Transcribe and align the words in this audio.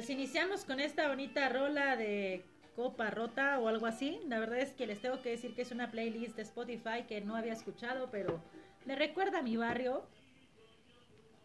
Pues 0.00 0.08
iniciamos 0.08 0.64
con 0.64 0.80
esta 0.80 1.08
bonita 1.08 1.50
rola 1.50 1.94
de 1.94 2.42
Copa 2.74 3.10
Rota 3.10 3.58
o 3.58 3.68
algo 3.68 3.84
así. 3.84 4.18
La 4.28 4.38
verdad 4.38 4.60
es 4.60 4.72
que 4.72 4.86
les 4.86 5.02
tengo 5.02 5.20
que 5.20 5.28
decir 5.28 5.54
que 5.54 5.60
es 5.60 5.72
una 5.72 5.90
playlist 5.90 6.36
de 6.36 6.42
Spotify 6.42 7.04
que 7.06 7.20
no 7.20 7.36
había 7.36 7.52
escuchado, 7.52 8.08
pero 8.10 8.42
me 8.86 8.96
recuerda 8.96 9.40
a 9.40 9.42
mi 9.42 9.58
barrio. 9.58 10.08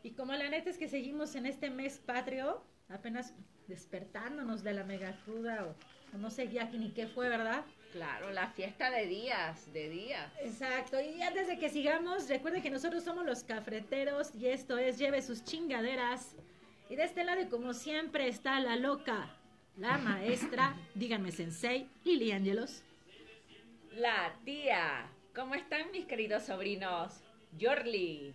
Y 0.03 0.11
como 0.11 0.31
la 0.35 0.47
neta 0.47 0.69
es 0.69 0.77
que 0.77 0.87
seguimos 0.87 1.35
en 1.35 1.47
este 1.47 1.69
mes 1.69 1.97
patrio, 1.97 2.63
apenas 2.87 3.33
despertándonos 3.67 4.63
de 4.63 4.71
la 4.71 4.85
mega 4.85 5.19
cruda 5.25 5.65
o, 5.65 6.15
o 6.15 6.17
no 6.17 6.29
sé 6.29 6.47
ya 6.47 6.63
ni 6.63 6.91
qué 6.91 7.07
fue, 7.07 7.27
¿verdad? 7.27 7.65
Claro, 7.91 8.31
la 8.31 8.47
fiesta 8.51 8.89
de 8.89 9.05
días, 9.05 9.73
de 9.73 9.89
días. 9.89 10.31
Exacto, 10.41 11.01
y 11.01 11.21
antes 11.21 11.47
de 11.47 11.59
que 11.59 11.67
sigamos, 11.67 12.29
recuerden 12.29 12.61
que 12.61 12.69
nosotros 12.69 13.03
somos 13.03 13.25
los 13.25 13.43
cafreteros 13.43 14.33
y 14.33 14.47
esto 14.47 14.77
es 14.77 14.97
Lleve 14.97 15.21
sus 15.21 15.43
chingaderas. 15.43 16.37
Y 16.89 16.95
de 16.95 17.03
este 17.03 17.23
lado, 17.23 17.41
y 17.41 17.47
como 17.47 17.73
siempre, 17.73 18.27
está 18.27 18.59
la 18.59 18.75
loca, 18.75 19.35
la 19.77 19.97
maestra, 19.97 20.75
díganme 20.95 21.31
sensei, 21.31 21.87
Lili 22.03 22.31
Ángelos. 22.31 22.83
La 23.95 24.33
tía. 24.43 25.07
¿Cómo 25.33 25.55
están 25.55 25.91
mis 25.91 26.05
queridos 26.05 26.43
sobrinos? 26.43 27.21
Yorli. 27.57 28.33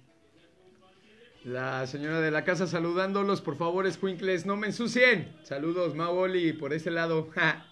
La 1.45 1.87
señora 1.87 2.21
de 2.21 2.31
la 2.31 2.45
casa 2.45 2.67
saludándolos, 2.67 3.41
por 3.41 3.57
favor, 3.57 3.87
escuincles, 3.87 4.45
no 4.45 4.57
me 4.57 4.67
ensucien. 4.67 5.35
Saludos, 5.43 5.95
Maoli, 5.95 6.53
por 6.53 6.75
este 6.75 6.91
lado. 6.91 7.31
Ja. 7.31 7.67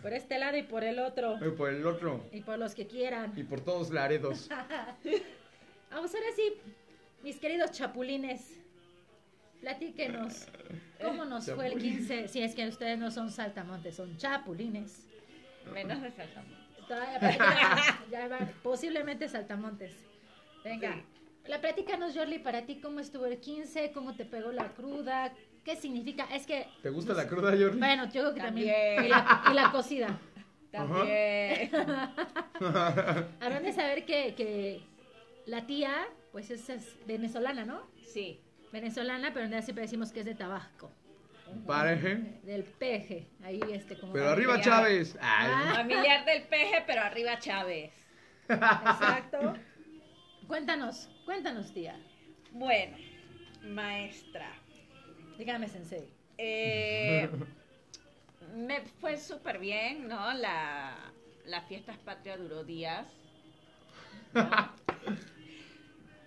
Por 0.00 0.12
este 0.12 0.38
lado 0.38 0.56
y 0.56 0.62
por 0.62 0.84
el 0.84 0.98
otro. 0.98 1.36
Y 1.46 1.50
por 1.50 1.70
el 1.70 1.86
otro. 1.86 2.24
Y 2.32 2.40
por 2.40 2.58
los 2.58 2.74
que 2.74 2.86
quieran. 2.86 3.32
Y 3.36 3.42
por 3.42 3.60
todos 3.60 3.90
laredos. 3.90 4.48
Vamos 5.90 6.14
ahora 6.14 6.26
sí, 6.34 6.54
mis 7.22 7.36
queridos 7.38 7.72
chapulines. 7.72 8.65
Platíquenos, 9.66 10.46
¿cómo 11.02 11.24
nos 11.24 11.50
fue 11.50 11.66
el 11.66 11.76
15? 11.76 12.28
Si 12.28 12.40
es 12.40 12.54
que 12.54 12.68
ustedes 12.68 12.96
no 13.00 13.10
son 13.10 13.32
saltamontes, 13.32 13.96
son 13.96 14.16
chapulines. 14.16 15.08
Menos 15.74 16.00
de 16.02 16.12
saltamontes. 16.12 16.86
Todavía, 16.86 17.18
pero 17.18 17.32
ya, 17.32 18.04
ya 18.12 18.28
va, 18.28 18.38
posiblemente 18.62 19.28
saltamontes. 19.28 19.90
Venga, 20.62 20.94
Sí. 20.94 21.48
la 21.50 21.60
platícanos, 21.60 22.14
Jorli, 22.16 22.38
para 22.38 22.64
ti, 22.64 22.76
¿cómo 22.78 23.00
estuvo 23.00 23.26
el 23.26 23.40
15? 23.40 23.90
¿Cómo 23.90 24.14
te 24.14 24.24
pegó 24.24 24.52
la 24.52 24.68
cruda? 24.68 25.32
¿Qué 25.64 25.74
significa? 25.74 26.28
Es 26.32 26.46
que, 26.46 26.68
¿Te 26.80 26.90
gusta 26.90 27.12
la 27.14 27.26
cruda, 27.26 27.50
Jordi? 27.50 27.76
bueno, 27.80 28.04
yo 28.04 28.10
creo 28.22 28.34
que 28.34 28.40
también. 28.42 28.72
También. 28.72 29.04
Y 29.04 29.08
la, 29.08 29.44
y 29.50 29.54
la 29.54 29.72
cocida. 29.72 30.20
También. 30.70 31.70
Habrán 33.40 33.64
de 33.64 33.72
saber 33.72 34.04
que, 34.04 34.32
que 34.36 34.80
la 35.46 35.66
tía, 35.66 36.06
pues 36.30 36.50
es, 36.52 36.68
es 36.70 36.96
venezolana, 37.04 37.64
¿no? 37.64 37.82
Sí. 38.04 38.40
Venezolana, 38.72 39.28
pero 39.32 39.44
en 39.44 39.50
realidad 39.50 39.64
siempre 39.64 39.82
decimos 39.82 40.12
que 40.12 40.20
es 40.20 40.26
de 40.26 40.34
Tabasco. 40.34 40.90
Pareje. 41.66 42.40
Del 42.42 42.64
peje. 42.64 43.26
Ahí, 43.44 43.60
este, 43.70 43.96
como. 43.96 44.12
Pero 44.12 44.28
arriba. 44.30 44.60
Chávez. 44.60 45.16
Ay, 45.20 45.50
Ah. 45.54 45.72
Familiar 45.76 46.24
del 46.24 46.42
peje, 46.42 46.82
pero 46.86 47.02
arriba 47.02 47.38
Chávez. 47.38 47.92
Exacto. 48.48 49.54
Cuéntanos, 50.48 51.08
cuéntanos, 51.24 51.72
tía. 51.72 51.98
Bueno, 52.52 52.96
maestra. 53.64 54.48
Dígame, 55.38 55.68
sensei. 55.68 56.08
Eh, 56.38 57.28
me 58.54 58.80
fue 59.00 59.16
súper 59.16 59.58
bien, 59.58 60.06
¿no? 60.08 60.32
La, 60.34 60.96
la 61.46 61.62
fiesta 61.62 61.94
patria 62.04 62.36
duró 62.36 62.62
días. 62.64 63.06
¿no? 64.34 64.48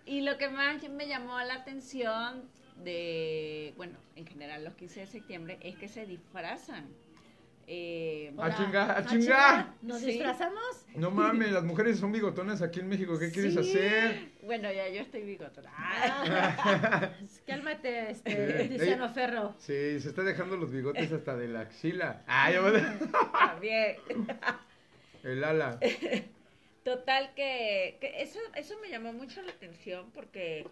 Y 0.09 0.21
lo 0.21 0.39
que 0.39 0.49
más 0.49 0.81
me 0.89 1.07
llamó 1.07 1.39
la 1.41 1.53
atención 1.53 2.41
de, 2.83 3.73
bueno, 3.77 3.93
en 4.15 4.25
general 4.25 4.63
los 4.65 4.73
15 4.73 5.01
de 5.01 5.05
septiembre, 5.07 5.59
es 5.61 5.75
que 5.75 5.87
se 5.87 6.07
disfrazan. 6.07 6.87
Eh, 7.67 8.33
¡A 8.39 8.55
chingar, 8.57 8.89
a 8.89 8.97
Ah, 8.97 9.05
chingar! 9.05 9.73
¿Nos 9.83 9.99
Sí. 9.99 10.07
disfrazamos? 10.07 10.63
No 10.95 11.11
mames, 11.11 11.51
las 11.51 11.63
mujeres 11.63 11.99
son 11.99 12.11
bigotonas 12.11 12.63
aquí 12.63 12.79
en 12.79 12.89
México. 12.89 13.19
¿Qué 13.19 13.31
quieres 13.31 13.53
Sí. 13.53 13.59
hacer? 13.59 14.29
Bueno, 14.41 14.71
ya 14.73 14.89
yo 14.89 15.01
estoy 15.01 15.21
bigotona. 15.21 15.71
Ah, 15.77 17.11
cálmate, 17.45 18.09
este, 18.09 18.67
Tiziano 18.69 19.05
eh. 19.05 19.09
Ferro. 19.13 19.53
Sí, 19.59 19.99
se 19.99 20.09
está 20.09 20.23
dejando 20.23 20.57
los 20.57 20.71
bigotes 20.71 21.11
hasta 21.11 21.37
de 21.37 21.47
la 21.49 21.59
axila. 21.59 22.23
Ya 22.51 22.61
va- 22.61 23.51
También. 23.51 23.97
el 25.23 25.43
ala. 25.43 25.79
Total 26.83 27.33
que, 27.35 27.97
que 27.99 28.21
eso, 28.21 28.39
eso 28.55 28.75
me 28.81 28.89
llamó 28.89 29.11
mucho 29.13 29.41
la 29.41 29.51
atención 29.51 30.09
porque 30.11 30.65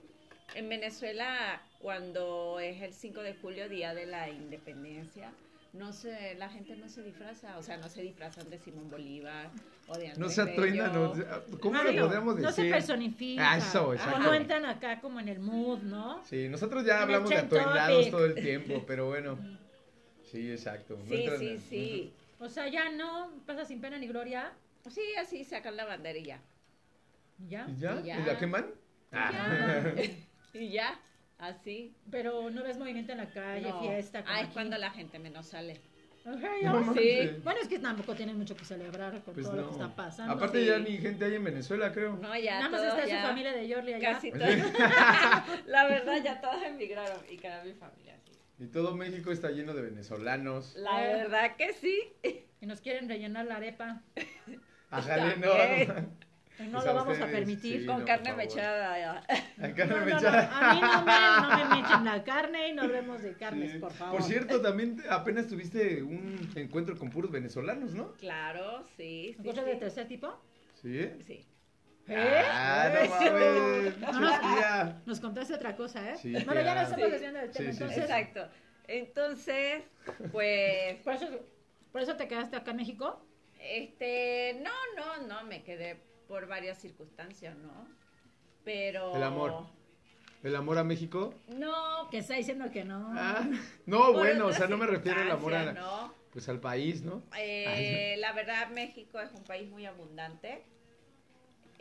en 0.56 0.70
Venezuela 0.70 1.62
cuando 1.80 2.60
es 2.60 2.82
el 2.82 2.94
5 2.94 3.22
de 3.22 3.36
julio, 3.36 3.68
Día 3.70 3.94
de 3.94 4.06
la 4.06 4.30
Independencia, 4.30 5.32
no 5.74 5.92
se, 5.92 6.34
la 6.36 6.50
gente 6.50 6.76
no 6.78 6.88
se 6.90 7.04
disfraza, 7.04 7.58
o 7.58 7.62
sea, 7.62 7.78
no 7.78 7.90
se 7.90 8.02
disfrazan 8.02 8.50
de 8.50 8.58
Simón 8.58 8.90
Bolívar 8.90 9.50
o 9.88 9.98
de 9.98 10.08
Andrés 10.08 10.18
No 10.18 10.30
se 10.30 10.42
atuendan. 10.42 10.94
No- 10.94 11.14
¿Cómo 11.60 11.84
lo 11.84 12.08
podemos 12.08 12.36
No 12.40 12.52
se 12.52 12.62
decir? 12.64 12.72
personifica. 12.74 13.52
Ah, 13.54 13.58
eso, 13.58 13.90
O 13.90 14.20
no 14.20 14.34
entran 14.34 14.66
acá 14.66 15.02
como 15.02 15.20
en 15.20 15.28
el 15.28 15.40
mood, 15.40 15.80
¿no? 15.84 16.24
Sí, 16.26 16.48
nosotros 16.48 16.86
ya 16.86 16.96
En 16.98 17.02
hablamos 17.04 17.30
de 17.30 17.38
atuendados 17.38 17.98
topic. 17.98 18.12
todo 18.12 18.26
el 18.26 18.36
tiempo, 18.36 18.84
pero 18.88 19.08
bueno. 19.08 19.38
Sí, 20.32 20.52
exacto. 20.52 20.98
No 20.98 21.06
Sí, 21.06 21.16
entran 21.16 21.40
sí, 21.40 21.58
sí. 21.60 22.14
O 22.40 22.50
sea, 22.50 22.68
ya 22.70 22.90
no 22.90 23.32
pasa 23.46 23.66
sin 23.66 23.82
pena 23.82 23.98
ni 24.00 24.08
gloria. 24.08 24.54
Sí, 24.90 25.02
así 25.20 25.44
sacan 25.44 25.76
la 25.76 25.86
banderilla. 25.86 26.40
Ya. 27.48 27.68
¿Y 27.70 27.76
ya? 27.80 28.00
Y 28.02 28.04
ya. 28.06 28.20
¿Y 28.20 28.24
la 28.24 28.38
queman? 28.40 28.66
Ah. 29.12 29.32
Y 30.54 30.70
ya, 30.72 31.00
así. 31.38 31.94
Pero 32.10 32.50
no 32.50 32.64
ves 32.64 32.78
movimiento 32.80 33.12
en 33.12 33.20
la 33.20 33.30
calle, 33.30 33.70
No. 33.70 33.80
fiesta. 33.82 34.24
Ah, 34.26 34.42
es 34.42 34.48
cuando 34.50 34.76
la 34.78 34.90
gente 34.90 35.20
menos 35.20 35.46
sale. 35.48 35.80
Ajá, 36.26 36.36
No 36.40 36.62
ya. 36.62 36.74
manches. 36.74 37.44
Bueno, 37.44 37.60
es 37.62 37.68
que 37.68 37.78
tampoco 37.80 38.16
tienen 38.16 38.38
mucho 38.38 38.56
que 38.56 38.66
celebrar 38.66 39.22
con 39.24 39.34
Pues 39.36 39.46
todo 39.46 39.56
lo 39.58 39.68
que 39.68 39.74
está 39.74 39.96
pasando. 39.96 40.34
Aparte 40.34 40.62
Sí. 40.62 40.66
ya 40.66 40.80
ni 40.80 40.98
gente 40.98 41.26
hay 41.26 41.36
en 41.36 41.44
Venezuela, 41.44 41.92
creo. 41.94 42.16
No, 42.18 42.36
ya 42.38 42.60
Nada 42.60 42.70
más 42.72 42.82
está 42.84 43.06
ya- 43.06 43.22
su 43.22 43.28
familia 43.28 43.54
de 43.54 43.68
Yorli 43.68 43.94
allá. 43.94 44.14
Casi 44.14 44.32
Sí. 44.32 44.38
todos. 44.40 44.50
la 45.68 45.88
verdad, 45.88 46.24
ya 46.24 46.42
todos 46.42 46.64
emigraron 46.64 47.20
y 47.30 47.38
queda 47.38 47.64
mi 47.64 47.74
familia 47.74 48.16
así. 48.16 48.27
Y 48.60 48.68
todo 48.68 48.96
México 48.96 49.32
está 49.32 49.52
lleno 49.52 49.74
de 49.74 49.82
venezolanos. 49.84 50.76
La 50.78 51.00
verdad 51.02 51.56
que 51.56 51.74
sí. 51.74 52.00
Y 52.60 52.66
nos 52.66 52.82
quieren 52.82 53.08
rellenar 53.08 53.46
la 53.46 53.58
arepa. 53.58 54.02
Ajale, 54.90 55.38
no. 55.38 55.48
No 56.60 56.72
Pues 56.72 56.86
lo 56.86 56.90
a 56.90 56.94
vamos 56.94 57.20
a 57.22 57.28
permitir. 57.28 57.82
sí. 57.82 57.86
Con 57.86 58.00
no, 58.00 58.06
carne 58.06 58.34
mechada. 58.34 58.98
ya. 58.98 59.64
Acá 59.64 59.86
No, 59.86 59.98
no 59.98 60.02
A 60.02 60.74
mí 60.74 60.82
no 60.82 61.06
me, 61.06 61.66
no 61.66 61.70
me 61.70 61.80
echen 61.88 62.04
la 62.06 62.24
carne 62.24 62.70
y 62.70 62.74
no 62.74 62.82
hablemos 62.82 63.22
de 63.22 63.34
carnes, 63.36 63.74
Sí. 63.74 63.78
por 63.78 63.92
favor. 63.94 64.18
Por 64.18 64.28
cierto, 64.28 64.60
también 64.60 65.04
apenas 65.08 65.46
tuviste 65.48 66.02
un 66.02 66.50
encuentro 66.56 66.98
con 66.98 67.12
puros 67.12 67.30
venezolanos, 67.30 67.94
¿no? 67.94 68.14
Claro, 68.14 68.84
sí. 68.98 69.36
sí, 69.38 69.44
¿Cosas 69.44 69.66
de 69.68 69.76
tercer 69.76 70.08
tipo? 70.08 70.36
Sí. 70.82 71.12
Sí. 71.28 71.46
¿Eh? 72.08 72.42
Ah, 72.50 72.90
no 72.94 73.10
mames. 73.10 73.98
No, 74.08 74.20
no. 74.22 75.02
Nos 75.06 75.20
contaste 75.20 75.54
otra 75.54 75.76
cosa, 75.76 76.12
¿eh? 76.12 76.18
Sí, 76.18 76.32
bueno, 76.46 76.62
ya 76.62 76.76
no 76.76 76.82
estamos 76.82 77.06
Sí. 77.06 77.12
desviando 77.12 77.40
del 77.40 77.52
tema, 77.52 77.72
Sí, 77.72 77.72
sí, 77.72 77.78
sí. 77.78 77.84
entonces. 77.84 78.04
Exacto. 78.04 78.48
Entonces, 78.88 79.84
pues, 80.32 80.98
Por 81.04 81.14
eso, 81.14 81.28
por 81.92 82.02
eso 82.02 82.16
te 82.16 82.28
quedaste 82.28 82.56
acá 82.56 82.72
en 82.72 82.78
México. 82.78 83.22
este, 83.60 84.62
no, 84.64 84.72
no, 84.96 85.28
no, 85.28 85.44
me 85.44 85.64
quedé 85.64 86.02
por 86.28 86.48
varias 86.48 86.78
circunstancias, 86.80 87.58
¿no? 87.58 87.88
Pero... 88.64 89.16
El 89.16 89.24
amor. 89.24 89.66
¿El 90.44 90.56
amor 90.56 90.78
a 90.78 90.84
México? 90.84 91.34
No, 91.48 92.10
Que 92.10 92.20
está 92.20 92.36
diciendo 92.36 92.72
que 92.72 92.86
no. 92.86 93.14
Ah, 93.18 93.46
no, 93.86 94.06
por 94.06 94.14
bueno, 94.18 94.48
o 94.48 94.54
sea, 94.54 94.68
no 94.68 94.78
me 94.78 94.86
refiero 94.88 95.22
al 95.22 95.32
amor 95.32 95.54
a, 95.56 95.64
circunstancias, 95.64 96.02
¿no? 96.02 96.14
pues 96.32 96.50
al 96.50 96.60
país, 96.60 97.02
¿no? 97.02 97.24
Eh, 97.38 98.16
la 98.20 98.32
verdad, 98.34 98.70
México 98.70 99.20
es 99.20 99.32
un 99.34 99.44
país 99.44 99.68
muy 99.70 99.86
abundante 99.86 100.64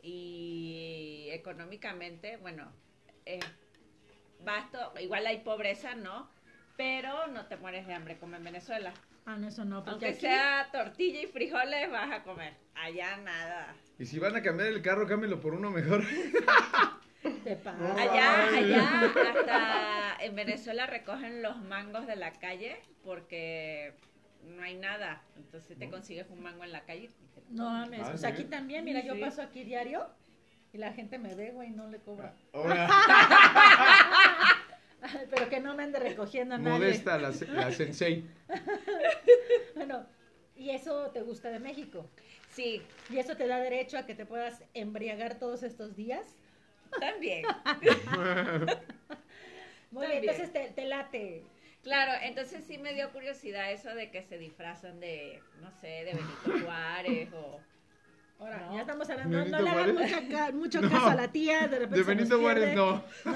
y 0.07 1.29
económicamente, 1.33 2.37
bueno, 2.37 2.71
es 3.25 3.45
vasto, 4.45 4.93
igual 5.01 5.27
hay 5.27 5.41
pobreza, 5.41 5.97
¿no? 5.97 6.31
Pero 6.77 7.27
no 7.27 7.47
te 7.47 7.57
mueres 7.57 7.89
de 7.89 7.95
hambre 7.95 8.17
como 8.19 8.37
en 8.37 8.45
Venezuela. 8.45 8.95
Ah, 9.25 9.37
no, 9.37 9.49
eso 9.49 9.65
no. 9.65 9.79
Porque 9.79 9.91
Aunque 9.91 10.09
aquí, 10.09 10.21
sea 10.21 10.69
tortilla 10.71 11.23
y 11.23 11.27
frijoles, 11.27 11.91
vas 11.91 12.13
a 12.13 12.23
comer. 12.23 12.55
Allá 12.77 13.17
nada. 13.17 13.75
Y 13.99 14.07
si 14.07 14.21
van 14.21 14.37
a 14.37 14.43
cambiar 14.43 14.69
el 14.69 14.81
carro, 14.81 15.09
cámbialo 15.09 15.41
por 15.41 15.55
uno 15.55 15.71
mejor. 15.71 16.05
te 17.45 17.57
pasa. 17.57 17.95
Allá, 17.95 18.57
allá, 18.57 19.13
hasta 19.31 20.25
en 20.25 20.37
Venezuela 20.37 20.87
recogen 20.87 21.43
los 21.43 21.57
mangos 21.63 22.07
de 22.07 22.15
la 22.15 22.31
calle 22.33 22.81
porque 23.03 23.95
no 24.47 24.63
hay 24.63 24.75
nada. 24.77 25.23
Entonces 25.37 25.77
te 25.79 25.91
consigues 25.91 26.29
un 26.31 26.43
mango 26.43 26.65
en 26.65 26.73
la 26.73 26.85
calle. 26.85 27.05
y 27.05 27.27
te 27.35 27.41
lo 27.41 27.47
No 27.51 27.71
mames. 27.71 28.01
Ah, 28.03 28.17
¿sí? 28.17 28.27
aquí 28.27 28.45
también, 28.45 28.85
mira, 28.85 29.01
yo 29.05 29.19
paso 29.21 29.43
aquí 29.43 29.65
diario 29.65 30.07
y 30.73 30.79
la 30.79 30.93
gente 30.93 31.19
me 31.19 31.35
ve, 31.35 31.51
güey, 31.53 31.71
no 31.71 31.89
le 31.89 31.99
cobra. 31.99 32.35
Ahora, 32.53 32.89
Pero 35.31 35.49
que 35.49 35.61
no 35.61 35.75
me 35.75 35.85
ande 35.85 35.99
recogiendo 36.01 36.55
a 36.57 36.59
nadie. 36.59 36.79
modesta 36.79 37.19
la, 37.19 37.31
la 37.53 37.73
sensei. 37.73 38.25
Bueno, 39.75 40.07
y 40.57 40.71
eso 40.71 41.11
te 41.11 41.21
gusta 41.23 41.51
de 41.51 41.59
México. 41.61 42.09
Sí, 42.51 42.81
Y 43.11 43.19
eso 43.19 43.37
te 43.37 43.47
da 43.47 43.59
derecho 43.59 43.99
a 43.99 44.07
que 44.07 44.15
te 44.15 44.25
puedas 44.25 44.63
embriagar 44.73 45.39
todos 45.39 45.63
estos 45.63 45.95
días. 45.97 46.35
también. 46.99 47.45
Muy 49.91 50.07
bien, 50.07 50.19
entonces 50.21 50.53
te, 50.53 50.71
te 50.71 50.87
late. 50.87 51.45
Claro, 51.87 52.13
entonces 52.23 52.65
sí 52.67 52.79
me 52.79 52.95
dio 52.95 53.11
curiosidad 53.13 53.71
eso 53.71 53.95
de 53.95 54.11
que 54.11 54.21
se 54.25 54.39
disfrazan 54.39 54.99
de, 54.99 55.41
no 55.63 55.71
sé, 55.81 55.87
de 55.87 56.15
Benito 56.15 56.65
Juárez 56.67 57.33
o... 57.33 57.61
Ahora, 58.41 58.59
No. 58.67 58.75
ya 58.75 58.81
estamos 58.81 59.09
hablando, 59.09 59.39
no, 59.39 59.45
Benito 59.45 59.59
no 59.59 59.65
le 59.65 59.71
hagan 59.71 59.95
mucha 59.95 60.29
ca- 60.29 60.51
mucho 60.53 60.81
No. 60.83 60.91
caso 60.91 61.07
a 61.11 61.15
la 61.15 61.29
tía, 61.29 61.69
de 61.69 61.79
repente 61.79 61.97
De 61.97 62.03
Benito 62.03 62.41
Juárez 62.41 62.75
no. 62.75 63.05
No, 63.25 63.33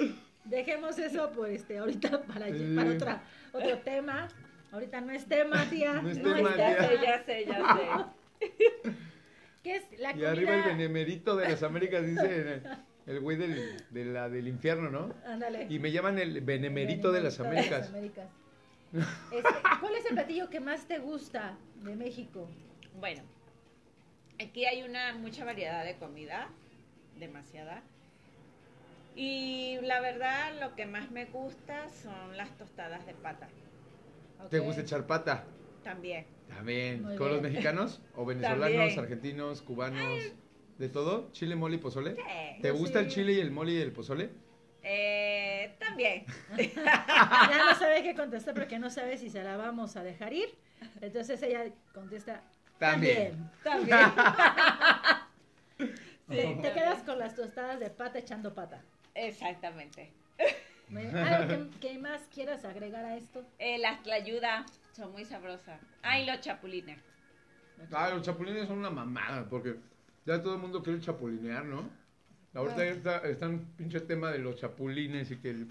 de. 0.00 0.08
Dejemos 0.44 0.98
eso 0.98 1.30
por 1.32 1.50
este, 1.50 1.76
ahorita 1.78 2.22
para, 2.22 2.46
Sí. 2.46 2.72
para 2.74 2.90
otra, 2.90 3.22
otro 3.52 3.78
tema. 3.80 4.28
Ahorita 4.72 5.00
no 5.02 5.12
es 5.12 5.26
tema, 5.26 5.64
tía. 5.68 5.92
No 5.94 6.08
es 6.08 6.18
No 6.18 6.34
tema, 6.34 6.50
es 6.50 6.56
Ya 6.56 6.76
tía. 6.76 6.88
sé, 6.88 6.98
ya 7.02 7.24
sé, 7.24 7.46
ya 7.46 7.74
sé. 7.76 8.90
¿Qué 9.62 9.76
es 9.76 9.98
la 9.98 10.10
Y 10.10 10.14
comida? 10.14 10.30
arriba 10.30 10.54
el 10.54 10.62
benemerito 10.62 11.36
de 11.36 11.48
las 11.48 11.62
Américas, 11.62 12.06
dice 12.06 12.62
el- 13.06 13.20
güey 13.20 13.36
del, 13.36 13.84
de 13.90 14.04
la, 14.04 14.28
del 14.28 14.48
infierno, 14.48 14.90
¿no? 14.90 15.14
Ándale. 15.26 15.66
Y 15.70 15.78
me 15.78 15.92
llaman 15.92 16.18
el 16.18 16.40
benemerito 16.40 17.12
de 17.12 17.20
las 17.22 17.38
Américas. 17.40 17.88
Américas. 17.88 18.28
Este, 18.92 19.42
¿Cuál 19.80 19.94
es 19.96 20.06
el 20.06 20.14
platillo 20.14 20.48
que 20.48 20.60
más 20.60 20.86
te 20.86 20.98
gusta 20.98 21.56
de 21.82 21.96
México? 21.96 22.48
Bueno, 22.98 23.22
aquí 24.40 24.64
hay 24.64 24.82
una 24.82 25.14
mucha 25.14 25.44
variedad 25.44 25.84
de 25.84 25.96
comida, 25.96 26.48
demasiada. 27.18 27.82
Y 29.14 29.78
la 29.82 30.00
verdad, 30.00 30.52
lo 30.60 30.74
que 30.76 30.86
más 30.86 31.10
me 31.10 31.24
gusta 31.26 31.88
son 31.88 32.36
las 32.36 32.56
tostadas 32.58 33.06
de 33.06 33.14
pata, 33.14 33.48
¿Te 34.50 34.58
gusta 34.58 34.82
echar 34.82 35.06
pata? 35.06 35.44
también. 35.82 36.26
También. 36.48 37.02
Muy 37.02 37.16
¿Con 37.16 37.30
los 37.32 37.42
mexicanos? 37.42 38.00
¿O 38.14 38.24
venezolanos, 38.24 38.70
También. 38.70 38.98
argentinos, 38.98 39.62
cubanos? 39.62 40.20
¿De 40.78 40.88
todo? 40.88 41.30
¿Chile, 41.32 41.56
mole 41.56 41.76
y 41.76 41.78
pozole? 41.78 42.14
Sí. 42.16 42.22
¿Te 42.62 42.70
gusta 42.70 43.00
el 43.00 43.08
chile 43.08 43.32
y 43.32 43.40
el 43.40 43.50
mole 43.50 43.72
y 43.72 43.76
el 43.78 43.92
pozole? 43.92 44.30
Eh, 44.82 45.74
también. 45.78 46.24
Ya 46.56 47.64
no 47.64 47.74
sabe 47.78 48.02
qué 48.02 48.14
contestar 48.14 48.54
porque 48.54 48.78
no 48.78 48.90
sabe 48.90 49.16
si 49.16 49.30
se 49.30 49.42
la 49.42 49.56
vamos 49.56 49.96
a 49.96 50.02
dejar 50.02 50.32
ir. 50.32 50.54
Entonces 51.00 51.42
ella 51.42 51.64
contesta 51.94 52.42
También. 52.78 53.50
También. 53.64 53.98
Te, 56.28 56.42
Sí, 56.42 56.58
te 56.60 56.72
quedas 56.72 57.02
con 57.04 57.18
las 57.20 57.36
tostadas 57.36 57.78
de 57.78 57.88
pata 57.88 58.18
echando 58.18 58.52
pata. 58.52 58.82
Exactamente. 59.14 60.12
¿Algo 61.14 61.70
que, 61.70 61.78
que 61.88 61.98
más 61.98 62.20
quieras 62.34 62.64
agregar 62.64 63.04
a 63.04 63.16
esto? 63.16 63.44
Eh, 63.58 63.78
las 63.78 64.02
tlayudas 64.02 64.66
son 64.92 65.12
muy 65.12 65.24
sabrosas. 65.24 65.80
Ah, 66.02 66.18
y 66.18 66.26
los 66.26 66.40
chapulines. 66.40 67.00
Ah, 67.92 68.10
los 68.10 68.22
chapulines 68.22 68.66
son 68.66 68.78
una 68.78 68.90
mamada, 68.90 69.46
porque 69.48 69.76
ya 70.26 70.42
todo 70.42 70.54
el 70.54 70.60
mundo 70.60 70.82
quiere 70.82 71.00
chapulinear, 71.00 71.64
¿no? 71.64 71.88
Ahorita 72.54 72.84
está, 72.84 73.18
está 73.18 73.48
un 73.48 73.60
pinche 73.76 74.00
tema 74.00 74.30
de 74.32 74.38
los 74.38 74.56
chapulines 74.56 75.30
y 75.30 75.36
que 75.36 75.50
el- 75.50 75.68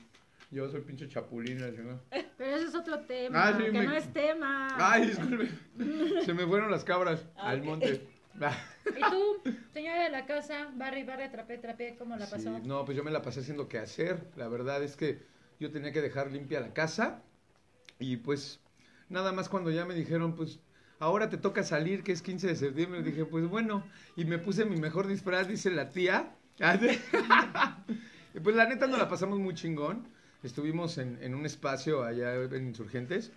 yo 0.51 0.69
soy 0.69 0.81
pinche 0.81 1.07
chapulín, 1.09 1.57
¿no? 1.57 1.99
Pero 2.37 2.55
ese 2.55 2.67
es 2.67 2.75
otro 2.75 2.99
tema, 3.01 3.47
Ah, 3.47 3.57
sí, 3.57 3.63
que 3.65 3.71
me- 3.71 3.85
no 3.85 3.93
es 3.93 4.13
tema. 4.13 4.67
Ay, 4.75 5.07
disculpe. 5.07 5.49
Se 6.25 6.33
me 6.33 6.45
fueron 6.45 6.69
las 6.71 6.83
cabras 6.83 7.25
Ah, 7.35 7.49
al 7.49 7.63
monte. 7.63 8.07
Ah, 8.39 8.55
¿Y 8.85 9.01
tú, 9.09 9.51
señora 9.73 10.03
de 10.03 10.09
la 10.09 10.25
casa, 10.25 10.69
barre, 10.75 11.03
barre, 11.05 11.29
trapé, 11.29 11.57
trapé, 11.57 11.95
cómo 11.97 12.15
la 12.17 12.25
sí, 12.25 12.31
pasó? 12.35 12.59
no, 12.59 12.85
pues 12.85 12.95
yo 12.97 13.03
me 13.03 13.11
la 13.11 13.21
pasé 13.21 13.39
haciendo 13.39 13.67
qué 13.67 13.79
hacer. 13.79 14.27
La 14.35 14.47
verdad 14.47 14.83
es 14.83 14.95
que 14.95 15.23
yo 15.59 15.71
tenía 15.71 15.91
que 15.91 16.01
dejar 16.01 16.31
limpia 16.31 16.59
la 16.59 16.73
casa 16.73 17.23
y 17.97 18.17
pues 18.17 18.59
nada 19.09 19.31
más 19.31 19.47
cuando 19.49 19.71
ya 19.71 19.85
me 19.85 19.95
dijeron, 19.95 20.35
pues 20.35 20.59
ahora 20.99 21.29
te 21.29 21.37
toca 21.37 21.63
salir, 21.63 22.03
que 22.03 22.11
es 22.11 22.21
15 22.21 22.47
de 22.47 22.55
septiembre, 22.55 23.03
dije, 23.03 23.25
pues 23.25 23.47
bueno, 23.47 23.83
y 24.15 24.25
me 24.25 24.37
puse 24.37 24.65
mi 24.65 24.77
mejor 24.77 25.07
disfraz, 25.07 25.47
dice 25.47 25.71
la 25.71 25.91
tía. 25.91 26.35
Pues 28.43 28.53
la 28.53 28.65
neta 28.65 28.85
nos 28.87 28.99
la 28.99 29.07
pasamos 29.07 29.39
muy 29.39 29.53
chingón. 29.53 30.09
Estuvimos 30.43 30.97
en, 30.97 31.33
un 31.33 31.45
espacio 31.45 32.03
allá 32.03 32.35
en 32.35 32.67
Insurgentes. 32.67 33.31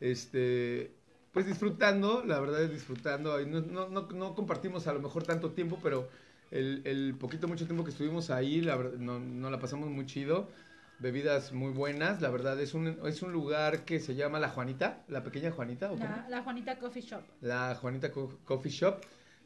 Este, 0.00 0.90
pues 1.32 1.46
disfrutando, 1.46 2.24
la 2.24 2.40
verdad 2.40 2.62
es 2.62 2.70
disfrutando. 2.70 3.38
No, 3.44 3.88
no, 3.90 4.34
compartimos 4.34 4.86
a 4.86 4.94
lo 4.94 5.00
mejor 5.00 5.24
tanto 5.24 5.50
tiempo, 5.50 5.78
pero 5.82 6.08
el, 6.50 6.80
el 6.86 7.14
poquito, 7.20 7.46
mucho 7.46 7.66
tiempo 7.66 7.84
que 7.84 7.90
estuvimos 7.90 8.30
ahí, 8.30 8.62
no 8.62 9.50
la 9.50 9.60
pasamos 9.60 9.90
muy 9.90 10.06
chido. 10.06 10.48
Bebidas 11.00 11.52
muy 11.52 11.70
buenas, 11.72 12.20
la 12.20 12.28
verdad 12.30 12.58
es 12.60 12.74
un, 12.74 12.98
es 13.06 13.22
un 13.22 13.32
lugar 13.32 13.84
que 13.84 14.00
se 14.00 14.16
llama 14.16 14.40
La 14.40 14.48
Juanita, 14.48 15.04
la 15.08 15.22
pequeña 15.22 15.52
Juanita. 15.52 15.92
¿o? 15.92 15.96
La, 15.96 16.26
la 16.28 16.42
Juanita 16.42 16.76
Coffee 16.78 17.02
Shop. 17.02 17.22
la 17.40 17.74
Juanita 17.76 18.10
Co- 18.10 18.38
Coffee 18.44 18.72
Shop. 18.72 19.00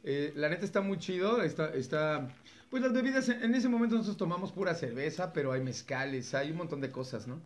Eh, 0.05 0.33
la 0.35 0.49
neta 0.49 0.65
está 0.65 0.81
muy 0.81 0.99
chido, 0.99 1.43
está, 1.43 1.73
está, 1.75 2.27
pues 2.71 2.83
las 2.83 2.93
bebidas, 2.93 3.29
en, 3.29 3.43
en 3.45 3.55
ese 3.55 3.69
momento 3.69 3.95
nosotros 3.97 4.17
tomamos 4.17 4.51
pura 4.51 4.75
cerveza, 4.75 5.33
pero 5.33 5.53
hay 5.53 5.61
mezcales, 5.61 6.35
hay 6.35 6.51
un 6.51 6.57
montón 6.57 6.81
de 6.81 6.91
cosas, 6.91 7.27
¿no? 7.29 7.39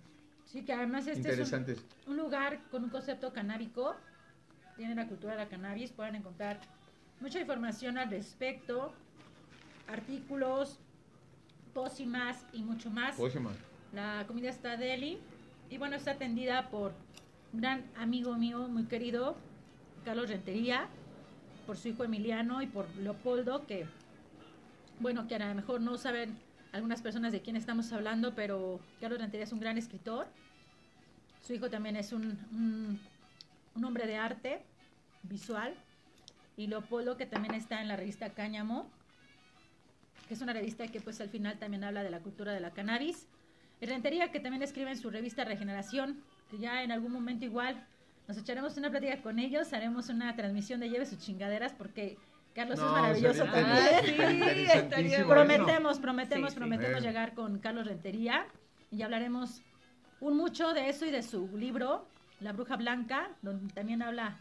Sí, 0.44 0.64
que 0.64 0.72
además 0.72 1.06
este 1.08 1.28
es 1.28 1.52
un, 1.52 2.12
un 2.12 2.16
lugar 2.16 2.60
con 2.70 2.84
un 2.84 2.90
concepto 2.90 3.32
canábico. 3.32 3.96
Tiene 4.76 4.94
la 4.94 5.08
cultura 5.08 5.32
de 5.32 5.38
la 5.40 5.48
cannabis. 5.48 5.90
Pueden 5.90 6.14
encontrar 6.14 6.60
mucha 7.20 7.40
información 7.40 7.98
al 7.98 8.08
respecto, 8.10 8.92
artículos, 9.88 10.78
pócimas 11.74 12.44
y 12.52 12.62
mucho 12.62 12.90
más. 12.90 13.18
Man. 13.18 13.56
La 13.96 14.26
comida 14.26 14.50
está 14.50 14.76
deli 14.76 15.18
y 15.70 15.78
bueno, 15.78 15.96
está 15.96 16.10
atendida 16.10 16.68
por 16.68 16.92
un 17.54 17.62
gran 17.62 17.82
amigo 17.96 18.34
mío, 18.34 18.68
muy 18.68 18.84
querido, 18.84 19.38
Carlos 20.04 20.28
Rentería, 20.28 20.86
por 21.66 21.78
su 21.78 21.88
hijo 21.88 22.04
Emiliano 22.04 22.60
y 22.60 22.66
por 22.66 22.94
Leopoldo, 22.96 23.64
que 23.64 23.86
bueno, 25.00 25.26
que 25.26 25.36
a 25.36 25.48
lo 25.48 25.54
mejor 25.54 25.80
no 25.80 25.96
saben 25.96 26.36
algunas 26.72 27.00
personas 27.00 27.32
de 27.32 27.40
quién 27.40 27.56
estamos 27.56 27.90
hablando, 27.90 28.34
pero 28.34 28.80
Carlos 29.00 29.18
Rentería 29.18 29.44
es 29.44 29.52
un 29.52 29.60
gran 29.60 29.78
escritor. 29.78 30.26
Su 31.40 31.54
hijo 31.54 31.70
también 31.70 31.96
es 31.96 32.12
un, 32.12 33.00
un, 33.74 33.82
hombre 33.82 34.06
de 34.06 34.16
arte 34.16 34.62
visual. 35.22 35.74
Y 36.58 36.66
Leopoldo, 36.66 37.16
que 37.16 37.24
también 37.24 37.54
está 37.54 37.80
en 37.80 37.88
la 37.88 37.96
revista 37.96 38.28
Cáñamo, 38.28 38.90
que 40.28 40.34
es 40.34 40.42
una 40.42 40.52
revista 40.52 40.86
que 40.86 41.00
pues 41.00 41.18
al 41.22 41.30
final 41.30 41.58
también 41.58 41.82
habla 41.82 42.02
de 42.02 42.10
la 42.10 42.20
cultura 42.20 42.52
de 42.52 42.60
la 42.60 42.72
cannabis. 42.72 43.26
Y 43.80 43.86
Rentería, 43.86 44.30
que 44.30 44.40
también 44.40 44.62
escribe 44.62 44.90
en 44.90 44.96
su 44.98 45.10
revista 45.10 45.44
Regeneración, 45.44 46.22
que 46.50 46.58
ya 46.58 46.82
en 46.82 46.92
algún 46.92 47.12
momento 47.12 47.44
igual 47.44 47.84
nos 48.26 48.36
echaremos 48.38 48.76
una 48.76 48.90
plática 48.90 49.20
con 49.22 49.38
ellos, 49.38 49.72
haremos 49.72 50.08
una 50.08 50.34
transmisión 50.34 50.80
de 50.80 50.88
Lleve 50.88 51.06
sus 51.06 51.18
chingaderas, 51.18 51.72
porque 51.72 52.16
Carlos 52.54 52.78
No, 52.78 52.86
es 52.86 52.92
maravilloso 52.92 53.44
también. 53.44 53.66
Ah, 53.68 54.00
sí. 54.04 55.24
Prometemos, 55.26 55.98
prometemos, 56.00 56.50
Sí, 56.50 56.54
sí. 56.54 56.58
prometemos 56.58 57.02
llegar 57.02 57.34
con 57.34 57.58
Carlos 57.58 57.86
Rentería 57.86 58.46
y 58.90 59.02
hablaremos 59.02 59.60
un 60.20 60.36
mucho 60.36 60.72
de 60.72 60.88
eso 60.88 61.04
y 61.04 61.10
de 61.10 61.22
su 61.22 61.54
libro, 61.56 62.08
La 62.40 62.52
Bruja 62.52 62.76
Blanca, 62.76 63.28
donde 63.42 63.72
también 63.74 64.00
habla 64.02 64.38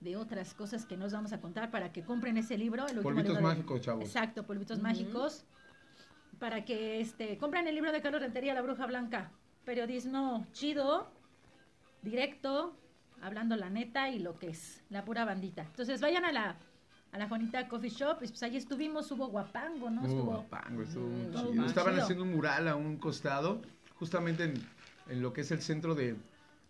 de 0.00 0.16
otras 0.16 0.54
cosas 0.54 0.84
que 0.84 0.96
nos 0.96 1.12
vamos 1.12 1.32
a 1.32 1.40
contar 1.40 1.70
para 1.70 1.92
que 1.92 2.02
compren 2.02 2.36
ese 2.36 2.58
libro. 2.58 2.82
el 2.86 2.98
último 2.98 3.02
Polvitos 3.04 3.28
libro 3.28 3.36
de- 3.48 3.54
mágicos, 3.54 3.80
chavos. 3.80 4.04
Exacto, 4.04 4.42
polvitos 4.44 4.78
Ujú. 4.78 4.86
mágicos. 4.88 5.44
Para 6.42 6.64
que 6.64 7.00
este 7.00 7.38
compren 7.38 7.68
el 7.68 7.76
libro 7.76 7.92
de 7.92 8.02
Carlos 8.02 8.20
Rentería, 8.20 8.52
La 8.52 8.62
Bruja 8.62 8.84
Blanca. 8.86 9.30
Periodismo 9.64 10.44
chido, 10.52 11.08
directo, 12.02 12.74
hablando 13.20 13.54
la 13.54 13.70
neta 13.70 14.08
y 14.10 14.18
lo 14.18 14.36
que 14.40 14.48
es, 14.48 14.82
la 14.90 15.04
pura 15.04 15.24
bandita. 15.24 15.62
Entonces 15.62 16.00
vayan 16.00 16.24
a 16.24 16.32
la, 16.32 16.56
a 17.12 17.18
la 17.18 17.28
Juanita 17.28 17.68
Coffee 17.68 17.90
Shop, 17.90 18.16
y 18.22 18.26
pues 18.26 18.42
ahí 18.42 18.56
estuvimos, 18.56 19.08
hubo 19.12 19.28
guapango, 19.28 19.88
¿no? 19.88 20.04
Estuvo, 20.04 20.24
guapango, 20.24 20.82
estuvo 20.82 21.06
Mm, 21.06 21.12
muy 21.30 21.32
chido. 21.36 21.66
Estaban 21.66 21.92
chido. 21.92 22.02
haciendo 22.02 22.24
un 22.24 22.32
mural 22.32 22.66
a 22.66 22.74
un 22.74 22.96
costado, 22.96 23.62
justamente 24.00 24.42
en, 24.42 24.54
en 25.10 25.22
lo 25.22 25.32
que 25.32 25.42
es 25.42 25.52
el 25.52 25.62
centro 25.62 25.94
de, 25.94 26.16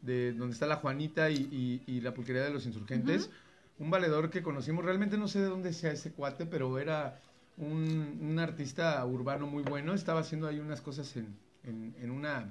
de 0.03 0.35
donde 0.35 0.53
está 0.53 0.67
la 0.67 0.77
Juanita 0.77 1.31
y, 1.31 1.49
y- 1.51 1.83
y 1.87 2.03
la 2.03 2.13
pulquería 2.13 2.43
de 2.43 2.51
los 2.51 2.67
insurgentes. 2.67 3.31
Un 3.79 3.91
valedor 3.91 4.29
que 4.29 4.43
conocimos, 4.43 4.85
realmente 4.85 5.17
no 5.17 5.29
sé 5.29 5.39
de 5.41 5.47
dónde 5.47 5.73
sea 5.73 5.93
ese 5.93 6.13
cuate, 6.13 6.45
pero 6.45 6.79
era 6.79 7.19
un, 7.57 8.19
un 8.21 8.39
artista 8.39 9.05
urbano 9.07 9.47
muy 9.47 9.63
bueno. 9.63 9.95
Estaba 9.95 10.21
haciendo 10.21 10.47
ahí 10.49 10.59
unas 10.61 10.81
cosas 10.81 11.17
en, 11.17 11.37
en, 11.65 11.95
en 12.01 12.11
una, 12.11 12.51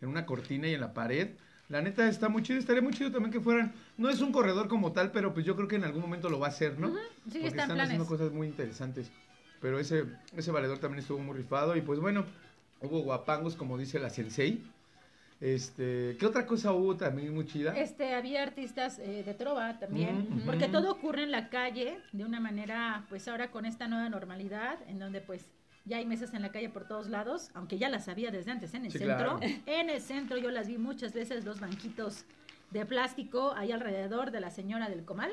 en 0.00 0.08
una 0.08 0.26
cortina 0.26 0.68
y 0.68 0.74
en 0.74 0.80
la 0.80 0.94
pared. 0.94 1.30
La 1.68 1.80
neta 1.82 2.08
está 2.08 2.28
muy 2.28 2.42
chido, 2.42 2.58
estaría 2.58 2.82
muy 2.82 2.92
chido 2.92 3.12
también 3.12 3.30
que 3.32 3.40
fueran, 3.40 3.72
no 3.96 4.10
es 4.10 4.20
un 4.20 4.32
corredor 4.32 4.66
como 4.66 4.90
tal, 4.90 5.12
pero 5.12 5.32
pues 5.32 5.46
yo 5.46 5.54
creo 5.54 5.68
que 5.68 5.76
en 5.76 5.84
algún 5.84 6.02
momento 6.02 6.28
lo 6.28 6.40
va 6.40 6.48
a 6.48 6.50
hacer, 6.50 6.78
¿no? 6.80 6.88
sí, 7.30 7.38
Porque 7.38 7.46
está 7.46 7.46
en 7.46 7.46
están 7.46 7.66
planes. 7.68 7.84
haciendo 7.84 8.06
cosas 8.06 8.32
muy 8.32 8.48
interesantes. 8.48 9.12
Pero 9.60 9.78
ese, 9.78 10.04
ese 10.36 10.50
valedor 10.50 10.78
también 10.78 11.00
estuvo 11.00 11.18
muy 11.20 11.36
rifado. 11.36 11.76
Y 11.76 11.82
pues 11.82 12.00
bueno, 12.00 12.24
hubo 12.80 13.00
guapangos, 13.02 13.54
como 13.56 13.78
dice 13.78 14.00
la 14.00 14.10
sensei. 14.10 14.64
Este, 15.40 16.16
¿qué 16.18 16.26
otra 16.26 16.46
cosa 16.46 16.72
hubo 16.72 16.96
también 16.96 17.34
muy 17.34 17.46
chida? 17.46 17.74
Este, 17.76 18.14
había 18.14 18.42
artistas 18.42 18.98
eh, 18.98 19.22
de 19.24 19.32
trova 19.34 19.78
también, 19.78 20.28
Ujú. 20.30 20.40
porque 20.44 20.68
todo 20.68 20.90
ocurre 20.92 21.22
en 21.22 21.30
la 21.30 21.48
calle 21.48 21.98
de 22.12 22.24
una 22.24 22.40
manera, 22.40 23.06
pues 23.08 23.26
ahora 23.26 23.50
con 23.50 23.64
esta 23.64 23.88
nueva 23.88 24.08
normalidad, 24.10 24.78
en 24.86 24.98
donde 24.98 25.22
pues 25.22 25.46
ya 25.86 25.96
hay 25.96 26.04
mesas 26.04 26.34
en 26.34 26.42
la 26.42 26.52
calle 26.52 26.68
por 26.68 26.86
todos 26.86 27.08
lados, 27.08 27.50
aunque 27.54 27.78
ya 27.78 27.88
las 27.88 28.06
había 28.08 28.30
desde 28.30 28.50
antes 28.50 28.74
en 28.74 28.84
el 28.84 28.92
Sí, 28.92 28.98
centro. 28.98 29.38
claro. 29.38 29.40
En 29.64 29.88
el 29.88 30.02
centro 30.02 30.36
yo 30.36 30.50
las 30.50 30.68
vi 30.68 30.76
muchas 30.76 31.14
veces, 31.14 31.44
los 31.46 31.58
banquitos 31.58 32.26
de 32.70 32.84
plástico 32.84 33.54
ahí 33.56 33.72
alrededor 33.72 34.30
de 34.32 34.40
la 34.40 34.50
señora 34.50 34.90
del 34.90 35.06
comal 35.06 35.32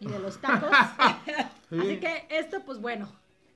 y 0.00 0.08
de 0.08 0.18
los 0.18 0.40
tacos. 0.40 0.70
Sí. 1.70 1.78
Así 1.80 1.96
que 1.98 2.26
esto, 2.30 2.60
pues 2.66 2.78
bueno, 2.78 3.08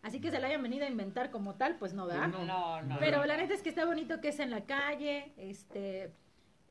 Así 0.08 0.20
que 0.20 0.30
se 0.30 0.38
la 0.40 0.46
hayan 0.48 0.62
venido 0.62 0.86
a 0.86 0.88
inventar 0.88 1.30
como 1.30 1.54
tal, 1.54 1.76
pues 1.76 1.92
no, 1.92 2.06
¿verdad? 2.06 2.28
No, 2.28 2.44
No, 2.44 2.82
no. 2.82 2.96
Pero 2.98 3.24
la 3.26 3.36
neta 3.36 3.52
es 3.52 3.62
que 3.62 3.68
está 3.68 3.84
bonito 3.84 4.20
que 4.22 4.28
es 4.28 4.40
en 4.40 4.50
la 4.50 4.62
calle, 4.62 5.32
este, 5.36 6.10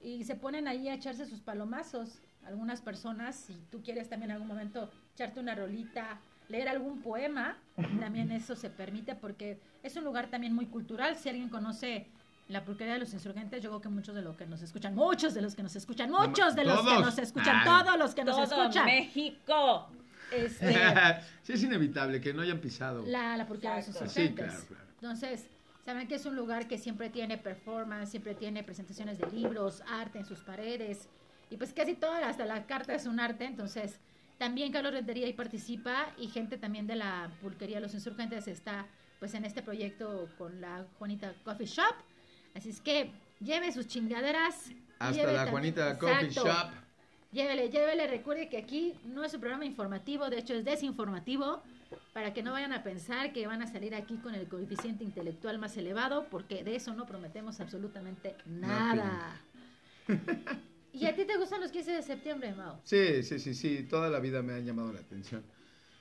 y 0.01 0.23
se 0.23 0.35
ponen 0.35 0.67
ahí 0.67 0.89
a 0.89 0.95
echarse 0.95 1.25
sus 1.27 1.41
palomazos. 1.41 2.19
Algunas 2.45 2.81
personas, 2.81 3.35
si 3.35 3.53
tú 3.69 3.83
quieres 3.83 4.09
también 4.09 4.31
en 4.31 4.35
algún 4.35 4.47
momento 4.47 4.89
echarte 5.13 5.39
una 5.39 5.53
rolita, 5.53 6.19
leer 6.49 6.67
algún 6.67 7.01
poema, 7.03 7.57
también 7.99 8.31
eso 8.31 8.55
se 8.55 8.69
permite 8.71 9.13
porque 9.15 9.59
es 9.83 9.95
un 9.97 10.03
lugar 10.03 10.27
también 10.27 10.53
muy 10.55 10.65
cultural. 10.65 11.15
Si 11.15 11.29
alguien 11.29 11.49
conoce 11.49 12.07
la 12.47 12.63
pulquería 12.63 12.93
de 12.93 12.99
los 13.01 13.13
insurgentes, 13.13 13.61
yo 13.61 13.69
creo 13.69 13.81
que 13.81 13.89
muchos 13.89 14.15
de 14.15 14.21
los 14.23 14.35
que 14.35 14.45
nos 14.47 14.61
escuchan, 14.63 14.95
muchos 14.95 15.33
de 15.35 15.41
los 15.41 15.53
que 15.55 15.61
nos 15.61 15.75
escuchan, 15.75 16.09
muchos 16.09 16.55
de 16.55 16.63
los 16.63 16.79
que 16.81 16.99
nos 16.99 17.17
escuchan, 17.19 17.57
Ah. 17.57 17.83
todos 17.83 17.99
los 17.99 18.15
que 18.15 18.23
nos 18.23 18.35
Todo 18.35 18.63
escuchan, 18.63 18.85
México. 18.85 19.89
Este, 20.31 20.73
sí, 21.43 21.53
es 21.53 21.63
inevitable 21.63 22.19
que 22.21 22.33
no 22.33 22.41
hayan 22.41 22.59
pisado. 22.59 23.05
la, 23.05 23.37
la 23.37 23.45
pulquería 23.47 23.75
de 23.75 23.79
Exacto. 23.81 24.09
Sí, 24.09 24.21
insurgentes. 24.21 24.45
claro, 24.45 24.67
claro. 24.67 24.83
Entonces, 24.95 25.45
saben 25.85 26.07
que 26.07 26.15
es 26.15 26.25
un 26.25 26.35
lugar 26.35 26.67
que 26.67 26.77
siempre 26.77 27.09
tiene 27.09 27.37
performance, 27.37 28.09
siempre 28.09 28.35
tiene 28.35 28.63
presentaciones 28.63 29.17
de 29.19 29.27
libros, 29.31 29.81
arte 29.87 30.19
en 30.19 30.25
sus 30.25 30.39
paredes. 30.39 31.07
Y 31.49 31.57
pues 31.57 31.71
casi 31.73 31.93
toda, 31.95 32.27
hasta 32.27 32.45
la 32.45 32.65
carta 32.65 32.93
es 32.93 33.05
un 33.05 33.19
arte. 33.19 33.45
Entonces, 33.45 33.99
también 34.37 34.71
Carlos 34.71 34.91
Rentería 34.93 35.25
ahí 35.27 35.33
participa 35.33 36.07
y 36.17 36.27
gente 36.27 36.57
también 36.57 36.87
de 36.87 36.95
la 36.95 37.31
pulquería 37.41 37.79
Los 37.79 37.93
Insurgentes 37.93 38.47
está 38.47 38.85
pues 39.19 39.33
en 39.33 39.45
este 39.45 39.61
proyecto 39.63 40.29
con 40.37 40.59
la 40.61 40.85
Juanita 40.99 41.33
Coffee 41.43 41.65
Shop. 41.65 41.95
Así 42.53 42.69
es 42.69 42.81
que 42.81 43.11
lleve 43.39 43.71
sus 43.71 43.87
chingaderas. 43.87 44.69
Hasta 44.99 45.15
lleve 45.15 45.33
la 45.33 45.45
tam- 45.47 45.51
Juanita 45.51 45.97
Coffee 45.97 46.25
Exacto. 46.27 46.49
Shop. 46.51 46.71
Llévele, 47.31 47.69
llévele, 47.69 48.07
recuerde 48.07 48.47
que 48.49 48.57
aquí 48.57 48.93
no 49.05 49.23
es 49.23 49.33
un 49.33 49.41
programa 49.41 49.65
informativo, 49.65 50.29
de 50.29 50.39
hecho 50.39 50.53
es 50.53 50.63
desinformativo, 50.63 51.61
para 52.13 52.33
que 52.33 52.41
no 52.41 52.53
vayan 52.53 52.73
a 52.73 52.83
pensar 52.83 53.33
que 53.33 53.45
van 53.47 53.61
a 53.61 53.67
salir 53.67 53.95
aquí 53.95 54.17
con 54.17 54.33
el 54.33 54.47
coeficiente 54.47 55.03
intelectual 55.03 55.59
más 55.59 55.75
elevado, 55.77 56.27
porque 56.29 56.63
de 56.63 56.75
eso 56.75 56.93
no 56.93 57.05
prometemos 57.05 57.59
absolutamente 57.59 58.35
nada. 58.45 59.41
¿Y 60.93 61.05
a 61.05 61.15
ti 61.15 61.25
te 61.25 61.37
gustan 61.37 61.61
los 61.61 61.71
15 61.71 61.91
de 61.91 62.01
septiembre, 62.01 62.53
Mao? 62.53 62.79
Sí, 62.83 63.21
sí, 63.23 63.39
sí, 63.39 63.53
sí, 63.53 63.83
toda 63.83 64.09
la 64.09 64.19
vida 64.19 64.41
me 64.41 64.53
han 64.53 64.65
llamado 64.65 64.91
la 64.93 64.99
atención. 64.99 65.43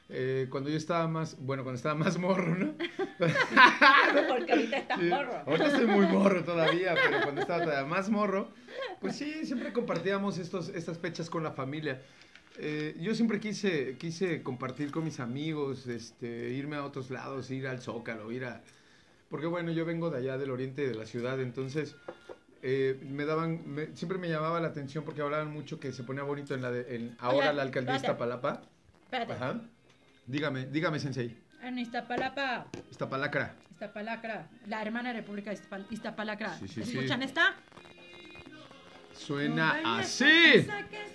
Eh, 0.08 0.46
cuando 0.50 0.70
yo 0.70 0.76
estaba 0.76 1.08
más, 1.08 1.36
bueno, 1.40 1.64
cuando 1.64 1.76
estaba 1.76 1.94
más 1.96 2.16
morro, 2.18 2.54
¿no? 2.54 2.74
Porque 4.28 4.52
ahorita 4.52 4.78
estás 4.78 5.00
Sí, 5.00 5.06
morro. 5.06 5.42
Ahorita 5.46 5.66
estoy 5.66 5.86
muy 5.86 6.06
morro 6.06 6.44
todavía, 6.44 6.94
pero 6.94 7.22
cuando 7.22 7.40
estaba 7.40 7.64
todavía 7.64 7.86
más 7.88 8.08
morro, 8.08 8.48
pues 9.00 9.16
sí, 9.16 9.44
siempre 9.44 9.72
compartíamos 9.72 10.38
estos, 10.38 10.68
estas 10.68 10.98
fechas 10.98 11.28
con 11.28 11.42
la 11.42 11.50
familia. 11.52 12.00
Eh, 12.58 12.96
yo 13.00 13.14
siempre 13.14 13.40
quise, 13.40 13.96
quise 13.98 14.42
compartir 14.42 14.90
con 14.90 15.04
mis 15.04 15.18
amigos, 15.20 15.86
este, 15.88 16.50
irme 16.50 16.76
a 16.76 16.84
otros 16.84 17.10
lados, 17.10 17.50
ir 17.50 17.66
al 17.66 17.80
Zócalo, 17.80 18.30
ir 18.32 18.44
a... 18.44 18.62
Porque 19.28 19.46
bueno, 19.46 19.72
yo 19.72 19.84
vengo 19.84 20.08
de 20.10 20.18
allá 20.18 20.38
del 20.38 20.50
oriente 20.52 20.86
de 20.86 20.94
la 20.94 21.04
ciudad, 21.04 21.40
entonces 21.40 21.96
eh, 22.62 22.98
me 23.10 23.24
daban, 23.24 23.62
me- 23.66 23.94
siempre 23.96 24.18
me 24.18 24.28
llamaba 24.28 24.60
la 24.60 24.68
atención 24.68 25.04
porque 25.04 25.20
hablaban 25.20 25.52
mucho 25.52 25.80
que 25.80 25.92
se 25.92 26.04
ponía 26.04 26.22
bonito 26.22 26.54
en 26.54 26.62
la 26.62 26.70
de, 26.70 26.94
en, 26.94 27.16
ahora 27.18 27.52
la 27.52 27.62
alcaldía 27.62 27.96
espérate. 27.96 28.12
Iztapalapa. 28.22 28.62
Espérate. 29.04 29.32
Ajá. 29.32 29.60
Dígame, 30.26 30.66
dígame, 30.66 30.98
Sensei. 30.98 31.36
En 31.62 31.78
Iztapalapa, 31.78 32.66
Iztapalacra. 32.90 33.54
Iztapalacra, 33.72 34.46
la 34.66 34.82
hermana 34.82 35.12
república 35.12 35.50
de 35.50 35.56
Iztapal- 35.56 35.86
Iztapalacra. 35.90 36.58
Sí, 36.58 36.68
sí, 36.68 36.82
sí. 36.84 36.96
¿Escuchan 36.96 37.22
esta? 37.22 37.54
Suena 39.14 39.80
No 39.82 39.96
así. 39.96 40.24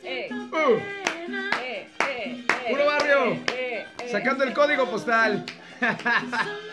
Eh. 0.04 0.30
Uh. 0.32 0.78
Eh, 0.78 1.28
eh, 1.60 1.88
eh, 2.10 2.46
¡Puro 2.70 2.86
barrio! 2.86 3.34
eh, 3.34 3.44
eh, 3.54 3.86
eh. 4.04 4.10
Sacando 4.12 4.44
el 4.44 4.54
código 4.54 4.90
postal. 4.90 5.46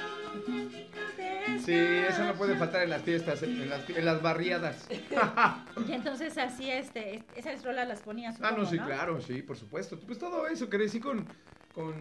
Sí, 1.64 1.74
eso 1.74 2.24
no 2.24 2.34
puede 2.34 2.56
faltar 2.56 2.82
en 2.82 2.90
las 2.90 3.02
fiestas, 3.02 3.42
en 3.42 3.68
las, 3.68 3.88
en 3.90 4.04
las 4.04 4.22
barriadas. 4.22 4.86
Y 5.88 5.92
entonces 5.92 6.36
así, 6.38 6.70
este, 6.70 7.24
esas 7.36 7.62
rolas 7.64 7.86
las 7.88 8.00
ponías. 8.00 8.36
Ah, 8.40 8.52
no, 8.56 8.64
sí, 8.64 8.78
claro, 8.78 9.20
sí, 9.20 9.42
por 9.42 9.56
supuesto. 9.56 9.98
Pues 10.00 10.18
todo 10.18 10.46
eso, 10.46 10.68
crecí 10.70 10.98
con, 11.00 11.26
con 11.74 11.94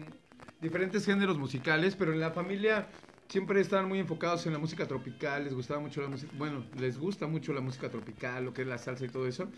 diferentes 0.60 1.04
géneros 1.06 1.38
musicales, 1.38 1.96
pero 1.96 2.12
en 2.12 2.20
la 2.20 2.30
familia 2.32 2.88
siempre 3.28 3.60
estaban 3.60 3.88
muy 3.88 3.98
enfocados 4.00 4.46
en 4.46 4.52
la 4.54 4.58
música 4.58 4.86
tropical, 4.88 5.44
les 5.44 5.54
gustaba 5.54 5.80
mucho 5.80 6.00
la 6.02 6.08
música, 6.08 6.32
bueno, 6.36 6.66
les 6.74 6.98
gusta 6.98 7.26
mucho 7.26 7.52
la 7.52 7.60
música 7.60 7.90
tropical, 7.90 8.44
lo 8.44 8.52
que 8.54 8.62
es 8.62 8.68
la 8.68 8.78
salsa 8.78 9.04
y 9.04 9.08
todo 9.10 9.26
eso. 9.26 9.50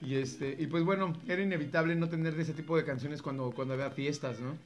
Y 0.00 0.16
este, 0.16 0.56
y 0.58 0.66
pues 0.68 0.84
bueno, 0.84 1.22
era 1.28 1.42
inevitable 1.42 1.96
no 1.96 2.08
tener 2.08 2.38
ese 2.40 2.54
tipo 2.54 2.76
de 2.76 2.84
canciones 2.84 3.22
cuando, 3.22 3.54
cuando 3.54 3.74
había 3.74 3.90
fiestas, 3.90 4.40
¿no? 4.40 4.58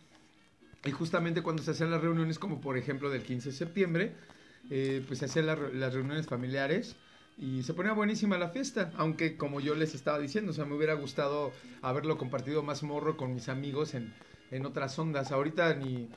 Y 0.84 0.90
justamente 0.90 1.42
cuando 1.42 1.62
se 1.62 1.70
hacían 1.72 1.90
las 1.90 2.00
reuniones, 2.02 2.38
como 2.38 2.60
por 2.60 2.76
ejemplo 2.76 3.10
del 3.10 3.22
15 3.22 3.50
de 3.50 3.54
septiembre, 3.56 4.16
eh, 4.68 5.04
pues 5.06 5.20
se 5.20 5.26
hacían 5.26 5.46
re- 5.56 5.74
las 5.74 5.94
reuniones 5.94 6.26
familiares 6.26 6.96
y 7.36 7.62
se 7.62 7.74
ponía 7.74 7.92
buenísima 7.92 8.36
la 8.38 8.48
fiesta, 8.50 8.92
aunque 8.96 9.36
como 9.36 9.60
yo 9.60 9.74
les 9.74 9.94
estaba 9.94 10.18
diciendo, 10.18 10.50
o 10.50 10.54
sea, 10.54 10.64
me 10.64 10.74
hubiera 10.74 10.94
gustado 10.94 11.52
haberlo 11.82 12.18
compartido 12.18 12.62
más 12.62 12.82
morro 12.82 13.16
con 13.16 13.32
mis 13.34 13.48
amigos 13.48 13.94
en, 13.94 14.14
en 14.52 14.64
otras 14.66 14.96
ondas. 14.98 15.32
Ahorita 15.32 15.74
ni, 15.74 16.08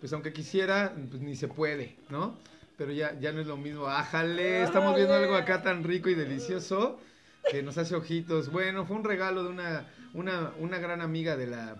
pues 0.00 0.12
aunque 0.12 0.32
quisiera, 0.34 0.92
pues 1.10 1.22
ni 1.22 1.34
se 1.36 1.48
puede, 1.48 1.96
¿no? 2.10 2.36
Pero 2.76 2.92
ya, 2.92 3.18
ya 3.18 3.32
no 3.32 3.40
es 3.40 3.46
lo 3.46 3.56
mismo. 3.56 3.86
¡Ájale! 3.86 4.62
Estamos 4.62 4.94
viendo 4.94 5.14
algo 5.14 5.34
acá 5.34 5.62
tan 5.62 5.82
rico 5.82 6.10
y 6.10 6.14
delicioso 6.14 7.00
que 7.50 7.62
nos 7.62 7.78
hace 7.78 7.94
ojitos. 7.94 8.50
Bueno, 8.52 8.84
fue 8.84 8.96
un 8.96 9.04
regalo 9.04 9.42
de 9.44 9.48
una, 9.48 9.86
una, 10.12 10.52
una 10.58 10.78
gran 10.78 11.00
amiga 11.00 11.36
de 11.36 11.46
la... 11.46 11.76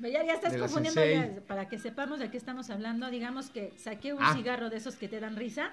Ya, 0.00 0.24
ya 0.24 0.32
estás 0.32 0.56
confundiendo, 0.56 1.04
ya, 1.04 1.40
para 1.46 1.68
que 1.68 1.78
sepamos 1.78 2.18
de 2.18 2.30
qué 2.30 2.38
estamos 2.38 2.70
hablando. 2.70 3.10
Digamos 3.10 3.50
que 3.50 3.72
saqué 3.76 4.14
un 4.14 4.22
Ah. 4.22 4.34
cigarro 4.34 4.70
de 4.70 4.78
esos 4.78 4.96
que 4.96 5.06
te 5.08 5.20
dan 5.20 5.36
risa 5.36 5.70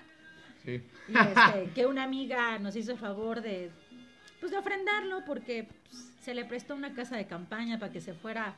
Sí. 0.65 0.81
y 1.07 1.13
este, 1.17 1.71
que 1.73 1.85
una 1.85 2.03
amiga 2.03 2.59
nos 2.59 2.75
hizo 2.75 2.91
el 2.91 2.97
favor 2.97 3.41
de, 3.41 3.71
pues, 4.41 4.51
de 4.51 4.57
ofrendarlo 4.57 5.23
porque 5.25 5.69
pues, 5.89 6.11
se 6.21 6.33
le 6.33 6.43
prestó 6.43 6.75
una 6.75 6.93
casa 6.93 7.15
de 7.15 7.25
campaña 7.25 7.79
para 7.79 7.91
que 7.93 8.01
se 8.01 8.13
fuera 8.13 8.57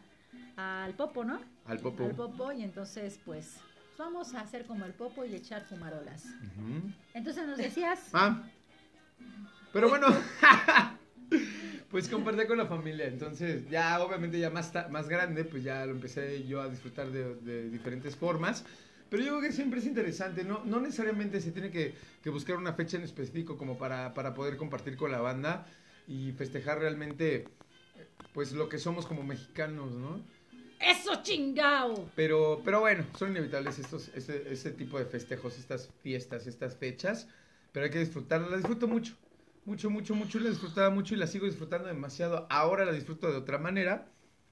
al 0.56 0.94
Popo, 0.94 1.24
¿no? 1.24 1.40
Al 1.66 1.80
popo. 1.80 2.06
Al 2.06 2.16
Popo 2.16 2.52
y 2.52 2.64
entonces, 2.64 3.20
pues, 3.26 3.58
vamos 3.98 4.34
a 4.34 4.42
hacer 4.42 4.66
como 4.66 4.86
el 4.86 4.94
Popo 4.94 5.26
y 5.26 5.36
echar 5.36 5.64
fumarolas. 5.64 6.26
Entonces 7.14 7.48
nos 7.48 7.58
decías... 7.58 8.10
Ah. 8.14 8.44
Pero 9.72 9.88
bueno, 9.90 10.08
pues 11.92 12.10
compartí 12.10 12.48
con 12.48 12.58
la 12.58 12.66
familia. 12.66 13.06
Entonces, 13.06 13.70
ya 13.70 14.02
obviamente 14.02 14.40
ya 14.40 14.50
más, 14.50 14.74
más 14.90 15.08
grande, 15.08 15.46
pues 15.46 15.64
ya 15.64 15.86
lo 15.86 15.92
empecé 15.92 16.46
yo 16.48 16.62
a 16.62 16.70
disfrutar 16.70 17.12
de, 17.12 17.36
de 17.36 17.70
diferentes 17.70 18.16
formas. 18.16 18.66
Pero 19.10 19.24
yo 19.24 19.30
creo 19.30 19.50
que 19.50 19.52
siempre 19.52 19.80
es 19.80 19.86
interesante, 19.86 20.44
no, 20.44 20.64
no 20.66 20.80
necesariamente 20.80 21.42
se 21.42 21.52
tiene 21.52 21.72
que, 21.72 21.96
que 22.22 22.30
buscar 22.30 22.58
una 22.58 22.74
fecha 22.74 22.98
en 22.98 23.04
específico 23.04 23.58
como 23.58 23.78
para, 23.78 24.14
para 24.14 24.36
poder 24.36 24.56
compartir 24.56 24.98
con 24.98 25.12
la 25.12 25.20
banda 25.20 25.66
y 26.08 26.32
festejar 26.34 26.80
realmente 26.80 27.48
pues 28.34 28.52
lo 28.52 28.70
que 28.70 28.78
somos 28.78 29.06
como 29.06 29.24
mexicanos, 29.24 29.92
¿no? 29.92 30.22
¡Eso 30.80 31.22
chingao! 31.22 32.10
Pero, 32.16 32.62
pero 32.64 32.80
bueno, 32.80 33.06
son 33.18 33.32
inevitables 33.32 33.80
estos, 33.80 34.10
este, 34.16 34.52
este 34.52 34.72
tipo 34.72 34.98
de 34.98 35.06
festejos, 35.06 35.58
estas 35.58 35.90
fiestas, 36.02 36.48
estas 36.48 36.76
fechas. 36.78 37.28
Pero 37.72 37.86
hay 37.86 37.92
que 37.92 38.00
disfrutarlas. 38.00 38.50
La 38.50 38.58
disfruto 38.58 38.88
mucho. 38.88 39.16
Mucho, 39.66 39.90
mucho, 39.90 40.16
mucho. 40.16 40.40
La 40.40 40.50
disfrutaba 40.50 40.90
mucho 40.90 41.16
y 41.16 41.18
la 41.18 41.28
sigo 41.28 41.46
disfrutando 41.46 41.88
demasiado. 41.88 42.48
Ahora 42.50 42.86
la 42.86 42.94
disfruto 42.94 43.30
de 43.30 43.38
otra 43.38 43.58
manera. 43.58 44.08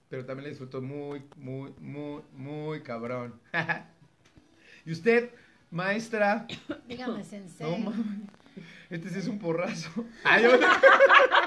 Pero 0.09 0.25
también 0.25 0.43
la 0.43 0.49
disfruto 0.49 0.81
muy, 0.81 1.23
muy, 1.37 1.73
muy, 1.79 2.21
muy 2.33 2.81
cabrón. 2.81 3.39
y 4.85 4.91
usted, 4.91 5.31
maestra. 5.71 6.45
Dígame, 6.87 7.23
sensei. 7.23 7.69
No 7.69 7.77
mames. 7.77 8.29
Este 8.89 9.09
sí 9.09 9.19
es 9.19 9.27
un 9.27 9.39
porrazo. 9.39 10.05
Ay, 10.23 10.45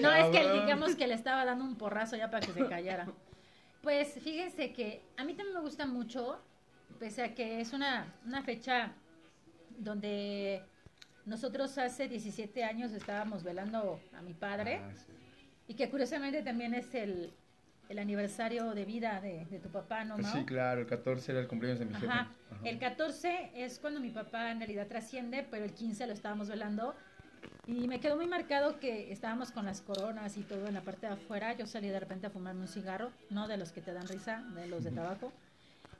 No, 0.00 0.12
es 0.12 0.26
que 0.30 0.52
digamos 0.60 0.94
que 0.96 1.06
le 1.06 1.14
estaba 1.14 1.44
dando 1.44 1.64
un 1.64 1.76
porrazo 1.76 2.16
ya 2.16 2.30
para 2.30 2.46
que 2.46 2.52
se 2.52 2.66
callara. 2.66 3.06
Pues 3.82 4.18
fíjense 4.22 4.72
que 4.72 5.02
a 5.16 5.24
mí 5.24 5.34
también 5.34 5.54
me 5.54 5.60
gusta 5.62 5.86
mucho, 5.86 6.40
pese 6.98 7.22
a 7.24 7.34
que 7.34 7.60
es 7.60 7.72
una, 7.72 8.12
una 8.26 8.42
fecha 8.42 8.92
donde 9.78 10.62
nosotros 11.26 11.76
hace 11.78 12.08
17 12.08 12.64
años 12.64 12.92
estábamos 12.92 13.42
velando 13.42 14.00
a 14.16 14.22
mi 14.22 14.34
padre 14.34 14.80
Ah, 14.82 14.90
sí. 14.94 15.12
y 15.68 15.74
que 15.74 15.88
curiosamente 15.90 16.42
también 16.42 16.74
es 16.74 16.94
el, 16.94 17.32
el 17.88 17.98
aniversario 17.98 18.72
de 18.74 18.84
vida 18.84 19.20
de, 19.20 19.46
de 19.46 19.58
tu 19.58 19.68
papá, 19.70 20.04
¿no, 20.04 20.18
Mao? 20.18 20.32
Sí, 20.32 20.44
claro. 20.44 20.80
El 20.82 20.86
14 20.86 21.32
era 21.32 21.40
el 21.40 21.48
cumpleaños 21.48 21.78
de 21.78 21.86
mi 21.86 21.94
jefe. 21.94 22.06
Ajá. 22.06 22.20
Ajá. 22.50 22.60
El 22.68 22.78
14 22.78 23.52
es 23.54 23.78
cuando 23.78 24.00
mi 24.00 24.10
papá 24.10 24.50
en 24.50 24.58
realidad 24.58 24.86
trasciende, 24.88 25.46
pero 25.50 25.64
el 25.64 25.72
15 25.72 26.06
lo 26.06 26.12
estábamos 26.12 26.48
velando. 26.48 26.94
Y 27.66 27.86
me 27.88 28.00
quedó 28.00 28.16
muy 28.16 28.26
marcado 28.26 28.80
que 28.80 29.12
estábamos 29.12 29.52
con 29.52 29.64
las 29.66 29.80
coronas 29.80 30.36
y 30.36 30.42
todo 30.42 30.66
en 30.66 30.74
la 30.74 30.80
parte 30.80 31.06
de 31.06 31.12
afuera. 31.12 31.52
Yo 31.54 31.66
salí 31.66 31.88
de 31.88 32.00
repente 32.00 32.26
a 32.26 32.30
fumarme 32.30 32.62
un 32.62 32.68
cigarro, 32.68 33.10
no 33.30 33.46
de 33.48 33.56
los 33.56 33.70
que 33.72 33.80
te 33.80 33.92
dan 33.92 34.08
risa, 34.08 34.42
de 34.54 34.66
los 34.66 34.82
de 34.84 34.90
tabaco. 34.90 35.32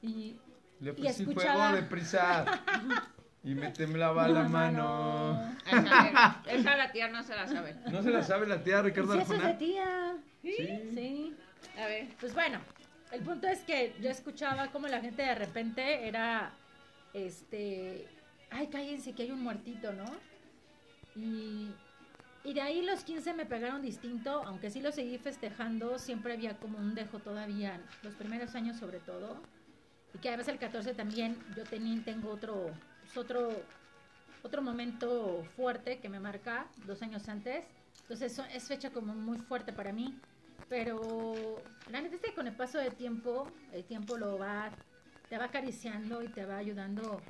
Y 0.02 0.36
Le 0.80 0.94
y 0.96 1.06
escuchaba- 1.06 1.54
fuego 1.68 1.76
de 1.76 1.82
prisa. 1.82 2.44
Y 3.42 3.54
me 3.54 3.70
temblaba 3.70 4.28
la 4.28 4.42
mano. 4.42 5.56
Esa, 5.66 6.42
esa 6.46 6.76
la 6.76 6.92
tía 6.92 7.08
no 7.08 7.22
se 7.22 7.34
la 7.34 7.48
sabe. 7.48 7.74
¿No 7.90 8.02
se 8.02 8.10
la 8.10 8.22
sabe 8.22 8.46
la 8.46 8.62
tía 8.62 8.82
Ricardo 8.82 9.14
Sí, 9.14 9.20
eso 9.20 9.32
es 9.34 9.42
de 9.42 9.54
tía. 9.54 10.14
Sí. 10.42 10.54
Sí. 10.58 11.36
A 11.78 11.86
ver. 11.86 12.08
Pues 12.20 12.34
bueno, 12.34 12.58
El 13.12 13.22
punto 13.22 13.46
es 13.48 13.60
que 13.60 13.94
yo 14.02 14.10
escuchaba 14.10 14.66
como 14.68 14.88
la 14.88 15.00
gente 15.00 15.22
de 15.22 15.34
repente 15.34 16.06
era, 16.06 16.52
este, 17.14 18.06
ay, 18.50 18.66
cállense 18.66 19.14
que 19.14 19.22
hay 19.22 19.30
un 19.30 19.42
muertito, 19.42 19.90
¿no? 19.94 20.04
Y, 21.20 22.54
de 22.54 22.60
ahí 22.60 22.82
los 22.82 23.04
15 23.04 23.34
me 23.34 23.44
pegaron 23.44 23.82
distinto, 23.82 24.42
aunque 24.44 24.70
sí 24.70 24.80
lo 24.80 24.92
seguí 24.92 25.18
festejando, 25.18 25.98
siempre 25.98 26.32
había 26.32 26.56
como 26.56 26.78
un 26.78 26.94
dejo 26.94 27.18
todavía, 27.18 27.80
los 28.02 28.14
primeros 28.14 28.54
años 28.54 28.78
sobre 28.78 28.98
todo. 28.98 29.40
Y 30.14 30.18
que 30.18 30.28
además 30.28 30.48
el 30.48 30.58
14 30.58 30.94
también 30.94 31.36
yo 31.56 31.64
tengo 31.64 32.30
otro, 32.30 32.70
pues, 33.02 33.16
otro, 33.16 33.50
otro 34.42 34.62
momento 34.62 35.44
fuerte 35.54 35.98
que 35.98 36.08
me 36.08 36.18
marca 36.18 36.66
dos 36.86 37.02
años 37.02 37.28
antes. 37.28 37.64
Entonces 38.02 38.32
eso 38.32 38.44
es 38.52 38.66
fecha 38.66 38.90
como 38.90 39.14
muy 39.14 39.38
fuerte 39.38 39.72
para 39.72 39.92
mí. 39.92 40.18
Pero 40.68 41.62
la 41.90 42.00
neta 42.00 42.16
es 42.16 42.22
que 42.22 42.32
con 42.32 42.46
el 42.46 42.54
paso 42.54 42.78
del 42.78 42.94
tiempo, 42.94 43.50
el 43.72 43.84
tiempo 43.84 44.16
lo 44.16 44.38
va, 44.38 44.70
te 45.28 45.36
va 45.36 45.44
acariciando 45.44 46.22
y 46.22 46.28
te 46.28 46.46
va 46.46 46.56
ayudando 46.56 47.20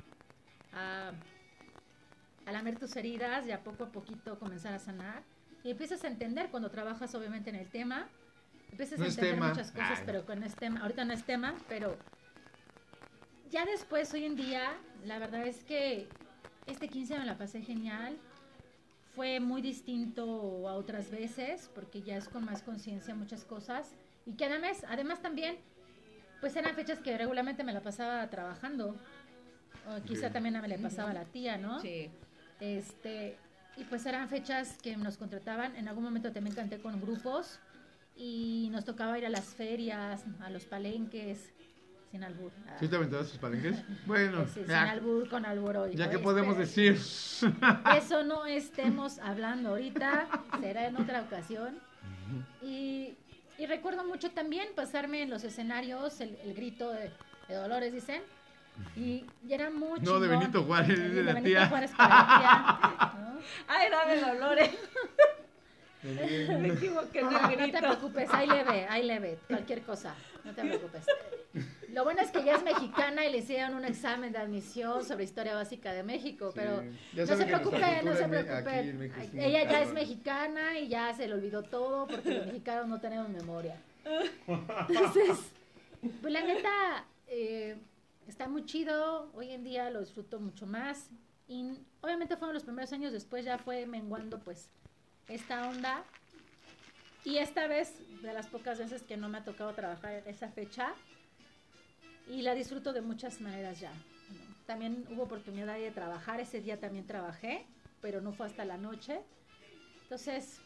a, 0.73 1.11
a 2.45 2.51
lamer 2.51 2.77
tus 2.79 2.95
heridas 2.95 3.45
y 3.47 3.51
a 3.51 3.63
poco 3.63 3.85
a 3.85 3.91
poquito 3.91 4.37
comenzar 4.39 4.73
a 4.73 4.79
sanar. 4.79 5.23
Y 5.63 5.71
empiezas 5.71 6.03
a 6.03 6.07
entender 6.07 6.49
cuando 6.49 6.69
trabajas 6.71 7.13
obviamente 7.15 7.49
en 7.49 7.55
el 7.55 7.69
tema. 7.69 8.07
Empiezas 8.71 8.99
No 8.99 9.05
a 9.05 9.07
es 9.07 9.13
entender 9.15 9.35
tema. 9.35 9.49
muchas 9.49 9.71
cosas, 9.71 9.99
Ay. 9.99 10.03
pero 10.05 10.25
con 10.25 10.43
este 10.43 10.59
tema, 10.59 10.81
ahorita 10.81 11.05
no 11.05 11.13
es 11.13 11.23
tema, 11.23 11.55
pero 11.67 11.97
ya 13.51 13.65
después, 13.65 14.13
hoy 14.13 14.23
en 14.25 14.35
día, 14.35 14.71
la 15.05 15.19
verdad 15.19 15.45
es 15.45 15.63
que 15.63 16.07
este 16.67 16.87
15 16.87 17.19
me 17.19 17.25
la 17.25 17.37
pasé 17.37 17.61
genial. 17.61 18.17
Fue 19.13 19.41
muy 19.41 19.61
distinto 19.61 20.67
a 20.69 20.73
otras 20.75 21.11
veces, 21.11 21.69
porque 21.75 22.01
ya 22.01 22.15
es 22.15 22.29
con 22.29 22.45
más 22.45 22.63
conciencia 22.63 23.13
muchas 23.13 23.43
cosas. 23.43 23.91
Y 24.25 24.33
que 24.33 24.45
además, 24.45 24.85
además 24.87 25.21
también, 25.21 25.57
pues 26.39 26.55
eran 26.55 26.73
fechas 26.75 26.99
que 26.99 27.17
regularmente 27.17 27.63
me 27.65 27.73
la 27.73 27.81
pasaba 27.81 28.27
trabajando. 28.29 28.95
O 29.89 30.01
quizá 30.03 30.21
Bien. 30.29 30.33
también 30.33 30.61
me 30.61 30.67
la 30.67 30.77
pasaba 30.77 31.11
la 31.11 31.25
tía, 31.25 31.57
¿no? 31.57 31.81
Sí. 31.81 32.09
Este, 32.61 33.37
y 33.75 33.83
pues 33.85 34.05
eran 34.05 34.29
fechas 34.29 34.77
que 34.81 34.95
nos 34.95 35.17
contrataban. 35.17 35.75
En 35.75 35.87
algún 35.89 36.03
momento 36.05 36.31
también 36.31 36.55
canté 36.55 36.79
con 36.79 37.01
grupos 37.01 37.59
y 38.15 38.69
nos 38.71 38.85
tocaba 38.85 39.17
ir 39.17 39.25
a 39.25 39.29
las 39.29 39.45
ferias, 39.55 40.23
a 40.41 40.49
los 40.49 40.63
palenques, 40.65 41.51
sin 42.11 42.23
albur. 42.23 42.51
ah, 42.67 42.75
¿Sí 42.79 42.87
te 42.87 42.95
aventabas 42.97 43.27
sus 43.29 43.37
palenques? 43.39 43.75
Bueno, 44.05 44.45
sí, 44.53 44.61
sin 44.63 44.71
albur, 44.71 45.27
con 45.29 45.45
albur 45.45 45.75
hoy. 45.77 45.95
ya 45.95 46.09
que 46.09 46.17
Oye, 46.17 46.23
podemos 46.23 46.57
decir. 46.57 46.93
Eso 47.97 48.23
no 48.23 48.45
estemos 48.45 49.17
hablando 49.19 49.69
ahorita, 49.69 50.27
será 50.59 50.87
en 50.87 50.97
otra 50.97 51.21
ocasión. 51.21 51.79
Y, 52.61 53.15
y 53.57 53.65
recuerdo 53.65 54.03
mucho 54.05 54.31
también 54.31 54.69
pasarme 54.75 55.23
en 55.23 55.29
los 55.29 55.43
escenarios 55.43 56.21
el, 56.21 56.35
el 56.43 56.53
grito 56.53 56.91
de, 56.91 57.11
de 57.47 57.55
Dolores, 57.55 57.91
dicen. 57.93 58.21
Y, 58.95 59.25
y 59.47 59.53
era 59.53 59.69
muy 59.69 59.99
No, 60.01 60.19
de. 60.19 60.27
Benito 60.27 60.63
Juárez, 60.63 60.97
de 60.97 61.09
de 61.09 61.23
la 61.23 61.33
Benito 61.33 61.49
tía. 61.49 61.67
Juárez 61.67 61.91
para 61.97 62.15
la 62.15 62.25
tía, 62.39 63.21
¿no? 63.21 63.39
Ay, 63.67 63.89
dame 63.89 64.17
dolores. 64.33 64.69
Me 66.03 66.67
equivoqué 66.69 67.19
el 67.19 67.25
No 67.25 67.71
te 67.71 67.77
preocupes, 67.77 68.29
ahí 68.33 68.47
leve, 68.47 68.87
ahí 68.89 69.03
leve, 69.05 69.37
cualquier 69.47 69.81
cosa, 69.83 70.15
no 70.43 70.51
te 70.53 70.63
preocupes. 70.63 71.05
Lo 71.93 72.03
bueno 72.05 72.21
es 72.21 72.31
que 72.31 72.39
ella 72.39 72.55
es 72.55 72.63
mexicana 72.63 73.25
y 73.25 73.31
le 73.31 73.37
hicieron 73.39 73.75
un 73.75 73.85
examen 73.85 74.31
de 74.31 74.39
admisión 74.39 75.05
sobre 75.05 75.25
historia 75.25 75.53
básica 75.53 75.93
de 75.93 76.01
México, 76.01 76.51
pero 76.55 76.81
ya 77.13 77.25
no 77.25 77.35
se 77.37 77.45
preocupe, 77.45 78.01
no 78.03 78.15
se 78.15 78.27
preocupe. 78.27 78.79
Ella 79.35 79.63
ya 79.63 79.81
es 79.81 79.89
cabrona. 79.89 79.93
mexicana 79.93 80.79
y 80.79 80.87
ya 80.87 81.13
se 81.13 81.27
le 81.27 81.33
olvidó 81.35 81.61
todo 81.61 82.07
porque 82.07 82.33
los 82.33 82.45
mexicanos 82.47 82.87
no 82.87 82.99
tenemos 82.99 83.29
memoria. 83.29 83.75
Entonces, 84.89 85.37
pues 86.21 86.33
la 86.33 86.41
neta, 86.41 87.05
eh, 87.27 87.75
está 88.31 88.47
muy 88.47 88.65
chido, 88.65 89.29
hoy 89.33 89.51
en 89.51 89.65
día 89.65 89.89
lo 89.89 89.99
disfruto 89.99 90.39
mucho 90.39 90.65
más. 90.65 91.09
Y 91.49 91.73
obviamente 91.99 92.37
fueron 92.37 92.53
los 92.53 92.63
primeros 92.63 92.93
años, 92.93 93.11
después 93.11 93.43
ya 93.43 93.57
fue 93.57 93.85
menguando 93.85 94.39
pues 94.39 94.69
esta 95.27 95.69
onda. 95.69 96.05
Y 97.25 97.37
esta 97.37 97.67
vez, 97.67 97.93
de 98.21 98.33
las 98.33 98.47
pocas 98.47 98.79
veces 98.79 99.03
que 99.03 99.17
no 99.17 99.27
me 99.27 99.39
ha 99.39 99.43
tocado 99.43 99.73
trabajar 99.73 100.23
esa 100.25 100.47
fecha, 100.49 100.93
y 102.29 102.41
la 102.41 102.55
disfruto 102.55 102.93
de 102.93 103.01
muchas 103.01 103.41
maneras 103.41 103.81
ya. 103.81 103.91
También 104.65 105.05
hubo 105.11 105.23
oportunidad 105.23 105.75
de 105.75 105.91
trabajar, 105.91 106.39
ese 106.39 106.61
día 106.61 106.79
también 106.79 107.05
trabajé, 107.05 107.65
pero 107.99 108.21
no 108.21 108.31
fue 108.31 108.45
hasta 108.45 108.63
la 108.63 108.77
noche. 108.77 109.19
Entonces, 110.03 110.61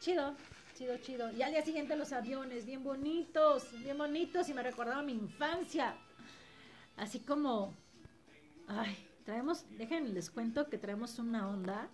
chido, 0.00 0.34
chido, 0.76 0.98
chido. 0.98 1.30
Y 1.30 1.42
al 1.42 1.52
día 1.52 1.62
siguiente 1.62 1.94
los 1.94 2.12
aviones, 2.12 2.66
bien 2.66 2.82
bonitos, 2.82 3.70
bien 3.84 3.96
bonitos, 3.96 4.48
y 4.48 4.54
me 4.54 4.64
recordaron 4.64 5.06
mi 5.06 5.12
infancia. 5.12 5.94
Así 6.96 7.20
como, 7.20 7.74
ay, 8.68 8.96
traemos, 9.24 9.64
déjenme 9.76 10.10
les 10.10 10.30
cuento 10.30 10.68
que 10.68 10.78
traemos 10.78 11.18
una 11.18 11.48
onda 11.48 11.88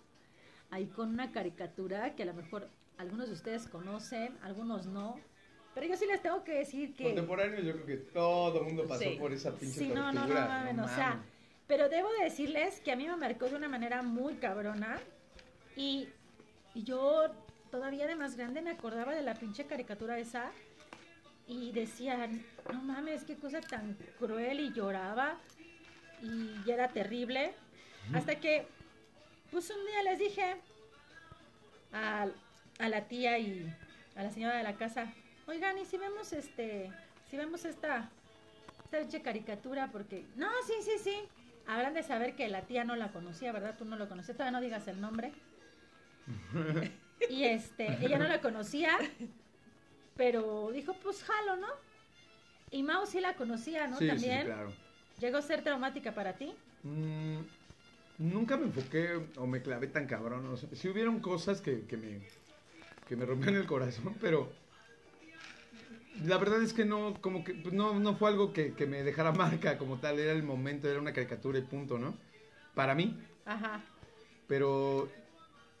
ahí 0.69 0.87
con 0.87 1.09
una 1.09 1.31
caricatura 1.31 2.15
que 2.15 2.23
a 2.23 2.27
lo 2.27 2.33
mejor 2.33 2.69
algunos 2.97 3.27
de 3.27 3.33
ustedes 3.33 3.67
conocen, 3.67 4.37
algunos 4.43 4.85
no. 4.85 5.19
Pero 5.73 5.87
yo 5.87 5.95
sí 5.95 6.05
les 6.05 6.21
tengo 6.21 6.43
que 6.43 6.53
decir 6.53 6.93
que... 6.93 7.05
Contemporáneos, 7.05 7.63
yo 7.63 7.73
creo 7.73 7.85
que 7.85 7.97
todo 7.97 8.59
el 8.59 8.65
mundo 8.65 8.85
pasó 8.87 9.03
Sí. 9.03 9.17
por 9.19 9.31
esa 9.33 9.51
pinche 9.55 9.79
Sí, 9.79 9.87
no, 9.87 10.11
no, 10.11 10.13
no, 10.13 10.19
tortura. 10.21 10.47
mamen, 10.47 10.79
o 10.81 10.87
sea, 10.87 11.23
pero 11.67 11.87
debo 11.89 12.11
de 12.19 12.25
decirles 12.25 12.81
que 12.81 12.91
a 12.91 12.95
mí 12.95 13.07
me 13.07 13.15
marcó 13.15 13.45
de 13.49 13.55
una 13.55 13.69
manera 13.69 14.01
muy 14.01 14.35
cabrona 14.35 14.99
y, 15.77 16.09
y 16.75 16.83
yo 16.83 17.31
todavía 17.71 18.05
de 18.05 18.15
más 18.15 18.35
grande 18.35 18.61
me 18.61 18.71
acordaba 18.71 19.13
de 19.15 19.21
la 19.23 19.33
pinche 19.33 19.65
caricatura 19.65 20.19
esa 20.19 20.51
y 21.47 21.71
decía, 21.71 22.29
no 22.71 22.81
mames, 22.81 23.23
qué 23.23 23.35
cosa 23.35 23.61
tan 23.61 23.97
cruel 24.19 24.59
y 24.59 24.73
lloraba 24.73 25.37
y 26.21 26.63
ya 26.65 26.75
era 26.75 26.87
terrible. 26.89 27.53
Hasta 28.13 28.35
que, 28.35 28.67
pues 29.51 29.69
un 29.69 29.85
día 29.85 30.03
les 30.03 30.19
dije 30.19 30.55
a, 31.93 32.27
a 32.79 32.89
la 32.89 33.01
tía 33.07 33.37
y 33.37 33.71
a 34.15 34.23
la 34.23 34.31
señora 34.31 34.57
de 34.57 34.63
la 34.63 34.75
casa, 34.75 35.13
oigan, 35.47 35.77
¿y 35.77 35.85
si 35.85 35.97
vemos 35.97 36.33
este, 36.33 36.91
si 37.29 37.37
vemos 37.37 37.65
esta, 37.65 38.09
esta 38.91 39.21
caricatura? 39.21 39.89
Porque, 39.91 40.25
no, 40.35 40.49
sí, 40.65 40.73
sí, 40.83 41.03
sí. 41.03 41.15
Habrán 41.67 41.93
de 41.93 42.03
saber 42.03 42.35
que 42.35 42.49
la 42.49 42.63
tía 42.63 42.83
no 42.83 42.95
la 42.95 43.11
conocía, 43.11 43.51
¿verdad? 43.51 43.75
Tú 43.77 43.85
no 43.85 43.95
lo 43.95 44.09
conocías, 44.09 44.35
todavía 44.35 44.57
no 44.57 44.63
digas 44.63 44.87
el 44.87 44.99
nombre. 44.99 45.31
Y 47.29 47.43
este, 47.43 48.03
ella 48.03 48.17
no 48.17 48.27
la 48.27 48.41
conocía, 48.41 48.97
pero 50.21 50.69
dijo, 50.71 50.93
pues 51.01 51.23
jalo, 51.23 51.55
¿no? 51.55 51.67
Y 52.69 52.83
Mau 52.83 53.07
sí 53.07 53.19
la 53.19 53.33
conocía, 53.33 53.87
¿no? 53.87 53.97
Sí, 53.97 54.05
También. 54.05 54.41
sí, 54.41 54.45
claro. 54.45 54.71
¿Llegó 55.19 55.39
a 55.39 55.41
ser 55.41 55.63
traumática 55.63 56.13
para 56.13 56.33
ti? 56.33 56.53
Mm, 56.83 57.39
nunca 58.19 58.55
me 58.55 58.65
enfoqué 58.65 59.19
o 59.35 59.47
me 59.47 59.63
clavé 59.63 59.87
tan 59.87 60.05
cabrón. 60.05 60.45
O 60.45 60.57
sea, 60.57 60.69
sí 60.73 60.89
hubieron 60.89 61.21
cosas 61.21 61.59
que, 61.59 61.87
que 61.87 61.97
me, 61.97 62.21
que 63.09 63.15
me 63.15 63.25
rompían 63.25 63.55
el 63.55 63.65
corazón, 63.65 64.15
pero 64.21 64.51
la 66.23 66.37
verdad 66.37 66.61
es 66.61 66.73
que 66.73 66.85
no, 66.85 67.19
como 67.19 67.43
que 67.43 67.55
pues, 67.55 67.73
no, 67.73 67.99
no 67.99 68.15
fue 68.15 68.29
algo 68.29 68.53
que, 68.53 68.73
que 68.75 68.85
me 68.85 69.01
dejara 69.01 69.31
marca 69.31 69.79
como 69.79 69.97
tal. 69.97 70.19
Era 70.19 70.33
el 70.33 70.43
momento, 70.43 70.87
era 70.87 71.01
una 71.01 71.13
caricatura 71.13 71.57
y 71.57 71.63
punto, 71.63 71.97
¿no? 71.97 72.13
Para 72.75 72.93
mí. 72.93 73.19
Ajá. 73.43 73.81
Pero 74.47 75.09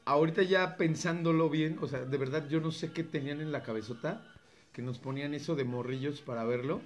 ahorita 0.05 0.41
ya 0.41 0.77
pensándolo 0.77 1.47
bien, 1.47 1.77
o 1.79 1.87
sea, 1.87 2.05
de 2.05 2.17
verdad 2.17 2.49
yo 2.49 2.59
no 2.59 2.71
sé 2.71 2.91
qué 2.91 3.03
tenían 3.03 3.39
en 3.39 3.51
la 3.51 3.61
cabezota 3.61 4.25
que 4.73 4.81
nos 4.81 4.99
ponían 4.99 5.33
eso 5.33 5.55
de 5.55 5.63
morrillos 5.63 6.21
para 6.21 6.43
verlo. 6.43 6.81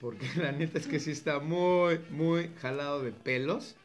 Porque 0.00 0.26
la 0.36 0.52
neta 0.52 0.78
es 0.78 0.86
que 0.86 1.00
sí 1.00 1.10
está 1.10 1.38
muy, 1.40 2.00
muy 2.10 2.50
jalado 2.60 3.02
de 3.02 3.12
pelos. 3.12 3.76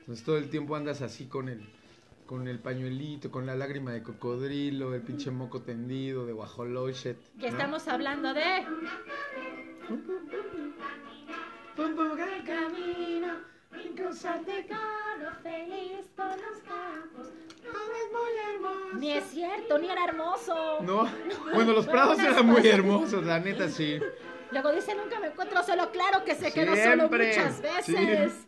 Entonces 0.00 0.24
todo 0.24 0.38
el 0.38 0.48
tiempo 0.50 0.76
andas 0.76 1.02
así 1.02 1.26
con 1.26 1.48
el, 1.48 1.60
con 2.26 2.48
el 2.48 2.58
pañuelito, 2.58 3.30
con 3.30 3.44
la 3.44 3.56
lágrima 3.56 3.92
de 3.92 4.02
cocodrilo, 4.02 4.94
el 4.94 5.02
pinche 5.02 5.30
moco 5.30 5.60
tendido, 5.62 6.24
de 6.26 6.32
guajolochet. 6.32 7.16
Que 7.38 7.46
¿no? 7.46 7.48
estamos 7.48 7.88
hablando 7.88 8.32
de... 8.32 8.64
Pum, 11.76 11.94
pum, 11.94 12.16
ga- 12.16 12.36
El 12.38 12.44
camino, 12.44 13.34
cruzarte 13.96 14.66
caro, 14.66 15.32
feliz 15.42 16.06
por 16.16 16.26
los 16.26 16.58
campos. 16.66 17.28
Ni 18.94 19.12
es 19.12 19.24
cierto, 19.24 19.78
ni 19.78 19.90
era 19.90 20.04
hermoso. 20.04 20.78
No, 20.82 21.08
bueno, 21.54 21.72
los 21.72 21.86
prados 21.86 22.18
eran 22.18 22.46
muy 22.46 22.66
hermosos, 22.66 23.24
la 23.24 23.38
neta 23.38 23.68
sí. 23.68 24.00
Luego 24.50 24.72
dice, 24.72 24.94
nunca 24.94 25.20
me 25.20 25.28
encuentro 25.28 25.62
solo. 25.62 25.90
Claro 25.90 26.24
que 26.24 26.34
se 26.34 26.52
quedó 26.52 26.74
solo 26.74 27.08
muchas 27.08 27.60
veces. 27.60 28.32
sí. 28.32 28.44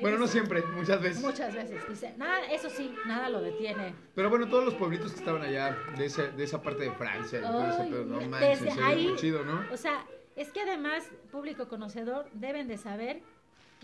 Bueno, 0.00 0.18
no 0.18 0.26
siempre, 0.26 0.62
muchas 0.74 1.00
veces. 1.00 1.22
Muchas 1.22 1.54
veces. 1.54 1.88
Dice, 1.88 2.14
nada, 2.16 2.40
eso 2.50 2.68
sí, 2.70 2.92
nada 3.06 3.28
lo 3.28 3.40
detiene. 3.40 3.94
Pero 4.14 4.30
bueno, 4.30 4.48
todos 4.48 4.64
los 4.64 4.74
pueblitos 4.74 5.12
que 5.12 5.18
estaban 5.18 5.42
allá, 5.42 5.76
de, 5.96 6.06
ese, 6.06 6.28
de 6.32 6.44
esa 6.44 6.60
parte 6.62 6.84
de 6.84 6.92
Francia, 6.92 7.38
y 7.38 7.42
todo 7.42 7.68
ese 7.68 7.82
Ay, 7.82 7.90
pedo, 7.90 8.04
no 8.04 8.16
desde 8.18 8.28
manches, 8.28 8.76
ve 8.76 8.82
ahí- 8.82 9.08
muy 9.08 9.16
chido, 9.18 9.44
¿no? 9.44 9.64
O 9.72 9.76
sea, 9.76 10.04
es 10.34 10.50
que 10.50 10.62
además, 10.62 11.04
público 11.30 11.68
conocedor, 11.68 12.26
deben 12.32 12.66
de 12.68 12.78
saber 12.78 13.22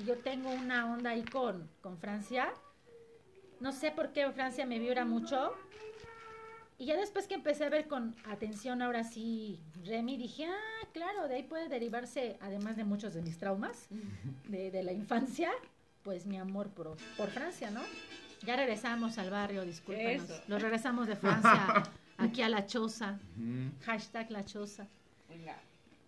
yo 0.04 0.16
tengo 0.18 0.50
una 0.50 0.92
onda 0.92 1.10
ahí 1.10 1.24
con, 1.24 1.68
con 1.80 1.98
Francia. 1.98 2.52
No 3.60 3.72
sé 3.72 3.90
por 3.90 4.12
qué 4.12 4.30
Francia 4.32 4.66
me 4.66 4.78
vibra 4.78 5.04
mucho. 5.04 5.54
Y 6.78 6.86
ya 6.86 6.96
después 6.96 7.26
que 7.26 7.34
empecé 7.34 7.64
a 7.64 7.70
ver 7.70 7.88
con 7.88 8.14
atención 8.24 8.82
ahora 8.82 9.02
sí 9.02 9.60
Remy, 9.84 10.16
dije, 10.16 10.46
ah, 10.46 10.86
claro, 10.92 11.26
de 11.26 11.36
ahí 11.36 11.42
puede 11.42 11.68
derivarse, 11.68 12.36
además 12.40 12.76
de 12.76 12.84
muchos 12.84 13.14
de 13.14 13.22
mis 13.22 13.36
traumas 13.36 13.88
de, 14.48 14.70
de 14.70 14.82
la 14.84 14.92
infancia, 14.92 15.50
pues 16.04 16.24
mi 16.24 16.38
amor 16.38 16.68
por, 16.68 16.96
por 17.16 17.30
Francia, 17.30 17.70
¿no? 17.72 17.80
Ya 18.42 18.54
regresamos 18.56 19.18
al 19.18 19.30
barrio, 19.30 19.64
discúlpanos. 19.64 20.30
Eso. 20.30 20.42
Nos 20.46 20.62
regresamos 20.62 21.08
de 21.08 21.16
Francia 21.16 21.82
aquí 22.16 22.42
a 22.42 22.48
la 22.48 22.66
choza. 22.66 23.18
Hashtag 23.84 24.30
la 24.30 24.44
choza. 24.44 24.86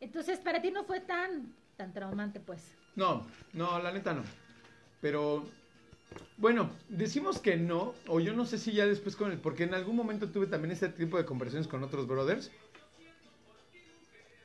Entonces, 0.01 0.39
para 0.39 0.63
ti 0.63 0.71
no 0.71 0.85
fue 0.85 1.01
tan, 1.01 1.53
tan 1.81 1.95
traumante, 1.95 2.41
pues. 2.41 2.61
No, 2.95 3.27
no, 3.55 3.81
la 3.83 3.91
neta 3.91 4.13
no. 4.13 4.23
Pero, 5.01 5.47
bueno, 6.37 6.69
decimos 6.91 7.39
que 7.39 7.57
no, 7.57 7.95
o 8.07 8.21
yo 8.21 8.35
no 8.35 8.45
sé 8.45 8.59
si 8.59 8.73
ya 8.73 8.85
después 8.85 9.17
con 9.17 9.33
el, 9.33 9.39
porque 9.39 9.63
en 9.63 9.73
algún 9.73 9.97
momento 9.97 10.29
tuve 10.29 10.47
también 10.47 10.73
este 10.73 10.91
tipo 10.91 11.17
de 11.17 11.25
conversaciones 11.25 11.69
con 11.69 11.83
otros 11.83 12.07
brothers. 12.07 12.51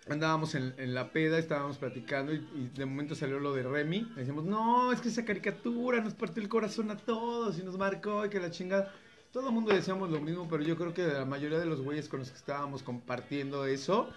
Andábamos 0.08 0.56
en, 0.56 0.94
la 0.94 1.12
peda, 1.12 1.38
estábamos 1.38 1.78
platicando 1.78 2.32
y, 2.32 2.38
y 2.56 2.72
de 2.74 2.86
momento 2.86 3.16
salió 3.16 3.38
lo 3.42 3.54
de 3.54 3.64
Remy. 3.64 4.14
Decíamos, 4.16 4.46
no, 4.46 4.94
es 4.94 5.02
que 5.02 5.10
esa 5.10 5.26
caricatura 5.26 6.00
nos 6.00 6.14
partió 6.14 6.42
el 6.42 6.48
corazón 6.48 6.90
a 6.92 6.96
todos 6.96 7.60
y 7.60 7.64
nos 7.64 7.78
marcó 7.78 8.26
y 8.26 8.30
que 8.30 8.40
la 8.40 8.50
chingada. 8.52 8.94
Todo 9.34 9.50
el 9.50 9.54
mundo 9.54 9.74
decíamos 9.74 10.10
lo 10.10 10.22
mismo, 10.22 10.48
pero 10.50 10.64
yo 10.64 10.78
creo 10.78 10.94
que 10.94 11.06
la 11.06 11.26
mayoría 11.26 11.60
de 11.60 11.66
los 11.66 11.82
güeyes 11.82 12.08
con 12.08 12.22
los 12.22 12.30
que 12.30 12.38
estábamos 12.38 12.82
compartiendo 12.82 13.66
eso, 13.66 14.10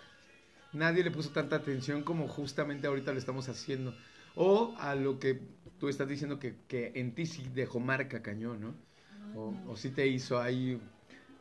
nadie 0.73 1.05
le 1.05 1.11
puso 1.11 1.33
tanta 1.33 1.57
atención 1.57 2.03
como 2.05 2.29
justamente 2.29 2.87
ahorita 2.87 3.13
lo 3.13 3.19
estamos 3.19 3.49
haciendo. 3.49 3.97
O 4.35 4.75
a 4.79 4.95
lo 4.95 5.19
que 5.19 5.49
tú 5.79 5.89
estás 5.89 6.09
diciendo 6.09 6.39
que, 6.39 6.65
que 6.67 6.93
en 6.97 7.15
ti 7.15 7.27
sí 7.27 7.49
dejó 7.49 7.81
marca 7.81 8.23
cañón, 8.23 8.61
¿no? 8.61 8.81
O, 9.31 9.63
o 9.65 9.77
sí 9.77 9.91
te 9.93 10.07
hizo 10.07 10.41
ahí 10.41 10.81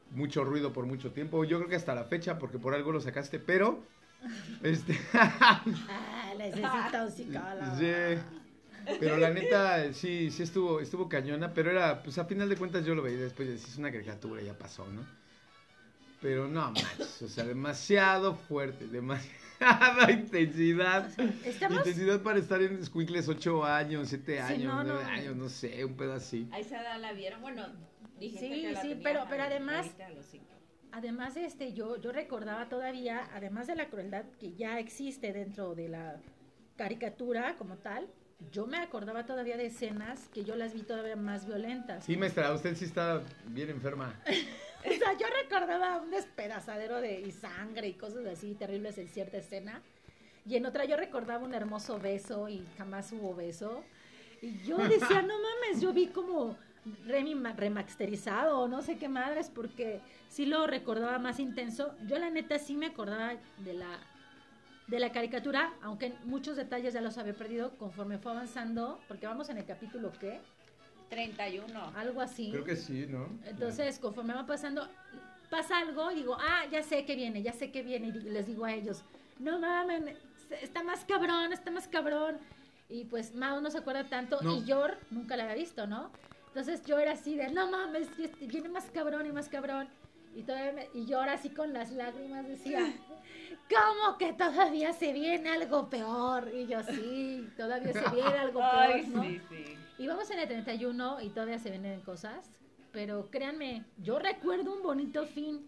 mucho 0.10 0.44
ruido 0.46 0.74
por 0.74 0.86
mucho 0.86 1.14
tiempo. 1.14 1.44
Yo 1.46 1.58
creo 1.60 1.70
que 1.70 1.76
hasta 1.76 1.96
la 1.96 2.06
fecha, 2.06 2.40
porque 2.40 2.60
por 2.60 2.74
algo 2.76 2.92
lo 2.92 3.02
sacaste, 3.02 3.40
pero... 3.40 3.92
Este, 4.62 4.98
Ah, 5.88 6.34
necesito 6.38 7.04
un 7.06 7.12
psicólogo. 7.12 7.76
sí, 7.78 7.86
pero 8.98 9.18
la 9.18 9.30
neta, 9.32 9.94
sí, 9.94 10.32
sí 10.32 10.44
estuvo, 10.44 10.80
estuvo 10.80 11.10
cañona, 11.10 11.54
pero 11.54 11.72
era, 11.72 12.02
pues 12.04 12.18
a 12.18 12.26
final 12.26 12.50
de 12.50 12.58
cuentas 12.58 12.86
yo 12.86 12.96
lo 12.96 13.02
veía 13.04 13.20
después, 13.20 13.48
es 13.50 13.78
una 13.78 13.92
caricatura, 13.92 14.42
ya 14.42 14.58
pasó, 14.58 14.92
¿no? 14.92 15.08
Pero 16.22 16.48
no 16.48 16.62
manches, 16.72 17.22
o 17.22 17.28
sea, 17.28 17.44
demasiado 17.46 18.34
fuerte, 18.36 18.88
demasiada 18.88 19.32
intensidad. 20.12 21.10
Estamos... 21.46 21.78
Intensidad 21.80 22.22
para 22.22 22.40
estar 22.40 22.62
en 22.62 22.84
Squinkles 22.84 23.28
8 23.28 23.64
años, 23.66 24.10
7 24.10 24.34
Sí, 24.34 24.54
años, 24.54 24.74
no, 24.74 24.84
9 24.84 25.00
no. 25.04 25.10
años, 25.10 25.36
no 25.36 25.50
sé, 25.50 25.86
un 25.86 25.96
pedo 25.96 26.14
así. 26.14 26.48
A 26.52 26.60
esa 26.60 26.82
edad 26.82 27.00
la 27.00 27.14
vieron. 27.14 27.42
Bueno, 27.42 27.68
dijiste 28.20 28.48
Sí, 28.54 28.62
que 28.64 28.72
la 28.72 28.82
sí, 28.82 29.00
pero- 29.04 29.22
a 29.22 29.30
pero 29.30 29.44
los- 29.44 29.52
además-. 29.52 29.92
Además, 30.92 31.38
este, 31.38 31.74
yo, 31.74 31.98
yo 32.02 32.12
recordaba 32.12 32.68
todavía, 32.70 33.28
además 33.34 33.68
de 33.68 33.76
la 33.76 33.88
crueldad 33.90 34.26
que 34.40 34.54
ya 34.56 34.80
existe 34.80 35.34
dentro 35.34 35.76
de 35.76 35.90
la 35.90 36.16
caricatura 36.78 37.56
como 37.58 37.78
tal, 37.78 38.08
yo 38.52 38.66
me 38.68 38.78
acordaba 38.78 39.26
todavía 39.26 39.58
de 39.58 39.68
escenas 39.68 40.28
que 40.34 40.44
yo 40.44 40.56
las 40.56 40.74
vi 40.74 40.82
todavía 40.84 41.16
más 41.16 41.46
violentas. 41.46 42.06
Sí, 42.06 42.18
maestra, 42.18 42.52
usted 42.54 42.76
sí 42.76 42.86
está 42.86 43.22
bien 43.48 43.70
enferma. 43.70 44.20
O 44.86 44.94
sea, 44.94 45.18
yo 45.18 45.28
recordaba 45.44 45.98
un 46.02 46.12
despedazadero 46.12 47.02
de 47.02 47.22
y 47.22 47.32
sangre 47.32 47.88
y 47.88 47.94
cosas 47.94 48.26
así 48.26 48.54
terribles 48.54 48.98
en 48.98 49.10
cierta 49.10 49.38
escena. 49.38 49.82
Y 50.46 50.56
en 50.56 50.66
otra 50.66 50.86
yo 50.86 50.96
recordaba 50.96 51.44
un 51.44 51.54
hermoso 51.54 52.00
beso 52.00 52.48
y 52.48 52.66
jamás 52.78 53.12
hubo 53.12 53.36
beso. 53.36 53.84
Y 54.42 54.60
yo 54.64 54.78
decía, 54.78 55.22
no 55.22 55.36
mames, 55.40 55.82
yo 55.82 55.92
vi 55.92 56.08
como 56.08 56.56
remasterizado 57.58 58.60
o 58.60 58.68
no 58.68 58.82
sé 58.82 58.98
qué 58.98 59.10
madres, 59.10 59.52
porque 59.54 60.00
sí 60.30 60.46
lo 60.46 60.68
recordaba 60.68 61.20
más 61.20 61.40
intenso. 61.40 61.96
Yo 62.08 62.18
la 62.18 62.30
neta 62.30 62.60
sí 62.60 62.78
me 62.78 62.88
acordaba 62.88 63.36
de 63.58 63.74
la, 63.74 64.00
de 64.88 65.00
la 65.00 65.12
caricatura, 65.12 65.74
aunque 65.82 66.14
muchos 66.24 66.56
detalles 66.56 66.94
ya 66.94 67.02
los 67.02 67.18
había 67.18 67.34
perdido 67.34 67.72
conforme 67.78 68.18
fue 68.18 68.32
avanzando, 68.32 69.02
porque 69.08 69.28
vamos 69.28 69.50
en 69.50 69.58
el 69.58 69.66
capítulo 69.66 70.14
qué, 70.20 70.40
31. 71.10 71.92
algo 71.96 72.22
así. 72.22 72.52
Creo 72.52 72.64
que 72.64 72.76
sí, 72.76 73.06
¿no? 73.08 73.28
Entonces, 73.46 74.00
conforme 74.00 74.34
va 74.34 74.46
pasando, 74.46 74.88
pasa 75.50 75.78
algo 75.80 76.12
y 76.12 76.16
digo, 76.16 76.38
ah, 76.40 76.66
ya 76.72 76.84
sé 76.84 77.06
que 77.06 77.16
viene, 77.16 77.42
ya 77.42 77.54
sé 77.54 77.72
que 77.72 77.82
viene. 77.84 78.08
Y 78.08 78.12
les 78.12 78.48
digo 78.48 78.66
a 78.66 78.74
ellos, 78.74 79.04
no 79.40 79.60
mames, 79.60 80.18
está 80.62 80.84
más 80.84 81.06
cabrón, 81.06 81.54
está 81.54 81.72
más 81.72 81.88
cabrón. 81.88 82.38
Y 82.90 83.06
pues 83.06 83.36
Mao 83.36 83.60
no 83.62 83.70
se 83.70 83.80
acuerda 83.80 84.06
tanto 84.06 84.42
No. 84.42 84.56
y 84.58 84.64
Yor 84.66 84.98
nunca 85.12 85.36
la 85.36 85.44
había 85.44 85.56
visto, 85.56 85.88
¿no? 85.88 86.10
Entonces 86.48 86.82
yo 86.86 86.98
era 86.98 87.12
así 87.12 87.36
de, 87.36 87.50
no 87.52 87.70
mames, 87.70 88.08
viene 88.42 88.70
más 88.70 88.86
cabrón 88.92 89.26
y 89.28 89.32
más 89.32 89.50
cabrón. 89.50 89.88
Y, 90.36 90.44
todavía 90.44 90.72
me- 90.74 90.90
y 90.94 91.06
yo 91.06 91.20
ahora 91.20 91.34
así 91.34 91.50
con 91.50 91.74
las 91.74 91.92
lágrimas 91.92 92.48
decía, 92.48 92.80
¿cómo 93.70 94.18
que 94.18 94.34
todavía 94.34 94.94
se 94.94 95.14
viene 95.14 95.50
algo 95.50 95.90
peor? 95.90 96.50
Y 96.54 96.68
yo, 96.68 96.82
sí, 96.84 97.48
todavía 97.58 97.94
se 97.94 98.10
viene 98.16 98.30
algo 98.40 98.60
peor, 98.60 98.74
Ay, 98.74 99.08
¿no? 99.08 99.24
sí, 99.24 99.42
sí. 99.50 99.78
Y 100.00 100.08
vamos 100.08 100.30
en 100.32 100.40
el 100.40 100.48
31 100.48 101.22
y 101.22 101.30
todavía 101.30 101.60
se 101.60 101.70
vienen 101.72 102.02
cosas, 102.02 102.50
pero 102.92 103.30
créanme, 103.32 103.84
yo 103.98 104.20
recuerdo 104.20 104.74
un 104.74 104.84
bonito 104.84 105.26
fin. 105.26 105.68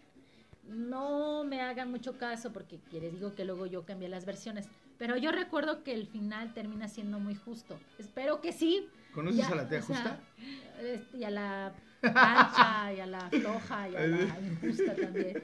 No 0.68 1.42
me 1.44 1.60
hagan 1.62 1.90
mucho 1.90 2.16
caso 2.16 2.52
porque 2.52 2.78
les 2.92 3.12
digo 3.12 3.34
que 3.34 3.44
luego 3.44 3.66
yo 3.66 3.84
cambié 3.84 4.08
las 4.08 4.24
versiones, 4.24 4.68
pero 4.98 5.16
yo 5.16 5.32
recuerdo 5.32 5.82
que 5.82 5.92
el 5.92 6.06
final 6.06 6.54
termina 6.54 6.86
siendo 6.86 7.18
muy 7.18 7.34
justo. 7.34 7.78
Espero 7.98 8.40
que 8.40 8.52
sí. 8.52 8.88
¿Conoces 9.12 9.38
Ya, 9.40 9.48
a 9.48 9.54
la 9.56 9.68
tía 9.68 9.78
o 9.80 9.82
sea, 9.82 9.96
justa? 9.96 10.20
este, 10.80 11.16
y 11.18 11.24
a 11.24 11.30
la 11.30 11.72
ancha, 12.02 12.92
y 12.94 13.00
a 13.00 13.06
la 13.06 13.28
floja, 13.30 13.88
y 13.88 13.96
a 13.96 14.00
la 14.06 14.40
injusta 14.62 14.94
también. 14.94 15.42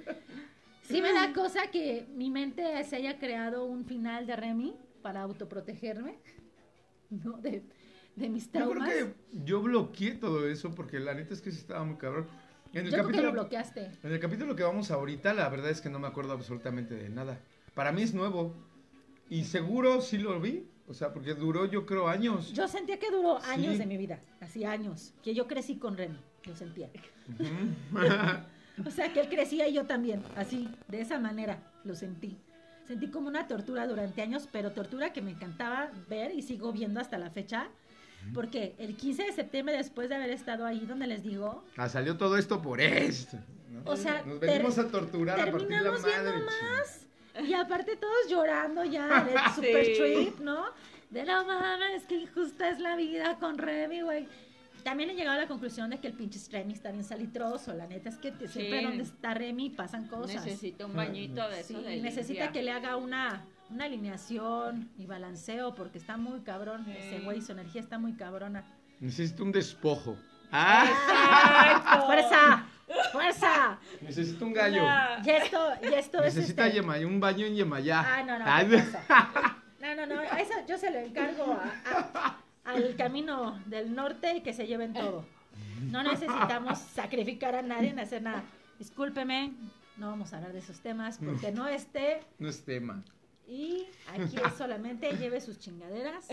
Sí 0.86 1.02
me 1.02 1.12
da 1.12 1.32
cosa 1.32 1.70
que 1.70 2.06
mi 2.14 2.30
mente 2.30 2.82
se 2.84 2.96
haya 2.96 3.18
creado 3.18 3.64
un 3.64 3.84
final 3.84 4.26
de 4.26 4.36
Remy 4.36 4.76
para 5.02 5.22
autoprotegerme, 5.22 6.18
¿no? 7.10 7.38
De, 7.38 7.62
de 8.14 8.28
mis 8.28 8.46
Yo 8.46 8.50
traumas. 8.52 8.88
creo 8.88 9.08
que 9.08 9.14
yo 9.44 9.60
bloqueé 9.62 10.12
todo 10.12 10.48
eso 10.48 10.74
porque 10.74 10.98
la 11.00 11.14
neta 11.14 11.34
es 11.34 11.40
que 11.42 11.50
sí 11.50 11.58
estaba 11.58 11.84
muy 11.84 11.96
cabrón. 11.96 12.26
En 12.72 12.86
el 12.86 12.92
Yo 12.92 12.98
creo 12.98 13.06
que 13.08 13.12
lo 13.12 13.16
capítulo 13.16 13.32
bloqueaste. 13.32 13.90
En 14.02 14.12
el 14.12 14.20
capítulo 14.20 14.56
que 14.56 14.62
vamos 14.62 14.90
ahorita, 14.90 15.32
la 15.34 15.48
verdad 15.48 15.70
es 15.70 15.80
que 15.80 15.88
no 15.88 15.98
me 15.98 16.08
acuerdo 16.08 16.32
absolutamente 16.32 16.94
de 16.94 17.08
nada. 17.08 17.40
Para 17.74 17.92
mí 17.92 18.02
es 18.02 18.12
nuevo. 18.14 18.54
Y 19.30 19.44
seguro 19.44 20.00
sí 20.00 20.18
lo 20.18 20.40
vi. 20.40 20.68
O 20.88 20.94
sea, 20.94 21.12
porque 21.12 21.34
duró 21.34 21.66
yo 21.66 21.84
creo 21.84 22.06
años. 22.08 22.52
Yo 22.52 22.68
sentía 22.68 22.98
que 22.98 23.10
duró 23.10 23.38
años 23.42 23.72
Sí. 23.72 23.78
de 23.80 23.86
mi 23.86 23.96
vida, 23.96 24.20
así 24.40 24.64
años, 24.64 25.12
que 25.22 25.34
yo 25.34 25.48
crecí 25.48 25.78
con 25.78 25.96
Remy, 25.96 26.16
lo 26.44 26.54
sentía. 26.54 26.88
O 28.84 28.90
sea, 28.90 29.12
que 29.12 29.20
él 29.20 29.28
crecía 29.28 29.68
y 29.68 29.74
yo 29.74 29.84
también, 29.86 30.22
así, 30.36 30.68
de 30.88 31.00
esa 31.00 31.18
manera, 31.18 31.58
lo 31.84 31.94
sentí. 31.94 32.36
Sentí 32.86 33.08
como 33.08 33.28
una 33.28 33.48
tortura 33.48 33.86
durante 33.86 34.22
años, 34.22 34.48
pero 34.52 34.72
tortura 34.72 35.12
que 35.12 35.22
me 35.22 35.30
encantaba 35.32 35.90
ver 36.08 36.32
y 36.34 36.42
sigo 36.42 36.72
viendo 36.72 37.00
hasta 37.00 37.18
la 37.18 37.30
fecha, 37.30 37.68
porque 38.34 38.74
el 38.78 38.96
15 38.96 39.24
de 39.24 39.32
septiembre, 39.32 39.76
después 39.76 40.08
de 40.08 40.16
haber 40.16 40.30
estado 40.30 40.66
ahí 40.66 40.80
donde 40.86 41.06
les 41.06 41.22
digo, 41.22 41.64
ah, 41.76 41.88
salió 41.88 42.16
todo 42.16 42.36
esto 42.36 42.60
por 42.60 42.80
esto. 42.80 43.38
¿no? 43.70 43.90
o 43.90 43.96
sea, 43.96 44.22
Nos 44.24 44.40
venimos 44.40 44.78
a 44.78 44.88
torturar 44.88 45.40
a 45.40 45.50
partir 45.50 45.68
de 45.68 45.74
la 45.76 45.82
terminamos 45.92 46.04
viendo 46.04 46.30
madre. 46.32 46.44
más. 46.44 47.06
Y 47.48 47.52
aparte 47.54 47.96
todos 47.96 48.28
llorando 48.28 48.84
ya 48.84 49.24
del 49.24 49.38
super 49.54 49.84
Sí. 49.84 49.94
trip, 49.98 50.38
¿no? 50.40 50.64
De 51.10 51.24
no 51.24 51.44
mames, 51.44 52.04
que 52.04 52.16
injusta 52.16 52.68
es 52.68 52.80
la 52.80 52.96
vida 52.96 53.36
con 53.38 53.58
Remy, 53.58 54.00
güey. 54.02 54.26
También 54.86 55.10
he 55.10 55.14
llegado 55.14 55.36
a 55.36 55.40
la 55.40 55.48
conclusión 55.48 55.90
de 55.90 55.98
que 55.98 56.06
el 56.06 56.12
pinche 56.12 56.38
Remy 56.48 56.72
está 56.72 56.92
bien 56.92 57.02
salitroso. 57.02 57.74
La 57.74 57.88
neta 57.88 58.08
es 58.08 58.18
que 58.18 58.30
te- 58.30 58.46
siempre 58.46 58.78
Sí. 58.78 58.84
donde 58.84 59.02
está 59.02 59.34
Remy 59.34 59.70
pasan 59.70 60.06
cosas. 60.06 60.44
Necesita 60.46 60.86
un 60.86 60.94
bañito 60.94 61.48
de 61.48 61.64
Sí, 61.64 61.72
eso 61.74 61.82
de 61.82 61.96
necesita 62.00 62.44
limpia. 62.44 62.52
que 62.52 62.62
le 62.62 62.70
haga 62.70 62.94
una, 62.94 63.44
una 63.68 63.86
alineación 63.86 64.88
y 64.96 65.06
balanceo 65.06 65.74
porque 65.74 65.98
está 65.98 66.16
muy 66.16 66.38
cabrón. 66.42 66.84
Sí. 66.84 66.92
Ese 66.96 67.18
güey, 67.24 67.42
su 67.42 67.50
energía 67.50 67.80
está 67.80 67.98
muy 67.98 68.12
cabrona. 68.12 68.62
Necesito 69.00 69.42
un 69.42 69.50
despojo. 69.50 70.16
¡Ah! 70.52 72.02
¡Fuerza! 72.06 72.64
¡Fuerza! 73.10 73.78
Necesito 74.00 74.46
un 74.46 74.52
gallo. 74.52 74.84
Una- 74.84 75.20
Y 75.24 75.30
esto, 75.30 75.68
y 75.82 75.94
esto 75.94 76.22
es 76.22 76.36
Necesita 76.36 76.66
este- 76.68 76.76
Yemaya, 76.80 77.04
un 77.08 77.18
baño 77.18 77.44
en 77.44 77.56
Yemayá. 77.56 78.04
Ah, 78.06 78.22
no, 78.22 78.38
no, 78.38 78.44
Ah, 78.46 78.64
¿qué 78.64 78.78
pasa? 78.78 79.56
No, 79.80 79.94
no, 79.96 80.06
no, 80.14 80.22
eso 80.22 80.52
yo 80.68 80.78
se 80.78 80.90
lo 80.92 80.98
encargo 81.00 81.52
a- 81.54 81.98
a- 82.18 82.36
al 82.66 82.96
camino 82.96 83.58
del 83.66 83.94
norte 83.94 84.36
y 84.36 84.40
que 84.42 84.52
se 84.52 84.66
lleven 84.66 84.92
todo. 84.92 85.24
No 85.90 86.02
necesitamos 86.02 86.78
sacrificar 86.78 87.54
a 87.54 87.62
nadie 87.62 87.90
en 87.90 87.98
hacer 87.98 88.22
nada. 88.22 88.44
Discúlpeme, 88.78 89.52
no 89.96 90.08
vamos 90.08 90.32
a 90.32 90.36
hablar 90.36 90.52
de 90.52 90.58
esos 90.58 90.80
temas 90.80 91.18
porque 91.18 91.50
no 91.52 91.66
esté 91.68 92.20
No 92.38 92.48
es 92.48 92.62
tema. 92.64 93.02
y 93.48 93.86
aquí 94.08 94.36
es 94.44 94.52
solamente 94.58 95.10
lleve 95.16 95.40
sus 95.40 95.58
chingaderas. 95.58 96.28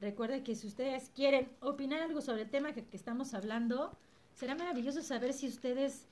Recuerde 0.00 0.42
que 0.42 0.54
si 0.54 0.66
ustedes 0.66 1.10
quieren 1.14 1.48
opinar 1.60 2.00
algo 2.02 2.20
sobre 2.20 2.42
el 2.42 2.50
tema 2.50 2.72
que, 2.72 2.84
que 2.84 2.96
estamos 2.96 3.34
hablando, 3.34 3.96
será 4.34 4.54
maravilloso 4.54 5.02
saber 5.02 5.32
si 5.32 5.46
ustedes 5.48 6.06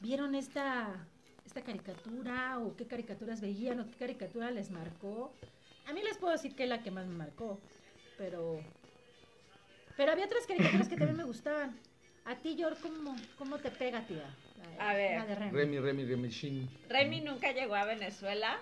vieron 0.00 0.34
esta, 0.34 0.88
esta 1.44 1.62
caricatura 1.62 2.58
o 2.60 2.76
qué 2.76 2.86
caricaturas 2.86 3.40
veían 3.40 3.80
o 3.80 3.86
qué 3.86 3.96
caricatura 3.96 4.50
les 4.50 4.70
marcó. 4.70 5.32
A 5.86 5.92
mí 5.92 6.00
les 6.02 6.16
puedo 6.16 6.32
decir 6.32 6.54
que 6.54 6.62
es 6.64 6.68
la 6.68 6.82
que 6.82 6.90
más 6.90 7.06
me 7.06 7.16
marcó, 7.16 7.58
pero... 8.16 8.60
Pero 9.96 10.12
había 10.12 10.26
otras 10.26 10.46
caricaturas 10.46 10.88
que 10.88 10.96
también 10.96 11.16
me 11.16 11.24
gustaban. 11.24 11.76
A 12.24 12.36
ti, 12.36 12.56
Yor, 12.56 12.76
¿cómo, 12.80 13.14
cómo 13.38 13.58
te 13.58 13.70
pega, 13.70 14.00
tía? 14.06 14.24
La- 14.78 14.90
A 14.90 14.94
ver. 14.94 15.18
La 15.18 15.26
de 15.26 15.34
Remy. 15.34 15.50
Remy, 15.52 15.78
Remy, 15.78 16.04
Remy 16.06 16.28
Shin. 16.30 16.70
Remy 16.88 17.20
nunca 17.20 17.52
llegó 17.52 17.74
a 17.74 17.84
Venezuela. 17.84 18.56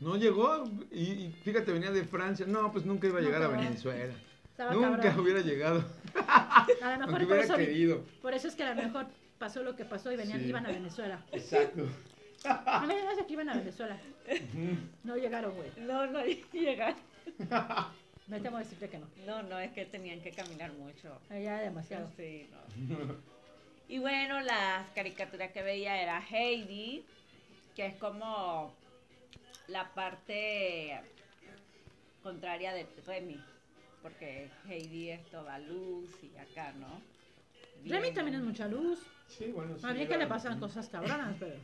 No 0.00 0.16
llegó 0.16 0.64
y, 0.90 1.02
y 1.02 1.32
fíjate, 1.44 1.72
venía 1.72 1.90
de 1.90 2.04
Francia. 2.04 2.44
No, 2.46 2.70
pues 2.72 2.84
nunca 2.84 3.06
iba 3.06 3.18
a 3.18 3.22
No, 3.22 3.26
llegar 3.28 3.42
a. 3.42 3.48
Venezuela. 3.48 4.12
Estaba 4.50 4.72
Nunca 4.74 5.00
cabrón. 5.02 5.20
hubiera 5.20 5.40
llegado. 5.40 5.84
A 6.16 6.66
lo 6.92 6.98
mejor 6.98 7.12
por 7.12 7.22
hubiera 7.22 7.44
eso, 7.44 7.56
querido. 7.56 8.04
por 8.20 8.34
eso 8.34 8.48
es 8.48 8.56
que 8.56 8.64
a 8.64 8.74
lo 8.74 8.82
mejor 8.82 9.06
pasó 9.38 9.62
lo 9.62 9.76
que 9.76 9.84
pasó 9.84 10.10
y 10.10 10.16
venían, 10.16 10.40
Sí. 10.40 10.48
iban 10.48 10.66
a 10.66 10.70
Venezuela. 10.70 11.24
Exacto. 11.30 11.86
A 12.44 12.84
mí 12.86 12.94
me 12.94 13.26
que 13.26 13.32
iban 13.32 13.48
a 13.48 13.54
Venezuela. 13.54 13.96
No 15.04 15.16
llegaron, 15.16 15.54
güey. 15.54 15.70
No, 15.78 16.06
no 16.08 16.20
llegaron. 16.52 16.96
Me 18.28 18.40
temo 18.40 18.58
decirte 18.58 18.88
que 18.88 18.98
no. 18.98 19.06
No, 19.26 19.42
no, 19.42 19.58
es 19.58 19.72
que 19.72 19.86
tenían 19.86 20.20
que 20.20 20.30
caminar 20.32 20.72
mucho. 20.72 21.18
Allá 21.30 21.58
demasiado. 21.60 22.10
Sí, 22.16 22.48
no. 22.50 23.16
Y 23.88 23.98
bueno, 23.98 24.40
las 24.42 24.90
caricaturas 24.90 25.50
que 25.52 25.62
veía 25.62 26.02
era 26.02 26.22
Heidi, 26.30 27.04
que 27.74 27.86
es 27.86 27.94
como 27.94 28.74
la 29.68 29.94
parte 29.94 31.00
contraria 32.22 32.74
de 32.74 32.86
Remy, 33.06 33.42
porque 34.02 34.50
Heidi 34.68 35.10
es 35.10 35.24
toda 35.30 35.58
luz 35.58 36.10
y 36.22 36.36
acá, 36.36 36.72
¿no? 36.72 37.00
Remy 37.86 38.12
también 38.12 38.36
es 38.38 38.42
mucha 38.44 38.68
luz. 38.68 39.00
Sí, 39.26 39.46
bueno. 39.52 39.76
sí, 39.78 39.82
Más 39.82 39.94
bien 39.94 40.08
que 40.08 40.18
le 40.18 40.26
pasan 40.26 40.60
cosas 40.60 40.86
cabronas, 40.90 41.34
pero. 41.38 41.56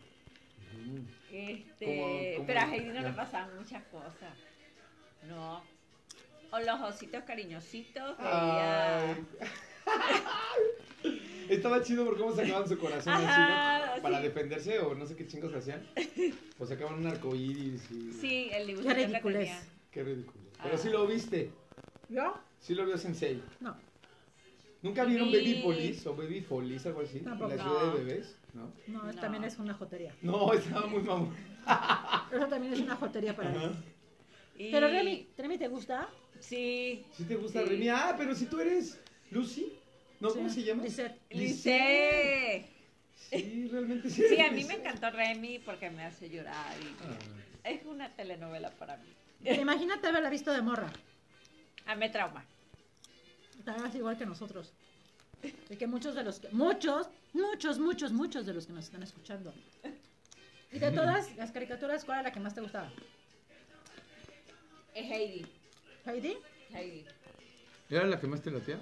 Este, 1.30 2.42
pero 2.46 2.60
a 2.60 2.74
Heidi 2.74 2.86
no 2.86 2.94
le 2.94 3.02
ya. 3.02 3.16
pasaban 3.16 3.54
muchas 3.56 3.82
cosas. 3.84 4.38
No. 5.28 5.62
O 6.52 6.58
los 6.60 6.80
ositos 6.80 7.22
cariñositos. 7.24 8.16
Estaba 11.48 11.82
chido 11.82 12.04
por 12.06 12.16
cómo 12.16 12.32
sacaban 12.34 12.66
su 12.66 12.78
corazón 12.78 13.12
así, 13.12 13.24
Ajá, 13.26 13.96
¿no? 13.96 14.02
Para 14.02 14.18
sí. 14.18 14.22
defenderse 14.24 14.78
o 14.78 14.94
no 14.94 15.04
sé 15.06 15.14
qué 15.14 15.26
chingos 15.26 15.52
hacían. 15.54 15.86
O 16.58 16.64
sacaban 16.64 16.94
un 16.94 17.06
arco 17.06 17.34
iris 17.34 17.90
y. 17.90 18.12
Sí, 18.14 18.48
el 18.52 18.66
dibujo 18.68 18.88
Qué 18.88 18.94
tenía. 18.94 19.62
Qué 19.90 20.02
ridículo. 20.02 20.38
Pero 20.62 20.74
Ah. 20.74 20.78
sí 20.78 20.88
lo 20.88 21.06
viste. 21.06 21.52
¿Yo? 22.08 22.34
Sí 22.60 22.74
lo 22.74 22.86
vio 22.86 22.96
Sensei. 22.96 23.42
No. 23.60 23.76
¿Nunca 24.80 25.04
vieron 25.04 25.28
Sí. 25.30 25.34
Baby 25.36 25.62
Police 25.62 26.08
o 26.08 26.16
Baby 26.16 26.40
Folies, 26.40 26.86
algo 26.86 27.02
así? 27.02 27.20
Tampoco. 27.20 27.50
En 27.50 27.58
la 27.58 27.64
No. 27.64 27.70
ciudad 27.78 27.92
de 27.94 28.04
bebés, 28.04 28.38
¿no? 28.54 28.72
No, 28.86 29.02
No. 29.04 29.14
también 29.20 29.44
es 29.44 29.58
una 29.58 29.74
jotería. 29.74 30.14
No, 30.22 30.52
estaba 30.54 30.86
muy 30.86 31.02
mamón. 31.02 31.34
Eso 32.32 32.46
también 32.48 32.72
es 32.72 32.80
una 32.80 32.96
jotería 32.96 33.36
para 33.36 33.50
mí. 33.50 33.58
Y- 34.56 34.70
Pero 34.70 34.88
Remy, 34.88 35.28
¿Remy 35.36 35.58
te 35.58 35.68
gusta? 35.68 36.08
Sí. 36.40 37.04
¿Sí 37.16 37.24
te 37.24 37.36
gusta 37.36 37.62
Sí. 37.62 37.68
Remy? 37.68 37.88
Ah, 37.88 38.14
pero 38.16 38.34
si 38.34 38.46
tú 38.46 38.60
eres 38.60 38.98
Lucy. 39.30 39.72
¿No? 40.20 40.30
¿Cómo 40.32 40.48
se 40.48 40.62
llama? 40.62 40.84
Lisette. 41.30 42.66
Sí, 43.30 43.68
realmente 43.70 44.10
sí. 44.10 44.22
Sí, 44.28 44.40
a 44.40 44.50
mí 44.50 44.64
me 44.64 44.74
encantó 44.74 45.10
Remy 45.10 45.58
porque 45.60 45.90
me 45.90 46.04
hace 46.04 46.28
llorar 46.28 46.74
y 46.80 46.86
Ah. 47.04 47.70
es 47.70 47.84
una 47.86 48.08
telenovela 48.10 48.70
para 48.70 48.96
mí. 48.98 49.08
Imagínate 49.50 50.06
haberla 50.06 50.30
visto 50.30 50.52
de 50.52 50.62
morra. 50.62 50.92
A 51.86 51.94
me 51.96 52.08
trauma. 52.10 52.44
Estarás 53.58 53.94
igual 53.94 54.16
que 54.16 54.24
nosotros. 54.26 54.72
Y 55.68 55.76
que 55.76 55.86
muchos 55.86 56.14
de 56.14 56.22
los 56.22 56.38
que. 56.38 56.48
Muchos, 56.50 57.08
muchos, 57.32 57.78
muchos, 57.78 58.12
muchos 58.12 58.46
de 58.46 58.54
los 58.54 58.66
que 58.66 58.72
nos 58.72 58.84
están 58.86 59.02
escuchando. 59.02 59.52
Y 60.72 60.78
de 60.78 60.90
todas 60.90 61.34
las 61.36 61.50
caricaturas, 61.52 62.04
¿cuál 62.04 62.18
era 62.20 62.28
la 62.28 62.32
que 62.32 62.40
más 62.40 62.54
te 62.54 62.60
gustaba? 62.60 62.90
Es 64.94 65.10
Heidi. 65.10 65.46
¿Heidi? 66.06 66.36
Heidi. 66.72 67.04
¿Era 67.90 68.04
la 68.04 68.20
que 68.20 68.26
más 68.26 68.42
te 68.42 68.50
latía? 68.50 68.78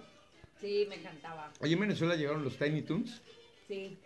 Sí, 0.61 0.87
me 0.89 0.97
encantaba. 0.97 1.53
Allí 1.61 1.73
en 1.75 1.81
Venezuela 1.81 2.15
llegaron 2.15 2.45
los 2.45 2.57
Tiny 2.57 2.83
Toons. 2.83 3.21
Sí, 3.67 3.99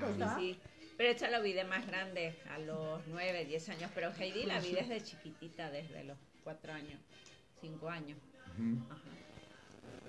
Pues, 0.00 0.16
sí, 0.16 0.24
sí. 0.38 0.60
Pero 0.96 1.10
esta 1.10 1.28
la 1.30 1.40
vi 1.40 1.52
de 1.52 1.64
más 1.64 1.86
grande, 1.86 2.36
a 2.50 2.58
los 2.58 3.00
9, 3.08 3.44
10 3.46 3.68
años. 3.70 3.90
Pero 3.94 4.12
Heidi 4.12 4.44
la 4.44 4.60
vi 4.60 4.72
desde 4.72 5.02
chiquitita, 5.02 5.70
desde 5.70 6.04
los 6.04 6.18
4 6.44 6.72
años, 6.72 7.00
5 7.60 7.88
años. 7.88 8.18
Ajá. 8.90 9.00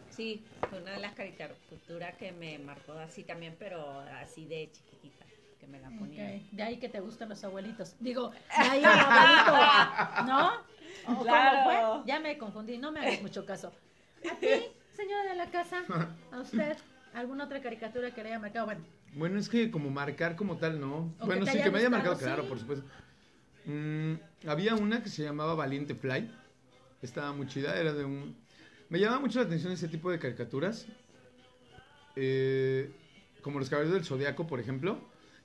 Sí, 0.10 0.44
fue 0.70 0.80
una 0.80 0.92
de 0.92 1.00
las 1.00 1.14
caricaturas 1.14 2.16
que 2.18 2.32
me 2.32 2.60
marcó 2.60 2.92
así 2.94 3.24
también, 3.24 3.56
pero 3.58 4.00
así 4.22 4.46
de 4.46 4.70
chiquitita, 4.72 5.26
que 5.60 5.66
me 5.66 5.80
la 5.80 5.90
ponía. 5.98 6.40
De 6.52 6.62
ahí 6.64 6.78
que 6.78 6.90
te 6.90 7.00
gustan 7.00 7.30
los 7.30 7.44
abuelitos. 7.44 7.96
Digo, 8.00 8.30
de 8.30 8.38
ahí 8.50 8.80
el 8.80 8.86
abuelito. 8.86 10.24
¿No? 10.32 10.73
¿O 11.06 11.16
cómo 11.16 11.24
Claro. 11.24 11.64
fue? 12.02 12.08
Ya 12.08 12.20
me 12.20 12.38
confundí, 12.38 12.78
no 12.78 12.92
me 12.92 13.00
hagas 13.02 13.22
mucho 13.22 13.46
caso. 13.46 13.72
A 14.32 14.36
ti, 14.40 14.48
señora 14.96 15.24
de 15.30 15.36
la 15.36 15.48
casa, 15.52 15.84
a 16.32 16.40
usted, 16.40 16.78
¿alguna 17.14 17.44
otra 17.46 17.62
caricatura 17.62 18.12
que 18.12 18.24
le 18.24 18.30
haya 18.30 18.40
marcado? 18.40 18.66
Bueno, 18.68 18.82
Bueno, 19.16 19.38
es 19.40 19.50
que 19.50 19.70
como 19.70 19.90
marcar 19.90 20.36
como 20.38 20.58
tal, 20.58 20.80
no. 20.80 21.14
O 21.20 21.26
bueno, 21.26 21.44
que 21.46 21.52
sí, 21.52 21.62
que 21.62 21.70
me 21.72 21.80
haya 21.80 21.90
marcado, 21.90 22.18
claro, 22.18 22.48
por 22.48 22.58
supuesto. 22.58 22.86
Mm, 23.66 24.14
había 24.48 24.76
una 24.76 25.04
que 25.04 25.10
se 25.10 25.24
llamaba 25.24 25.56
Valiente 25.56 25.94
Fly. 25.96 26.32
Estaba 27.02 27.34
muy 27.34 27.48
chida, 27.48 27.78
era 27.78 27.92
de 27.94 28.06
un... 28.06 28.36
Me 28.90 29.00
llamaba 29.00 29.20
mucho 29.20 29.40
la 29.40 29.46
atención 29.46 29.74
ese 29.74 29.88
tipo 29.90 30.10
de 30.10 30.20
caricaturas. 30.20 30.88
eh, 32.16 32.92
como 33.42 33.60
los 33.60 33.70
caballeros 33.70 33.94
del 33.96 34.06
Zodiaco, 34.06 34.48
por 34.48 34.60
ejemplo. 34.60 34.98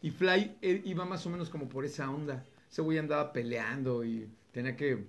Y 0.02 0.10
Fly 0.10 0.56
eh, 0.62 0.82
iba 0.84 1.04
más 1.04 1.26
o 1.26 1.30
menos 1.30 1.50
como 1.50 1.68
por 1.68 1.84
esa 1.84 2.08
onda. 2.10 2.44
Ese 2.70 2.82
güey 2.82 2.98
andaba 2.98 3.32
peleando 3.32 4.04
y 4.04 4.28
tenía 4.52 4.76
que 4.76 5.04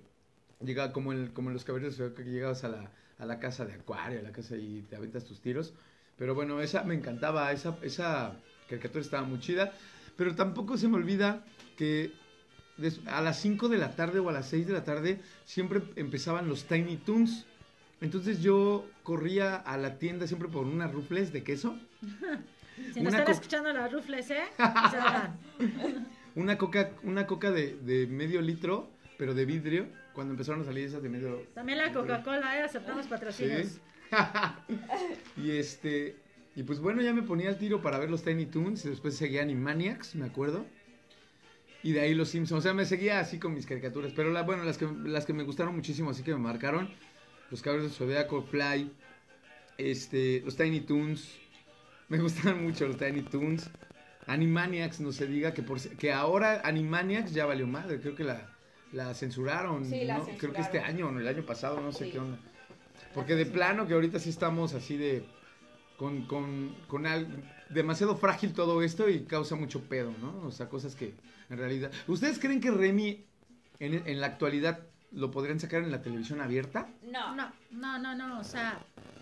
llegar 0.60 0.92
como, 0.92 1.12
el, 1.12 1.32
como 1.32 1.50
en 1.50 1.54
los 1.54 1.64
caballeros 1.64 1.96
que 2.14 2.24
llegabas 2.24 2.64
a 2.64 2.68
la, 2.68 2.90
a 3.18 3.26
la 3.26 3.38
casa 3.38 3.64
de 3.64 3.74
Acuario, 3.74 4.20
a 4.20 4.22
la 4.22 4.32
casa 4.32 4.56
y 4.56 4.82
te 4.88 4.96
aventas 4.96 5.24
tus 5.24 5.40
tiros. 5.40 5.74
Pero 6.16 6.34
bueno, 6.34 6.60
esa 6.60 6.82
me 6.84 6.94
encantaba, 6.94 7.50
esa, 7.52 7.78
esa 7.82 8.36
caricatura 8.68 9.02
estaba 9.02 9.26
muy 9.26 9.40
chida. 9.40 9.72
Pero 10.16 10.34
tampoco 10.34 10.76
se 10.76 10.88
me 10.88 10.96
olvida 10.96 11.44
que 11.76 12.12
a 13.06 13.20
las 13.20 13.40
5 13.40 13.68
de 13.68 13.78
la 13.78 13.94
tarde 13.96 14.18
o 14.18 14.28
a 14.28 14.32
las 14.32 14.48
6 14.48 14.66
de 14.66 14.72
la 14.72 14.84
tarde 14.84 15.20
siempre 15.44 15.82
empezaban 15.96 16.48
los 16.48 16.64
Tiny 16.64 16.96
Toons. 16.98 17.46
Entonces 18.00 18.40
yo 18.42 18.86
corría 19.02 19.56
a 19.56 19.76
la 19.76 19.98
tienda 19.98 20.26
siempre 20.26 20.48
por 20.48 20.66
unas 20.66 20.90
rufles 20.92 21.32
de 21.32 21.42
queso, 21.42 21.78
si 22.94 23.00
nos 23.02 23.12
están 23.12 23.30
escuchando 23.30 23.72
las 23.72 23.92
rufles, 23.92 24.30
¿eh? 24.30 24.44
Una 26.34 26.56
coca, 26.56 26.92
una 27.02 27.26
coca 27.26 27.50
de, 27.50 27.74
de 27.74 28.06
medio 28.06 28.40
litro, 28.40 28.88
pero 29.18 29.34
de 29.34 29.44
vidrio, 29.44 29.86
cuando 30.20 30.34
empezaron 30.34 30.60
a 30.60 30.64
salir 30.64 30.84
esas 30.84 31.02
de 31.02 31.08
medio 31.08 31.46
también 31.54 31.78
la. 31.78 31.94
Coca-Cola, 31.94 32.58
¿eh? 32.58 32.62
Aceptamos 32.62 33.06
patrocinios. 33.06 33.68
Sí. 33.68 33.80
y 35.42 35.52
este. 35.52 36.14
Y 36.54 36.62
pues 36.62 36.78
bueno, 36.78 37.00
ya 37.00 37.14
me 37.14 37.22
ponía 37.22 37.48
al 37.48 37.56
tiro 37.56 37.80
para 37.80 37.98
ver 37.98 38.10
los 38.10 38.22
Tiny 38.22 38.44
Toons. 38.44 38.84
Y 38.84 38.90
después 38.90 39.16
seguía 39.16 39.40
Animaniacs, 39.40 40.16
me 40.16 40.26
acuerdo. 40.26 40.66
Y 41.82 41.92
de 41.92 42.02
ahí 42.02 42.14
los 42.14 42.28
Simpsons. 42.28 42.58
O 42.58 42.62
sea, 42.62 42.74
me 42.74 42.84
seguía 42.84 43.18
así 43.18 43.38
con 43.38 43.54
mis 43.54 43.64
caricaturas. 43.64 44.12
Pero 44.14 44.30
la, 44.30 44.42
bueno, 44.42 44.62
las 44.62 44.76
que, 44.76 44.86
las 45.04 45.24
que 45.24 45.32
me 45.32 45.42
gustaron 45.42 45.74
muchísimo, 45.74 46.10
así 46.10 46.22
que 46.22 46.32
me 46.32 46.38
marcaron. 46.38 46.90
Los 47.50 47.62
Caballeros 47.62 47.92
del 47.92 47.96
Zodiaco, 47.96 48.42
Fly. 48.42 48.92
Este, 49.78 50.42
los 50.44 50.54
Tiny 50.54 50.82
Toons. 50.82 51.38
Me 52.10 52.18
gustaron 52.22 52.62
mucho 52.62 52.86
los 52.86 52.98
Tiny 52.98 53.22
Toons. 53.22 53.70
Animaniacs, 54.26 55.00
no 55.00 55.12
se 55.12 55.26
diga 55.26 55.54
que 55.54 55.62
por 55.62 55.80
que 55.80 56.12
ahora 56.12 56.60
Animaniacs 56.62 57.32
ya 57.32 57.46
valió 57.46 57.66
madre. 57.66 58.02
Creo 58.02 58.14
que 58.14 58.24
la, 58.24 58.59
la 58.92 59.14
censuraron. 59.14 59.84
Sí, 59.84 60.04
la 60.04 60.18
¿no? 60.18 60.26
Creo 60.38 60.52
que 60.52 60.60
este 60.60 60.80
año 60.80 61.08
o 61.08 61.18
el 61.18 61.26
año 61.28 61.44
pasado, 61.44 61.80
no 61.80 61.92
sé 61.92 62.06
Sí. 62.06 62.10
qué 62.12 62.18
onda. 62.18 62.38
Porque 63.14 63.34
de 63.34 63.46
plano 63.46 63.86
que 63.86 63.94
ahorita 63.94 64.18
sí 64.18 64.30
estamos 64.30 64.74
así 64.74 64.96
de. 64.96 65.24
Con, 65.96 66.22
con, 66.26 66.74
con 66.88 67.06
al- 67.06 67.26
demasiado 67.68 68.16
frágil 68.16 68.54
todo 68.54 68.82
esto 68.82 69.08
y 69.10 69.24
causa 69.24 69.54
mucho 69.54 69.82
pedo, 69.82 70.14
¿no? 70.20 70.46
O 70.46 70.50
sea, 70.50 70.68
cosas 70.68 70.94
que 70.94 71.12
en 71.50 71.58
realidad. 71.58 71.90
¿Ustedes 72.08 72.38
creen 72.38 72.60
que 72.60 72.70
Remy 72.70 73.22
en, 73.80 74.06
en 74.08 74.20
la 74.20 74.28
actualidad 74.28 74.80
lo 75.12 75.30
podrían 75.30 75.60
sacar 75.60 75.82
en 75.82 75.90
la 75.90 76.00
televisión 76.00 76.40
abierta? 76.40 76.88
No, 77.02 77.34
No, 77.36 77.52
no, 77.70 77.98
no, 77.98 78.14
no, 78.14 78.40
o 78.40 78.44
sea, 78.44 78.78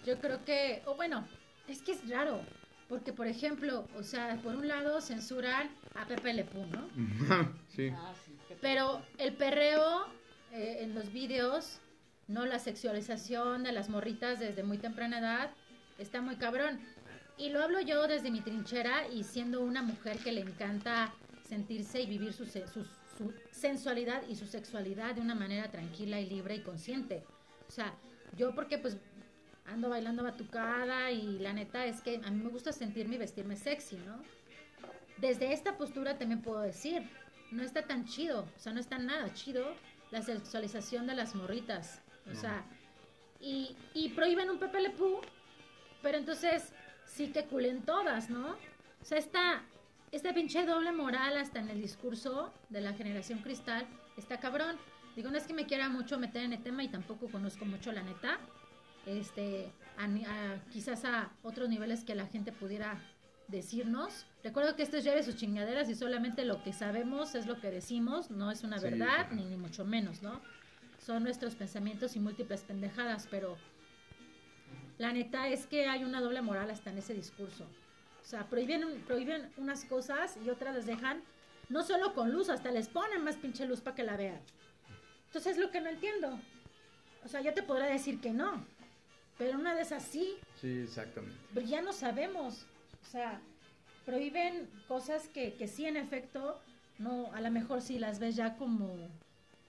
yo 0.06 0.18
creo 0.20 0.44
que, 0.44 0.82
o 0.86 0.94
bueno, 0.94 1.26
es 1.66 1.82
que 1.82 1.92
es 1.92 2.08
raro, 2.08 2.42
porque 2.88 3.12
por 3.12 3.26
ejemplo, 3.26 3.84
o 3.96 4.02
sea, 4.04 4.36
por 4.42 4.54
un 4.54 4.68
lado 4.68 5.00
censuran 5.00 5.68
a 5.96 6.06
Pepe 6.06 6.32
Le 6.32 6.44
Pew, 6.44 6.64
¿no? 6.66 6.88
sí. 7.74 7.88
Ah, 7.92 8.12
Pero 8.60 9.02
el 9.18 9.34
perreo 9.34 10.06
eh, 10.52 10.78
en 10.80 10.94
los 10.94 11.12
vídeos, 11.12 11.80
no 12.26 12.44
la 12.46 12.58
sexualización 12.58 13.62
de 13.62 13.72
las 13.72 13.88
morritas 13.88 14.40
desde 14.40 14.62
muy 14.62 14.78
temprana 14.78 15.18
edad, 15.18 15.50
está 15.98 16.20
muy 16.20 16.36
cabrón. 16.36 16.80
Y 17.36 17.50
lo 17.50 17.62
hablo 17.62 17.80
yo 17.80 18.06
desde 18.08 18.30
mi 18.30 18.40
trinchera 18.40 19.06
y 19.08 19.24
siendo 19.24 19.60
una 19.60 19.82
mujer 19.82 20.18
que 20.18 20.32
le 20.32 20.40
encanta 20.40 21.14
sentirse 21.48 22.02
y 22.02 22.06
vivir 22.06 22.32
su, 22.32 22.46
su, 22.46 22.84
su 23.16 23.32
sensualidad 23.50 24.22
y 24.28 24.36
su 24.36 24.46
sexualidad 24.46 25.14
de 25.14 25.20
una 25.20 25.34
manera 25.34 25.70
tranquila 25.70 26.20
y 26.20 26.28
libre 26.28 26.56
y 26.56 26.62
consciente. 26.62 27.24
O 27.68 27.70
sea, 27.70 27.94
yo 28.36 28.54
porque 28.54 28.78
pues 28.78 28.96
ando 29.66 29.88
bailando 29.88 30.22
batucada 30.22 31.10
y 31.10 31.38
la 31.38 31.52
neta 31.52 31.86
es 31.86 32.00
que 32.00 32.20
a 32.24 32.30
mí 32.30 32.42
me 32.42 32.50
gusta 32.50 32.72
sentirme 32.72 33.16
y 33.16 33.18
vestirme 33.18 33.56
sexy, 33.56 33.96
¿no? 33.96 34.20
Desde 35.18 35.52
esta 35.52 35.76
postura 35.76 36.16
también 36.18 36.42
puedo 36.42 36.60
decir, 36.60 37.08
no 37.50 37.62
está 37.62 37.82
tan 37.82 38.04
chido, 38.06 38.46
o 38.56 38.58
sea, 38.60 38.72
no 38.72 38.80
está 38.80 38.98
nada 38.98 39.32
chido 39.34 39.74
la 40.10 40.22
sexualización 40.22 41.06
de 41.06 41.14
las 41.14 41.34
morritas, 41.34 42.00
o 42.26 42.30
No. 42.30 42.34
sea, 42.40 42.64
y, 43.40 43.76
y 43.94 44.10
prohíben 44.10 44.50
un 44.50 44.58
Pepe 44.58 44.80
Le 44.80 44.90
Pew, 44.90 45.20
pero 46.02 46.18
entonces 46.18 46.72
sí 47.06 47.32
que 47.32 47.44
culen 47.44 47.82
todas, 47.82 48.30
¿no? 48.30 48.56
O 49.00 49.04
sea, 49.04 49.18
esta, 49.18 49.62
este 50.12 50.32
pinche 50.34 50.64
doble 50.66 50.92
moral 50.92 51.36
hasta 51.36 51.60
en 51.60 51.68
el 51.70 51.80
discurso 51.80 52.52
de 52.68 52.80
la 52.80 52.92
generación 52.94 53.38
cristal 53.40 53.86
está 54.16 54.38
cabrón. 54.40 54.76
Digo, 55.16 55.30
no 55.30 55.36
es 55.38 55.46
que 55.46 55.54
me 55.54 55.66
quiera 55.66 55.88
mucho 55.88 56.18
meter 56.18 56.42
en 56.44 56.52
el 56.52 56.62
tema 56.62 56.82
y 56.84 56.88
tampoco 56.88 57.28
conozco 57.28 57.64
mucho 57.64 57.92
la 57.92 58.02
neta. 58.02 58.38
Este, 59.06 59.70
a 59.96 60.04
a- 60.04 60.60
quizás 60.70 61.04
a 61.04 61.30
otros 61.42 61.68
niveles 61.68 62.04
que 62.04 62.14
la 62.14 62.26
gente 62.26 62.52
pudiera 62.52 63.00
decirnos. 63.48 64.26
Recuerdo 64.44 64.76
que 64.76 64.82
esto 64.82 64.96
es 64.98 65.04
lleve 65.04 65.22
sus 65.22 65.36
chingaderas 65.36 65.88
y 65.88 65.94
solamente 65.94 66.44
lo 66.44 66.62
que 66.62 66.72
sabemos 66.72 67.34
es 67.34 67.46
lo 67.46 67.60
que 67.60 67.70
decimos, 67.70 68.30
no 68.30 68.50
es 68.50 68.62
una 68.62 68.78
Sí, 68.78 68.84
verdad, 68.84 69.30
ni, 69.32 69.44
ni 69.44 69.56
mucho 69.56 69.84
menos, 69.84 70.22
¿no? 70.22 70.40
Son 71.04 71.22
nuestros 71.24 71.54
pensamientos 71.54 72.14
y 72.16 72.20
múltiples 72.20 72.62
pendejadas, 72.62 73.26
pero 73.30 73.56
la 74.98 75.12
neta 75.12 75.48
es 75.48 75.66
que 75.66 75.86
hay 75.86 76.04
una 76.04 76.20
doble 76.20 76.42
moral 76.42 76.70
hasta 76.70 76.90
en 76.90 76.98
ese 76.98 77.14
discurso. 77.14 77.64
O 78.22 78.24
sea, 78.24 78.44
prohíben, 78.48 79.02
prohíben 79.06 79.50
unas 79.56 79.84
cosas 79.86 80.36
y 80.44 80.50
otras 80.50 80.74
les 80.74 80.86
dejan, 80.86 81.22
no 81.70 81.82
solo 81.82 82.14
con 82.14 82.30
luz, 82.30 82.50
hasta 82.50 82.70
les 82.70 82.88
ponen 82.88 83.24
más 83.24 83.36
pinche 83.36 83.64
luz 83.66 83.80
para 83.80 83.96
que 83.96 84.02
la 84.02 84.16
vean. 84.16 84.40
Entonces 85.26 85.52
es 85.52 85.58
lo 85.58 85.70
que 85.70 85.80
no 85.80 85.88
entiendo. 85.88 86.38
O 87.24 87.28
sea, 87.28 87.40
yo 87.40 87.54
te 87.54 87.62
podré 87.62 87.90
decir 87.90 88.20
que 88.20 88.30
no, 88.32 88.64
pero 89.38 89.58
una 89.58 89.74
de 89.74 89.82
esas 89.82 90.02
sí, 90.02 90.36
Sí, 90.60 90.80
exactamente. 90.80 91.36
pero 91.54 91.66
ya 91.66 91.80
no 91.80 91.92
sabemos. 91.92 92.66
O 93.02 93.06
sea, 93.06 93.40
prohíben 94.04 94.68
cosas 94.86 95.28
que, 95.28 95.54
que 95.54 95.68
sí, 95.68 95.86
en 95.86 95.96
efecto, 95.96 96.60
no, 96.98 97.32
a 97.32 97.40
lo 97.40 97.50
mejor 97.50 97.82
si 97.82 97.98
las 97.98 98.18
ves 98.18 98.36
ya 98.36 98.56
como 98.56 98.96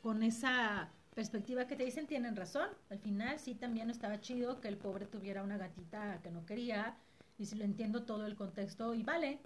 con 0.02 0.24
esa 0.24 0.90
perspectiva 1.14 1.68
que 1.68 1.76
te 1.76 1.84
dicen, 1.84 2.08
tienen 2.08 2.36
razón. 2.36 2.70
Al 2.90 3.00
final 3.00 3.40
sí 3.40 3.54
también 3.56 3.90
estaba 3.90 4.22
chido 4.22 4.62
que 4.62 4.68
el 4.68 4.78
pobre 4.78 5.06
tuviera 5.06 5.44
una 5.44 5.58
gatita 5.58 6.22
que 6.24 6.32
no 6.32 6.46
quería, 6.46 6.96
y 7.38 7.46
si 7.46 7.56
lo 7.56 7.66
entiendo 7.66 8.04
todo 8.04 8.26
el 8.26 8.36
contexto, 8.36 8.94
y 8.94 9.04
vale 9.04 9.40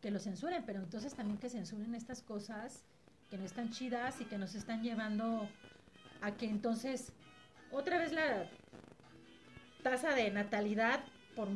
que 0.00 0.10
lo 0.10 0.18
censuren, 0.18 0.64
pero 0.64 0.80
entonces 0.80 1.14
también 1.14 1.38
que 1.38 1.48
censuren 1.48 1.94
estas 1.94 2.22
cosas 2.22 2.84
que 3.30 3.38
no 3.38 3.44
están 3.44 3.70
chidas 3.70 4.20
y 4.20 4.24
que 4.24 4.38
nos 4.38 4.54
están 4.54 4.82
llevando 4.82 5.48
a 6.20 6.32
que 6.32 6.46
entonces 6.46 7.12
otra 7.70 7.98
vez 7.98 8.12
la 8.12 8.48
tasa 9.82 10.14
de 10.14 10.30
natalidad 10.30 11.00
por 11.36 11.48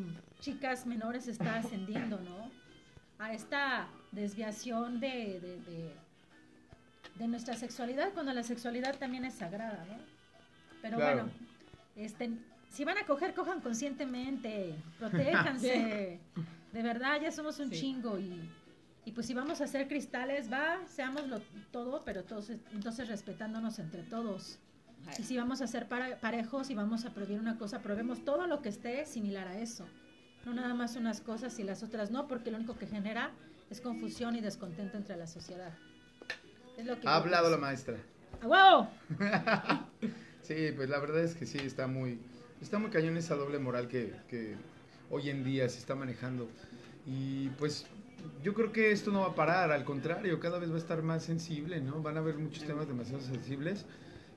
chicas 0.48 0.84
menores 0.86 1.26
está 1.26 1.56
ascendiendo, 1.62 2.20
¿no? 2.20 2.50
A 3.18 3.32
esta 3.32 3.88
desviación 4.12 5.00
de, 5.00 5.40
de, 5.40 5.60
de- 5.70 5.94
de 7.18 7.28
nuestra 7.28 7.54
sexualidad, 7.54 8.12
cuando 8.12 8.32
la 8.32 8.42
sexualidad 8.42 8.98
también 8.98 9.24
es 9.24 9.34
sagrada, 9.34 9.84
¿no? 9.88 9.96
Pero 10.82 10.96
Claro. 10.98 11.22
bueno, 11.24 11.30
este, 11.96 12.30
si 12.70 12.84
van 12.84 12.98
a 12.98 13.06
coger, 13.06 13.34
cojan 13.34 13.60
conscientemente, 13.60 14.74
protéjanse. 14.98 16.18
de 16.72 16.82
verdad, 16.82 17.20
ya 17.22 17.30
somos 17.30 17.58
un 17.60 17.70
Sí. 17.70 17.80
chingo 17.80 18.18
y, 18.18 18.50
y 19.04 19.12
pues 19.12 19.26
si 19.28 19.32
vamos 19.34 19.60
a 19.60 19.64
hacer 19.64 19.86
cristales, 19.86 20.52
va, 20.52 20.78
seámoslo 20.88 21.40
todo, 21.70 22.02
pero 22.04 22.24
todos, 22.24 22.50
entonces 22.50 23.06
respetándonos 23.08 23.78
entre 23.78 24.02
todos. 24.02 24.58
Y 25.18 25.22
si 25.22 25.36
vamos 25.36 25.60
a 25.62 25.66
ser 25.68 25.86
para- 25.86 26.18
parejos 26.18 26.68
y 26.70 26.74
vamos 26.74 27.04
a 27.04 27.10
prohibir 27.14 27.38
una 27.38 27.56
cosa, 27.58 27.80
probemos 27.80 28.24
todo 28.24 28.46
lo 28.48 28.60
que 28.60 28.70
esté 28.70 29.06
similar 29.06 29.46
a 29.46 29.58
eso. 29.60 29.86
No 30.44 30.52
nada 30.52 30.74
más 30.74 30.96
unas 30.96 31.20
cosas 31.20 31.58
y 31.58 31.62
las 31.64 31.82
otras 31.82 32.10
no, 32.10 32.28
porque 32.28 32.50
lo 32.50 32.58
único 32.58 32.76
que 32.76 32.86
genera 32.86 33.30
es 33.70 33.80
confusión 33.80 34.36
y 34.36 34.40
descontento 34.40 34.96
entre 34.96 35.16
la 35.16 35.26
sociedad. 35.26 35.72
Es 36.76 36.86
lo 36.86 37.00
que 37.00 37.08
Ha 37.08 37.16
hablado 37.16 37.50
la 37.50 37.56
maestra. 37.56 37.96
¡Ah, 38.42 38.88
¡Wow! 39.18 40.10
Sí, 40.42 40.72
pues 40.76 40.90
la 40.90 40.98
verdad 40.98 41.24
es 41.24 41.34
que 41.34 41.46
sí, 41.46 41.56
está 41.56 41.86
muy, 41.86 42.18
está 42.60 42.78
muy 42.78 42.90
cañón 42.90 43.16
esa 43.16 43.34
doble 43.34 43.58
moral 43.58 43.88
que, 43.88 44.12
que 44.28 44.56
hoy 45.08 45.30
en 45.30 45.42
día 45.42 45.66
se 45.70 45.78
está 45.78 45.94
manejando. 45.94 46.50
Y 47.06 47.48
pues 47.58 47.86
yo 48.42 48.52
creo 48.52 48.70
que 48.70 48.92
esto 48.92 49.10
no 49.10 49.20
va 49.20 49.28
a 49.28 49.34
parar, 49.34 49.72
al 49.72 49.84
contrario, 49.84 50.38
cada 50.40 50.58
vez 50.58 50.70
va 50.70 50.74
a 50.74 50.78
estar 50.78 51.02
más 51.02 51.22
sensible, 51.22 51.80
¿no? 51.80 52.02
Van 52.02 52.18
a 52.18 52.20
haber 52.20 52.36
muchos 52.36 52.64
temas 52.64 52.86
demasiado 52.86 53.22
sensibles 53.22 53.86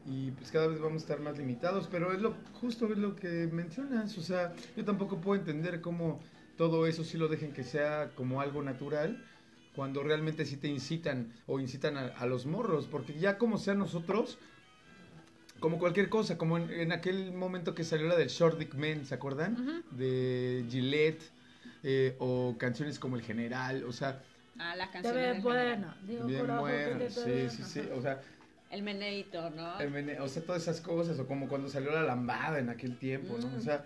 y 0.07 0.31
pues 0.31 0.51
cada 0.51 0.67
vez 0.67 0.79
vamos 0.79 1.01
a 1.01 1.05
estar 1.05 1.19
más 1.19 1.37
limitados, 1.37 1.87
pero 1.91 2.13
es 2.13 2.21
lo 2.21 2.33
justo 2.53 2.91
es 2.91 2.97
lo 2.97 3.15
que 3.15 3.47
mencionas, 3.51 4.17
o 4.17 4.21
sea, 4.21 4.53
yo 4.75 4.85
tampoco 4.85 5.19
puedo 5.19 5.39
entender 5.39 5.81
cómo 5.81 6.21
todo 6.57 6.87
eso 6.87 7.03
sí 7.03 7.17
lo 7.17 7.27
dejen 7.27 7.51
que 7.51 7.63
sea 7.63 8.11
como 8.15 8.41
algo 8.41 8.63
natural 8.63 9.17
cuando 9.75 10.01
realmente 10.03 10.45
sí 10.45 10.57
te 10.57 10.67
incitan 10.67 11.31
o 11.45 11.59
incitan 11.59 11.97
a, 11.97 12.07
a 12.07 12.25
los 12.25 12.45
morros, 12.45 12.87
porque 12.87 13.13
ya 13.19 13.37
como 13.37 13.57
sea 13.57 13.75
nosotros, 13.75 14.39
como 15.59 15.77
cualquier 15.77 16.09
cosa, 16.09 16.37
como 16.37 16.57
en, 16.57 16.69
en 16.71 16.91
aquel 16.91 17.33
momento 17.33 17.75
que 17.75 17.83
salió 17.83 18.07
la 18.07 18.15
del 18.15 18.29
Short 18.29 18.57
Dick 18.57 18.75
Men, 18.75 19.05
¿se 19.05 19.13
acuerdan? 19.15 19.53
Ujú. 19.53 19.97
De 19.97 20.65
Gillette, 20.69 21.23
eh, 21.83 22.15
o 22.19 22.55
canciones 22.57 22.97
como 22.97 23.17
El 23.17 23.21
General, 23.23 23.83
o 23.83 23.91
sea, 23.91 24.23
Ah, 24.59 24.75
las 24.75 24.89
canciones. 24.89 25.33
del 25.35 25.41
bueno. 25.43 25.93
Digo, 26.01 26.25
bien 26.25 26.47
bueno, 26.57 27.09
sí, 27.09 27.49
sí, 27.49 27.63
sí, 27.63 27.81
o 27.93 28.01
sea. 28.01 28.21
El 28.69 28.83
meneito, 28.83 29.49
¿no? 29.51 29.79
el 29.79 29.91
mene- 29.91 30.19
o 30.19 30.27
sea, 30.27 30.43
todas 30.43 30.61
esas 30.63 30.81
cosas, 30.81 31.17
o 31.19 31.27
como 31.27 31.47
cuando 31.47 31.69
salió 31.69 31.91
la 31.91 32.03
lambada 32.03 32.59
en 32.59 32.69
aquel 32.69 32.97
tiempo, 32.97 33.37
¿no? 33.39 33.47
Mm. 33.47 33.55
O 33.55 33.61
sea, 33.61 33.85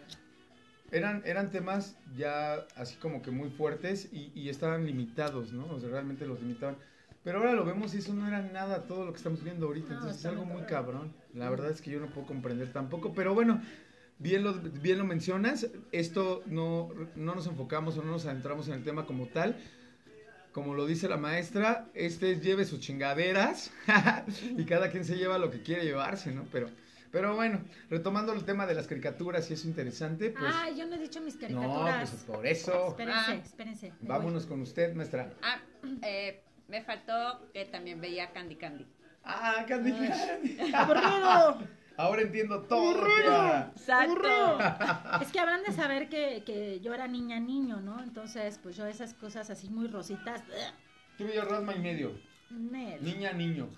eran, 0.92 1.22
eran 1.26 1.52
temas 1.52 1.96
ya 2.18 2.66
así 2.76 2.96
como 2.96 3.22
que 3.22 3.32
muy 3.32 3.50
fuertes 3.50 4.10
y, 4.12 4.32
y 4.36 4.50
estaban 4.50 4.86
limitados, 4.86 5.54
¿no? 5.54 5.66
O 5.68 5.80
sea, 5.80 5.90
realmente 5.90 6.26
los 6.26 6.40
limitaban. 6.42 6.78
Pero 7.24 7.38
ahora 7.38 7.54
lo 7.54 7.64
vemos 7.64 7.94
y 7.94 8.00
eso 8.00 8.14
no 8.16 8.28
era 8.28 8.42
nada 8.42 8.84
todo 8.88 9.06
lo 9.06 9.12
que 9.12 9.18
estamos 9.18 9.44
viendo 9.44 9.68
ahorita, 9.68 9.90
No, 9.90 9.96
entonces 9.96 10.20
es 10.20 10.26
algo 10.26 10.44
muy 10.46 10.64
cabrón. 10.64 11.10
cabrón. 11.12 11.14
La 11.36 11.50
verdad 11.52 11.70
es 11.70 11.82
que 11.82 11.92
yo 11.92 12.00
no 12.00 12.08
puedo 12.08 12.26
comprender 12.26 12.74
tampoco, 12.74 13.14
pero 13.14 13.36
bueno, 13.36 13.62
bien 14.18 14.44
lo, 14.44 14.54
bien 14.54 14.98
lo 14.98 15.06
mencionas, 15.06 15.68
esto 15.92 16.42
no, 16.48 16.90
no 17.16 17.36
nos 17.36 17.46
enfocamos 17.46 17.98
o 18.00 18.04
no 18.04 18.12
nos 18.12 18.26
adentramos 18.26 18.68
en 18.68 18.74
el 18.74 18.84
tema 18.84 19.06
como 19.06 19.28
tal. 19.28 19.56
Como 20.52 20.74
lo 20.74 20.86
dice 20.86 21.08
la 21.08 21.18
maestra, 21.18 21.88
este 21.94 22.32
es 22.32 22.42
lleve 22.42 22.66
sus 22.66 22.80
chingaderas 22.82 23.72
y 24.58 24.66
cada 24.66 24.90
quien 24.90 25.06
se 25.06 25.16
lleva 25.16 25.38
lo 25.38 25.50
que 25.50 25.62
quiere 25.64 25.84
llevarse, 25.84 26.32
¿no? 26.34 26.46
Pero, 26.52 26.70
pero 27.12 27.36
bueno, 27.36 27.62
retomando 27.90 28.34
el 28.34 28.44
tema 28.44 28.66
de 28.66 28.74
las 28.74 28.88
caricaturas, 28.88 29.50
y 29.50 29.54
es 29.54 29.64
interesante, 29.64 30.30
pues... 30.32 30.54
Ay, 30.54 30.78
yo 30.78 30.86
no 30.88 30.96
he 30.96 31.00
dicho 31.00 31.22
mis 31.22 31.36
no, 31.36 31.42
caricaturas. 31.42 32.10
pues 32.10 32.24
por 32.24 32.46
eso. 32.46 32.90
Espérense, 32.90 33.32
Ah. 33.32 33.42
espérense. 33.46 33.94
Vámonos 34.02 34.46
con 34.46 34.62
usted, 34.62 34.94
maestra. 34.94 35.32
Ah, 35.42 35.60
eh, 36.04 36.42
me 36.68 36.82
faltó 36.84 37.50
que 37.54 37.66
también 37.66 38.02
veía 38.02 38.32
Candy 38.32 38.56
Candy. 38.58 38.86
Ah, 39.24 39.66
Candy 39.68 39.92
Candy. 39.94 40.58
Ahora 41.98 42.22
entiendo 42.22 42.62
todo, 42.64 43.06
Es 45.22 45.32
que 45.32 45.40
habrán 45.40 45.64
de 45.64 45.72
saber 45.72 46.10
que, 46.10 46.44
que 46.46 46.80
yo 46.82 46.94
era 46.94 47.08
niña 47.08 47.40
niño, 47.40 47.82
¿no? 47.82 48.02
Entonces, 48.02 48.60
pues 48.62 48.76
yo 48.76 48.86
esas 48.86 49.14
cosas 49.14 49.50
así 49.50 49.70
muy 49.70 49.88
rositas. 49.88 50.42
Yo 51.18 51.28
veía 51.28 51.44
Rasma 51.46 51.76
y 51.76 51.80
medio. 51.80 52.12
Nel. 52.50 53.04
Niña, 53.04 53.32
niño. 53.34 53.70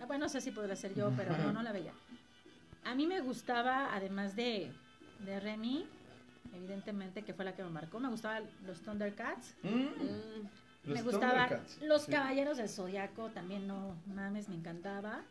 Ah, 0.00 0.06
Bueno, 0.06 0.24
no 0.24 0.28
sé 0.28 0.40
si 0.40 0.50
podría 0.50 0.76
ser 0.76 0.94
yo, 0.94 1.12
pero 1.16 1.36
no, 1.36 1.52
no 1.52 1.62
la 1.62 1.72
veía. 1.72 1.92
A 2.84 2.94
mí 2.94 3.06
me 3.06 3.20
gustaba, 3.20 3.94
además 3.94 4.34
de, 4.36 4.72
de 5.20 5.40
Remy, 5.40 5.86
evidentemente, 6.54 7.22
que 7.22 7.32
fue 7.32 7.44
la 7.44 7.54
que 7.54 7.62
me 7.62 7.70
marcó, 7.70 8.00
me 8.00 8.08
gustaban 8.08 8.44
los 8.66 8.80
Thundercats. 8.82 9.54
Mm, 9.62 9.68
Mm, 9.68 10.48
los 10.84 10.94
me 10.96 11.02
gustaban 11.02 11.60
los 11.82 12.02
sí. 12.02 12.10
Caballeros 12.10 12.56
del 12.58 12.68
Zodiaco, 12.68 13.28
también 13.30 13.66
no 13.68 13.94
mames, 14.06 14.48
me 14.48 14.56
encantaba. 14.56 15.22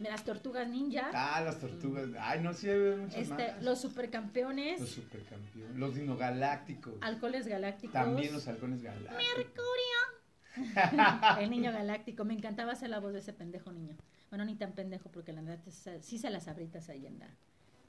Las 0.00 0.24
Tortugas 0.24 0.66
Ninja, 0.68 1.10
Ah, 1.12 1.42
las 1.42 1.58
tortugas. 1.58 2.08
Ay, 2.18 2.40
no, 2.40 2.54
sí, 2.54 2.68
había 2.70 2.96
muchas 2.96 3.18
este, 3.18 3.52
más. 3.52 3.62
los 3.62 3.80
Supercampeones, 3.82 4.80
Los 4.80 4.88
supercampeones. 4.90 5.76
Los 5.76 5.94
dinogalácticos. 5.94 6.94
Alcoholes 7.02 7.46
Galácticos. 7.46 7.92
También 7.92 8.32
los 8.32 8.48
halcones 8.48 8.82
galácticos. 8.82 9.64
El 11.38 11.50
niño 11.50 11.70
galáctico, 11.72 12.24
me 12.24 12.34
encantaba 12.34 12.72
hacer 12.72 12.90
la 12.90 12.98
voz 12.98 13.12
de 13.12 13.20
ese 13.20 13.32
pendejo 13.32 13.72
niño. 13.72 13.96
Bueno, 14.30 14.44
ni 14.44 14.54
tan 14.56 14.72
pendejo, 14.72 15.10
porque 15.10 15.32
la 15.32 15.42
verdad 15.42 15.60
es- 15.66 15.88
sí 16.04 16.18
se 16.18 16.30
las 16.30 16.48
abritas 16.48 16.88
ahí 16.88 17.06
en 17.06 17.18
la, 17.18 17.28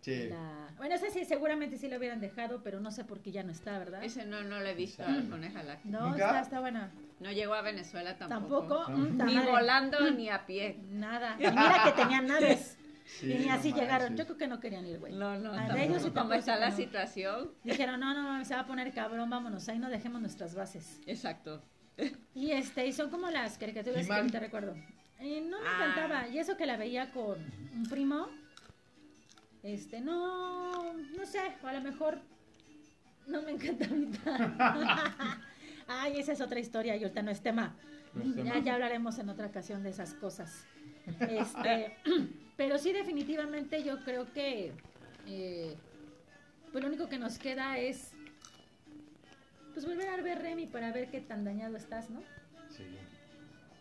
Sí. 0.01 0.27
la- 0.29 0.69
Bueno, 0.77 0.95
ese 0.95 1.11
sí, 1.11 1.25
seguramente 1.25 1.77
sí 1.77 1.87
lo 1.87 1.97
hubieran 1.97 2.19
dejado, 2.19 2.61
pero 2.63 2.79
no 2.79 2.91
sé 2.91 3.03
por 3.05 3.21
qué 3.21 3.31
ya 3.31 3.43
no 3.43 3.51
está, 3.51 3.77
¿verdad? 3.79 4.03
ese 4.03 4.25
no, 4.25 4.43
no 4.43 4.59
lo 4.59 4.65
he 4.65 4.73
visto, 4.75 5.03
al 5.03 5.27
coneja 5.29 5.63
láctea. 5.63 5.91
No, 5.91 6.13
está, 6.13 6.41
está 6.41 6.59
buena. 6.59 6.91
No 7.21 7.31
llegó 7.31 7.53
a 7.53 7.61
Venezuela 7.61 8.17
tampoco. 8.17 8.67
Tampoco. 8.85 8.91
No. 8.91 8.97
mm, 8.97 9.25
Ni 9.25 9.37
volando 9.39 10.11
ni 10.11 10.29
a 10.29 10.45
pie. 10.45 10.79
Nada. 10.89 11.35
Y 11.39 11.43
mira 11.49 11.81
que 11.85 11.91
tenían 12.01 12.27
naves. 12.27 12.77
Sí, 13.05 13.31
y 13.31 13.37
ni 13.39 13.45
no 13.47 13.53
así 13.53 13.73
llegaron. 13.73 14.15
Yo 14.15 14.25
creo 14.25 14.37
que 14.37 14.47
no 14.47 14.59
querían 14.59 14.85
ir, 14.85 14.97
güey. 14.99 15.13
No, 15.13 15.37
no, 15.37 15.49
Ah, 15.51 15.53
de 15.53 15.57
tampoco. 15.67 15.79
ellos 15.83 15.97
sí 15.97 16.01
Como 16.09 16.13
tampoco, 16.13 16.39
está 16.39 16.55
la 16.57 16.69
no. 16.69 16.75
situación. 16.75 17.51
Dijeron, 17.63 17.99
no, 17.99 18.13
no, 18.13 18.23
mames, 18.23 18.47
se 18.47 18.55
va 18.55 18.61
a 18.61 18.65
poner 18.65 18.91
cabrón, 18.93 19.29
vámonos, 19.29 19.67
ahí 19.69 19.79
no 19.79 19.89
dejemos 19.89 20.21
nuestras 20.21 20.55
bases. 20.55 20.99
Exacto. 21.05 21.61
Y 22.33 22.51
este, 22.51 22.87
y 22.87 22.93
son 22.93 23.09
como 23.09 23.29
las 23.29 23.57
caricaturas 23.57 24.07
que 24.07 24.29
te 24.31 24.39
recuerdo. 24.39 24.75
Y 25.19 25.41
no 25.41 25.59
me 25.61 25.67
Ah. 25.67 25.85
encantaba. 25.91 26.27
Y 26.29 26.39
eso 26.39 26.57
que 26.57 26.65
la 26.65 26.77
veía 26.77 27.11
con 27.11 27.37
un 27.75 27.83
primo. 27.89 28.27
Este, 29.61 30.01
no, 30.01 30.93
no 30.93 31.25
sé, 31.25 31.39
o 31.63 31.67
a 31.67 31.73
lo 31.73 31.81
mejor 31.81 32.19
no 33.27 33.41
me 33.43 33.51
encanta 33.51 33.85
ahorita. 33.85 35.41
Ay, 35.99 36.19
esa 36.19 36.31
es 36.31 36.41
otra 36.41 36.59
historia 36.59 36.95
y 36.95 37.03
ahorita 37.03 37.21
no 37.21 37.31
es 37.31 37.41
tema. 37.41 37.75
No 38.13 38.23
es 38.23 38.35
tema. 38.35 38.55
Ya, 38.55 38.63
ya 38.63 38.73
hablaremos 38.75 39.19
en 39.19 39.29
otra 39.29 39.47
ocasión 39.47 39.83
de 39.83 39.89
esas 39.89 40.13
cosas. 40.13 40.65
Este, 41.19 41.95
pero 42.57 42.77
sí, 42.77 42.93
definitivamente 42.93 43.83
yo 43.83 43.99
creo 44.03 44.31
que 44.31 44.71
eh, 45.27 45.75
pues 46.71 46.83
lo 46.83 46.87
único 46.87 47.09
que 47.09 47.17
nos 47.17 47.37
queda 47.37 47.77
es 47.77 48.11
pues 49.73 49.85
volver 49.85 50.07
a 50.09 50.17
ver 50.17 50.41
Remy 50.41 50.67
para 50.67 50.91
ver 50.91 51.09
qué 51.09 51.21
tan 51.21 51.43
dañado 51.43 51.75
estás, 51.77 52.09
¿no? 52.09 52.21
Sí. 52.69 52.83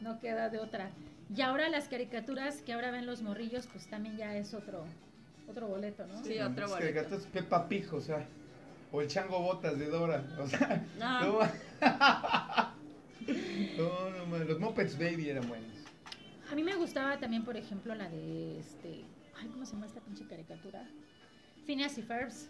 No 0.00 0.18
queda 0.18 0.48
de 0.48 0.58
otra. 0.58 0.90
Y 1.34 1.42
ahora 1.42 1.68
las 1.68 1.88
caricaturas 1.88 2.62
que 2.62 2.72
ahora 2.72 2.90
ven 2.90 3.06
los 3.06 3.22
morrillos, 3.22 3.66
pues 3.66 3.86
también 3.88 4.16
ya 4.16 4.36
es 4.36 4.54
otro 4.54 4.84
otro 5.48 5.66
boleto, 5.66 6.06
¿no? 6.06 6.24
Sí, 6.24 6.38
otro 6.40 6.68
boleto. 6.68 7.16
es 7.16 7.26
Peppa 7.26 7.68
Pig, 7.68 7.92
o 7.92 8.00
sea. 8.00 8.24
O 8.92 9.00
el 9.00 9.08
chango 9.08 9.40
botas 9.40 9.78
de 9.78 9.86
Dora. 9.86 10.24
O 10.38 10.46
sea. 10.46 10.84
No. 10.98 11.20
No, 11.20 11.38
no, 13.76 14.10
no, 14.10 14.26
man, 14.26 14.46
los 14.46 14.58
Muppets 14.58 14.98
Baby 14.98 15.30
eran 15.30 15.48
buenos. 15.48 15.68
A 16.50 16.54
mí 16.54 16.62
me 16.62 16.74
gustaba 16.76 17.18
también, 17.18 17.44
por 17.44 17.56
ejemplo, 17.56 17.94
la 17.94 18.08
de 18.08 18.58
este, 18.58 19.04
ay, 19.38 19.48
¿cómo 19.48 19.64
se 19.64 19.72
llama 19.74 19.86
esta 19.86 20.00
pinche 20.00 20.26
caricatura? 20.26 20.84
Phineas 21.66 21.96
y 21.98 22.02
Ferbs. 22.02 22.48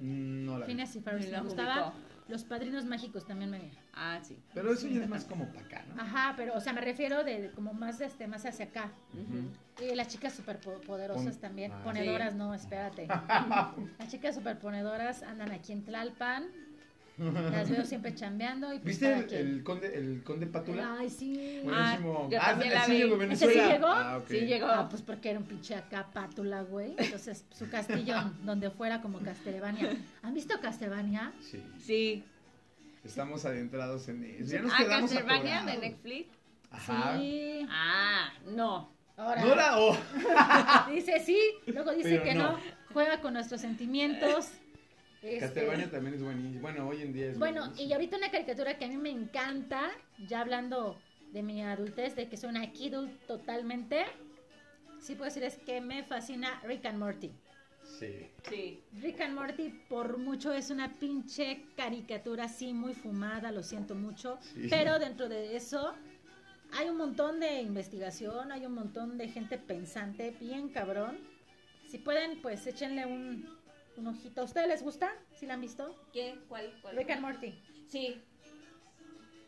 Mm, 0.00 0.44
No 0.46 0.58
la. 0.58 0.66
Phineas 0.66 0.94
y 0.96 1.00
Ferbs 1.00 1.30
me 1.30 1.40
gustaba. 1.40 1.94
Los 2.26 2.42
Padrinos 2.42 2.86
Mágicos 2.86 3.26
también 3.26 3.50
me 3.50 3.70
Ah, 3.92 4.18
sí. 4.22 4.34
Pero 4.54 4.72
eso 4.72 4.88
ya 4.88 5.02
es 5.02 5.08
más 5.10 5.26
como 5.26 5.46
para 5.52 5.60
acá, 5.66 5.84
¿no? 5.94 6.02
Ajá, 6.02 6.32
pero 6.38 6.54
o 6.54 6.60
sea, 6.60 6.72
me 6.72 6.80
refiero 6.80 7.22
de 7.22 7.50
como 7.54 7.74
más 7.74 8.00
este 8.00 8.26
más 8.26 8.46
hacia 8.46 8.64
acá. 8.64 8.90
Y 9.80 9.94
las 9.94 10.08
chicas 10.08 10.32
superpoderosas 10.32 11.34
Pon- 11.34 11.40
también. 11.42 11.70
Ah. 11.72 11.82
Ponedoras, 11.84 12.32
Sí. 12.32 12.38
no, 12.38 12.54
espérate. 12.54 13.06
Las 13.98 14.08
chicas 14.10 14.34
superponedoras 14.36 15.22
andan 15.22 15.52
aquí 15.52 15.72
en 15.72 15.84
Tlalpan. 15.84 16.46
Las 17.16 17.70
veo 17.70 17.84
siempre 17.84 18.12
chambeando 18.14 18.72
y 18.74 18.78
pues 18.80 18.98
¿Viste 18.98 19.38
el, 19.40 19.62
conde, 19.62 19.96
el 19.96 20.22
conde 20.24 20.46
Pátula? 20.46 20.96
Ay, 20.98 21.08
sí. 21.10 21.60
Buenísimo. 21.62 22.28
yo 22.30 22.38
también 22.40 22.74
la 22.74 22.86
vi. 22.86 22.96
llegó 22.98 23.20
a 23.20 23.24
¿Ese 23.26 23.46
sí 23.52 23.54
llegó? 23.60 23.86
Ah. 23.86 24.20
Sí 24.28 24.40
llegó. 24.40 24.66
Ah, 24.66 24.88
pues 24.88 25.02
porque 25.02 25.30
era 25.30 25.38
un 25.38 25.44
pinche 25.44 25.76
acá 25.76 26.08
pátula, 26.12 26.62
güey. 26.62 26.94
Entonces, 26.98 27.44
su 27.52 27.68
castillo, 27.70 28.16
donde 28.44 28.70
fuera 28.70 29.00
como 29.00 29.20
Castlevania. 29.20 29.96
¿Han 30.22 30.34
visto 30.34 30.58
Castlevania? 30.60 31.32
Sí, 31.40 31.62
Sí. 31.78 32.24
estamos 33.04 33.44
adentrados 33.44 34.08
en 34.08 34.24
eso. 34.24 34.52
Ya 34.52 34.62
nos 34.62 34.72
Ah, 34.72 34.76
quedamos 34.78 35.10
Castlevania 35.12 35.62
de. 35.62 35.78
Netflix. 35.78 36.28
Ajá. 36.72 37.16
Sí. 37.18 37.64
Ah, 37.70 38.32
no. 38.46 38.92
Ahora, 39.16 39.44
No 39.44 39.54
la 39.54 39.78
oh. 39.78 39.96
dice 40.90 41.20
sí, 41.24 41.38
luego 41.66 41.92
dice 41.92 42.08
Pero 42.18 42.22
que 42.24 42.34
no. 42.34 42.52
no. 42.52 42.58
Juega 42.92 43.20
con 43.20 43.34
nuestros 43.34 43.60
sentimientos. 43.60 44.48
Este, 45.24 45.40
Castlevania 45.40 45.90
también 45.90 46.14
es 46.16 46.22
buenísimo. 46.22 46.60
Bueno, 46.60 46.88
hoy 46.88 47.00
en 47.02 47.12
día 47.12 47.30
es 47.30 47.38
Bueno, 47.38 47.60
buenísimo. 47.62 47.88
y 47.88 47.92
ahorita 47.94 48.16
una 48.18 48.30
caricatura 48.30 48.76
que 48.78 48.84
a 48.84 48.88
mí 48.88 48.96
me 48.98 49.10
encanta, 49.10 49.90
ya 50.28 50.40
hablando 50.42 51.00
de 51.32 51.42
mi 51.42 51.62
adultez, 51.62 52.14
de 52.14 52.28
que 52.28 52.36
soy 52.36 52.50
una 52.50 52.70
kidult 52.72 53.10
totalmente, 53.26 54.04
sí 55.00 55.14
puedo 55.14 55.24
decir 55.26 55.42
es 55.44 55.56
que 55.58 55.80
me 55.80 56.04
fascina 56.04 56.60
Rick 56.64 56.84
and 56.86 56.98
Morty. 56.98 57.32
Sí. 57.98 58.28
Sí. 58.48 58.80
Rick 59.00 59.20
and 59.22 59.34
Morty 59.34 59.70
por 59.88 60.18
mucho 60.18 60.52
es 60.52 60.70
una 60.70 60.92
pinche 60.94 61.66
caricatura 61.76 62.44
así 62.44 62.72
muy 62.72 62.94
fumada, 62.94 63.50
lo 63.50 63.62
siento 63.62 63.94
mucho, 63.94 64.38
Sí. 64.42 64.66
pero 64.70 64.98
dentro 64.98 65.28
de 65.28 65.56
eso 65.56 65.94
hay 66.72 66.88
un 66.88 66.96
montón 66.98 67.40
de 67.40 67.60
investigación, 67.62 68.52
hay 68.52 68.66
un 68.66 68.74
montón 68.74 69.16
de 69.16 69.28
gente 69.28 69.58
pensante, 69.58 70.34
bien 70.40 70.68
cabrón. 70.68 71.18
Si 71.88 71.98
pueden, 71.98 72.40
pues 72.42 72.66
échenle 72.66 73.06
un, 73.06 73.53
un 73.96 74.06
ojito. 74.08 74.40
¿A 74.40 74.44
ustedes 74.44 74.68
les 74.68 74.82
gusta? 74.82 75.12
¿Sí 75.38 75.46
la 75.46 75.54
han 75.54 75.60
visto? 75.60 75.94
¿Qué? 76.12 76.38
¿Cuál? 76.48 76.72
cuál? 76.82 76.96
Rick 76.96 77.10
and 77.10 77.22
Morty. 77.22 77.54
Sí. 77.88 78.20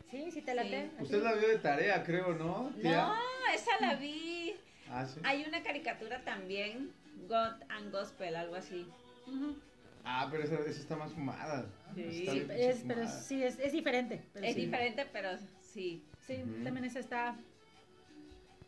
¿Sí? 0.09 0.31
¿Sí 0.31 0.41
te 0.41 0.55
late? 0.55 0.89
Sí. 0.97 1.03
Usted 1.03 1.21
la 1.23 1.33
vio 1.33 1.47
de 1.49 1.57
tarea, 1.59 2.03
creo, 2.03 2.33
¿no? 2.33 2.71
tía? 2.81 3.07
No, 3.07 3.15
esa 3.53 3.71
la 3.81 3.95
vi. 3.95 4.53
Ah, 4.89 5.05
sí. 5.05 5.19
Hay 5.23 5.43
una 5.45 5.63
caricatura 5.63 6.23
también, 6.23 6.93
God 7.27 7.61
and 7.69 7.91
Gospel, 7.91 8.35
algo 8.35 8.55
así. 8.55 8.87
Ujú. 9.25 9.57
Ah, 10.05 10.29
pero 10.31 10.43
esa, 10.43 10.55
esa 10.55 10.79
está 10.79 10.95
más 10.95 11.11
fumada. 11.11 11.65
Sí. 11.93 12.25
Sí, 12.25 12.47
es, 12.51 12.83
pero 12.87 13.07
sí, 13.07 13.43
es, 13.43 13.59
es 13.59 13.73
diferente. 13.73 14.23
pero 14.33 14.45
Es 14.45 14.55
sí. 14.55 14.61
diferente, 14.61 15.05
pero 15.11 15.29
sí. 15.61 16.05
Sí, 16.25 16.37
también 16.63 16.85
esa 16.85 16.99
está... 16.99 17.35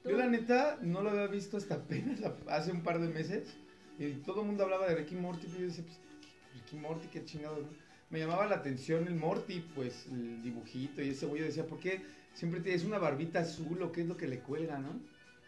¿Tú? 0.03 0.09
Yo 0.11 0.17
la 0.17 0.27
neta 0.27 0.77
no 0.81 1.01
lo 1.01 1.09
había 1.09 1.27
visto 1.27 1.57
hasta 1.57 1.75
apenas 1.75 2.19
hace 2.47 2.71
un 2.71 2.83
par 2.83 2.99
de 2.99 3.07
meses. 3.07 3.53
Y 3.99 4.13
todo 4.25 4.41
el 4.41 4.47
mundo 4.47 4.63
hablaba 4.63 4.87
de 4.87 4.95
Ricky 4.95 5.15
Morty. 5.15 5.47
Y 5.47 5.51
yo 5.59 5.65
decía, 5.67 5.83
pues, 5.83 5.97
Ricky 6.55 6.77
Morty, 6.77 7.07
qué 7.09 7.23
chingados. 7.25 7.59
¿no? 7.59 7.67
Me 8.09 8.19
llamaba 8.19 8.47
la 8.47 8.55
atención 8.55 9.05
el 9.07 9.15
Morty, 9.15 9.59
pues, 9.75 10.07
el 10.11 10.41
dibujito. 10.41 11.01
Y 11.03 11.09
ese 11.09 11.25
güey 11.27 11.41
yo 11.41 11.45
decía, 11.47 11.65
¿por 11.67 11.79
qué 11.79 12.01
siempre 12.33 12.61
tienes 12.61 12.83
una 12.85 12.97
barbita 12.97 13.39
azul 13.41 13.81
o 13.83 13.91
qué 13.91 14.01
es 14.01 14.07
lo 14.07 14.17
que 14.17 14.27
le 14.27 14.39
cuelga, 14.39 14.79
no? 14.79 14.99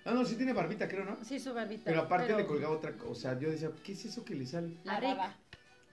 Ah, 0.03 0.13
no, 0.13 0.25
sí 0.25 0.35
tiene 0.35 0.51
barbita, 0.53 0.87
creo, 0.87 1.05
¿no? 1.05 1.17
Sí, 1.23 1.39
su 1.39 1.53
barbita. 1.53 1.83
Pero 1.85 2.01
aparte 2.01 2.27
pero- 2.27 2.39
le 2.39 2.45
colgaba 2.45 2.75
otra 2.75 2.91
cosa. 2.93 3.09
O 3.11 3.15
sea, 3.15 3.39
yo 3.39 3.49
decía, 3.49 3.71
¿qué 3.83 3.93
es 3.93 4.05
eso 4.05 4.25
que 4.25 4.35
le 4.35 4.45
sale? 4.45 4.73
La 4.83 5.35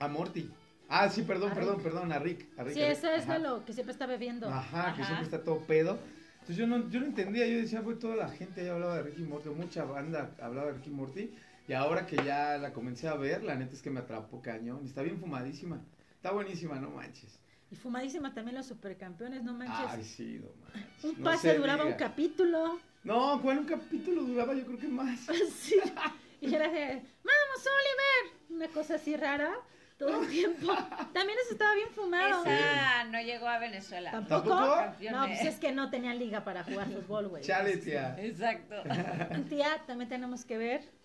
A 0.00 0.08
Morty. 0.08 0.50
Ah, 0.88 1.08
sí, 1.10 1.22
perdón, 1.22 1.52
A 1.52 1.54
perdón, 1.54 1.74
Rick. 1.76 1.84
perdón, 1.84 2.12
a 2.12 2.18
Rick. 2.18 2.46
A 2.58 2.64
Rick 2.64 2.74
Sí, 2.74 2.82
a 2.82 2.88
Rick. 2.88 2.98
eso 2.98 3.10
es 3.10 3.22
Ajá. 3.24 3.34
de 3.34 3.38
lo 3.40 3.64
que 3.64 3.72
siempre 3.74 3.92
está 3.92 4.06
bebiendo. 4.06 4.48
Ajá, 4.48 4.94
que 4.96 5.04
siempre 5.04 5.24
está 5.24 5.44
todo 5.44 5.58
pedo. 5.60 5.98
Entonces 6.40 6.56
yo 6.56 6.66
no, 6.66 6.88
yo 6.88 7.00
no 7.00 7.06
entendía, 7.06 7.46
yo 7.46 7.58
decía, 7.58 7.82
pues 7.82 7.98
toda 7.98 8.16
la 8.16 8.28
gente 8.30 8.64
ya 8.64 8.72
hablaba 8.72 8.96
de 8.96 9.02
Ricky 9.02 9.22
Morty, 9.22 9.50
mucha 9.50 9.84
banda 9.84 10.34
hablaba 10.40 10.68
de 10.68 10.78
Ricky 10.78 10.88
Morty. 10.90 11.30
Y 11.68 11.74
ahora 11.74 12.06
que 12.06 12.16
ya 12.16 12.56
la 12.56 12.72
comencé 12.72 13.08
a 13.08 13.14
ver, 13.14 13.44
la 13.44 13.54
neta 13.54 13.74
es 13.74 13.82
que 13.82 13.90
me 13.90 14.00
atrapó 14.00 14.40
cañón. 14.40 14.86
Está 14.86 15.02
bien 15.02 15.20
fumadísima. 15.20 15.84
Está 16.16 16.32
buenísima, 16.32 16.76
no 16.76 16.88
manches. 16.88 17.38
Y 17.70 17.76
fumadísima 17.76 18.32
también 18.32 18.56
los 18.56 18.64
supercampeones, 18.64 19.44
no 19.44 19.52
manches. 19.52 19.86
Ay, 19.86 20.02
sí, 20.02 20.40
no 20.42 20.48
manches. 20.62 21.04
un 21.04 21.18
No 21.18 21.24
pase 21.24 21.50
se 21.50 21.58
duraba 21.58 21.84
un 21.84 21.92
capítulo. 21.92 22.80
No, 23.04 23.38
¿cuál 23.42 23.58
un 23.58 23.66
capítulo 23.66 24.22
duraba? 24.22 24.54
Yo 24.54 24.64
creo 24.64 24.78
que 24.78 24.88
más. 24.88 25.20
sí. 25.58 25.78
Y 26.40 26.54
era 26.54 26.70
de, 26.70 26.86
vamos, 26.86 27.66
Oliver. 27.66 28.38
Una 28.48 28.68
cosa 28.68 28.94
así 28.94 29.14
rara 29.14 29.52
todo 29.98 30.22
el 30.22 30.28
tiempo. 30.30 30.68
También 31.12 31.38
eso 31.44 31.52
estaba 31.52 31.74
bien 31.74 31.90
fumado. 31.90 32.46
Esa 32.46 33.04
no 33.04 33.20
llegó 33.20 33.46
a 33.46 33.58
Venezuela. 33.58 34.10
¿Tampoco? 34.10 34.56
¿Tampoco? 34.56 35.10
No, 35.10 35.26
pues 35.26 35.42
es 35.42 35.56
que 35.58 35.72
no 35.72 35.90
tenían 35.90 36.18
liga 36.18 36.44
para 36.44 36.64
jugar 36.64 36.88
fútbol, 36.88 37.28
güey. 37.28 37.42
Chale, 37.42 37.76
tía. 37.76 38.16
Exacto. 38.18 38.76
Tía, 39.50 39.82
también 39.86 40.08
tenemos 40.08 40.46
que 40.46 40.56
ver 40.56 40.97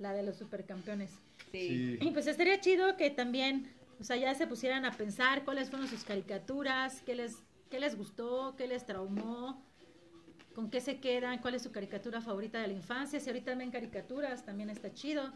la 0.00 0.12
de 0.12 0.22
los 0.22 0.36
supercampeones. 0.36 1.10
Sí. 1.52 1.98
Y 2.00 2.10
pues 2.10 2.26
estaría 2.26 2.60
chido 2.60 2.96
que 2.96 3.10
también, 3.10 3.70
o 4.00 4.04
sea, 4.04 4.16
ya 4.16 4.34
se 4.34 4.46
pusieran 4.46 4.84
a 4.84 4.92
pensar 4.92 5.44
cuáles 5.44 5.70
fueron 5.70 5.86
sus 5.86 6.04
caricaturas, 6.04 7.02
qué 7.02 7.14
les, 7.14 7.36
qué 7.70 7.78
les 7.78 7.96
gustó, 7.96 8.54
qué 8.56 8.66
les 8.66 8.86
traumó, 8.86 9.62
con 10.54 10.70
qué 10.70 10.80
se 10.80 10.98
quedan, 10.98 11.38
cuál 11.38 11.54
es 11.54 11.62
su 11.62 11.70
caricatura 11.70 12.20
favorita 12.20 12.60
de 12.60 12.68
la 12.68 12.72
infancia. 12.72 13.20
Si 13.20 13.28
ahorita 13.28 13.54
ven 13.54 13.70
caricaturas, 13.70 14.44
también 14.44 14.70
está 14.70 14.92
chido. 14.92 15.32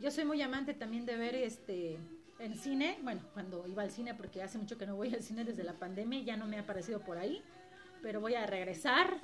Yo 0.00 0.10
soy 0.10 0.24
muy 0.24 0.40
amante 0.42 0.74
también 0.74 1.04
de 1.06 1.16
ver 1.16 1.34
este 1.34 1.98
en 2.38 2.56
cine, 2.56 2.98
bueno, 3.02 3.20
cuando 3.32 3.66
iba 3.66 3.82
al 3.82 3.90
cine, 3.90 4.14
porque 4.14 4.42
hace 4.42 4.58
mucho 4.58 4.76
que 4.76 4.86
no 4.86 4.96
voy 4.96 5.14
al 5.14 5.22
cine 5.22 5.44
desde 5.44 5.62
la 5.62 5.74
pandemia, 5.74 6.18
y 6.18 6.24
ya 6.24 6.36
no 6.36 6.46
me 6.46 6.56
ha 6.56 6.60
aparecido 6.60 7.00
por 7.00 7.16
ahí, 7.16 7.42
pero 8.02 8.20
voy 8.20 8.34
a 8.34 8.46
regresar. 8.46 9.20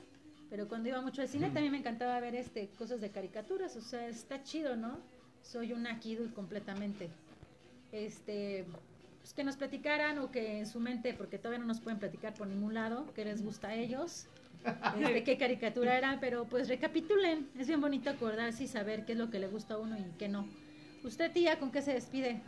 Pero 0.50 0.68
cuando 0.68 0.88
iba 0.88 1.00
mucho 1.00 1.22
al 1.22 1.28
cine 1.28 1.46
también 1.46 1.72
me 1.72 1.78
encantaba 1.78 2.18
ver 2.20 2.34
este 2.34 2.68
cosas 2.76 3.00
de 3.00 3.10
caricaturas, 3.10 3.76
o 3.76 3.80
sea, 3.80 4.08
está 4.08 4.42
chido, 4.42 4.76
¿no? 4.76 4.98
Soy 5.42 5.72
una 5.72 6.00
kidul 6.00 6.32
completamente. 6.34 7.08
Este, 7.92 8.66
pues 9.20 9.32
que 9.32 9.44
nos 9.44 9.56
platicaran 9.56 10.18
o 10.18 10.30
que 10.30 10.58
en 10.58 10.66
su 10.66 10.80
mente, 10.80 11.14
porque 11.14 11.38
todavía 11.38 11.60
no 11.60 11.66
nos 11.66 11.80
pueden 11.80 11.98
platicar 11.98 12.34
por 12.34 12.48
ningún 12.48 12.74
lado, 12.74 13.06
qué 13.14 13.24
les 13.24 13.44
gusta 13.44 13.68
a 13.68 13.74
ellos, 13.74 14.26
este, 14.98 15.24
qué 15.24 15.38
caricatura 15.38 15.96
era, 15.96 16.18
pero 16.20 16.44
pues 16.44 16.68
recapitulen, 16.68 17.48
es 17.58 17.68
bien 17.68 17.80
bonito 17.80 18.10
acordarse 18.10 18.64
y 18.64 18.66
saber 18.66 19.04
qué 19.04 19.12
es 19.12 19.18
lo 19.18 19.30
que 19.30 19.38
le 19.38 19.48
gusta 19.48 19.74
a 19.74 19.78
uno 19.78 19.96
y 19.98 20.04
qué 20.18 20.28
no. 20.28 20.46
Usted, 21.04 21.32
tía, 21.32 21.58
¿con 21.58 21.70
qué 21.70 21.80
se 21.80 21.94
despide? 21.94 22.42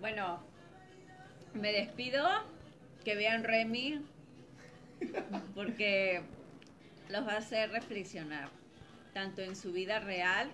Bueno, 0.00 0.38
me 1.54 1.72
despido. 1.72 2.24
Que 3.04 3.16
vean 3.16 3.42
Remy. 3.42 4.00
Porque 5.54 6.22
los 7.10 7.26
va 7.26 7.32
a 7.34 7.38
hacer 7.38 7.70
reflexionar. 7.70 8.48
Tanto 9.14 9.40
en 9.42 9.56
su 9.56 9.72
vida 9.72 9.98
real 10.00 10.50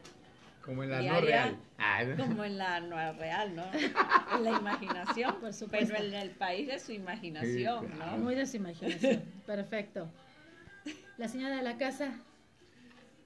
Como 0.64 0.84
en 0.84 0.90
la 0.90 1.02
no 1.02 1.20
real. 1.20 1.56
Ah, 1.78 2.04
¿no? 2.04 2.16
como 2.26 2.44
en 2.44 2.56
la 2.58 2.80
no 2.80 2.96
real, 3.14 3.54
¿no? 3.54 3.64
En 3.74 4.44
la 4.44 4.50
imaginación, 4.58 5.34
Por 5.40 5.52
supuesto. 5.52 5.92
pero 5.96 6.04
en 6.08 6.14
el 6.14 6.30
país 6.30 6.68
de 6.68 6.78
su 6.78 6.92
imaginación, 6.92 7.86
Sí, 7.86 7.92
claro. 7.96 8.12
¿no? 8.16 8.18
Muy 8.24 8.34
de 8.34 8.46
su 8.46 8.56
imaginación. 8.56 9.22
Perfecto. 9.46 10.08
La 11.18 11.28
señora 11.28 11.56
de 11.56 11.62
la 11.62 11.76
casa, 11.76 12.12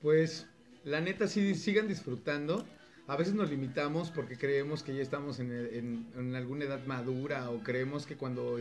Pues, 0.02 0.46
la 0.84 1.00
neta, 1.00 1.26
sí, 1.28 1.54
sigan 1.54 1.88
disfrutando. 1.88 2.66
A 3.06 3.16
veces 3.16 3.34
nos 3.34 3.50
limitamos 3.50 4.10
porque 4.10 4.36
creemos 4.36 4.82
que 4.82 4.94
ya 4.94 5.02
estamos 5.02 5.40
en, 5.40 5.50
en- 5.52 6.06
en 6.16 6.34
alguna 6.36 6.64
edad 6.66 6.84
madura 6.86 7.48
o 7.50 7.60
creemos 7.62 8.06
que 8.06 8.16
cuando 8.16 8.58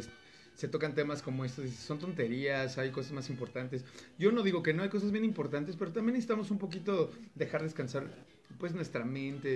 se 0.57 0.67
tocan 0.67 0.95
temas 0.95 1.21
como 1.23 1.45
estos 1.45 1.69
son 1.71 1.99
tonterías, 1.99 2.77
hay 2.79 2.91
cosas 2.91 3.13
más 3.13 3.29
importantes. 3.29 3.85
Yo 4.17 4.31
no 4.33 4.43
digo 4.43 4.63
que 4.63 4.73
no, 4.73 4.83
hay 4.83 4.89
cosas 4.89 5.11
bien 5.13 5.23
importantes, 5.25 5.77
pero 5.77 5.93
también 5.93 6.15
necesitamos 6.15 6.51
un 6.51 6.59
poquito 6.59 7.11
dejar 7.35 7.63
descansar 7.63 8.27
pues 8.57 8.73
nuestra 8.73 9.05
mente 9.05 9.49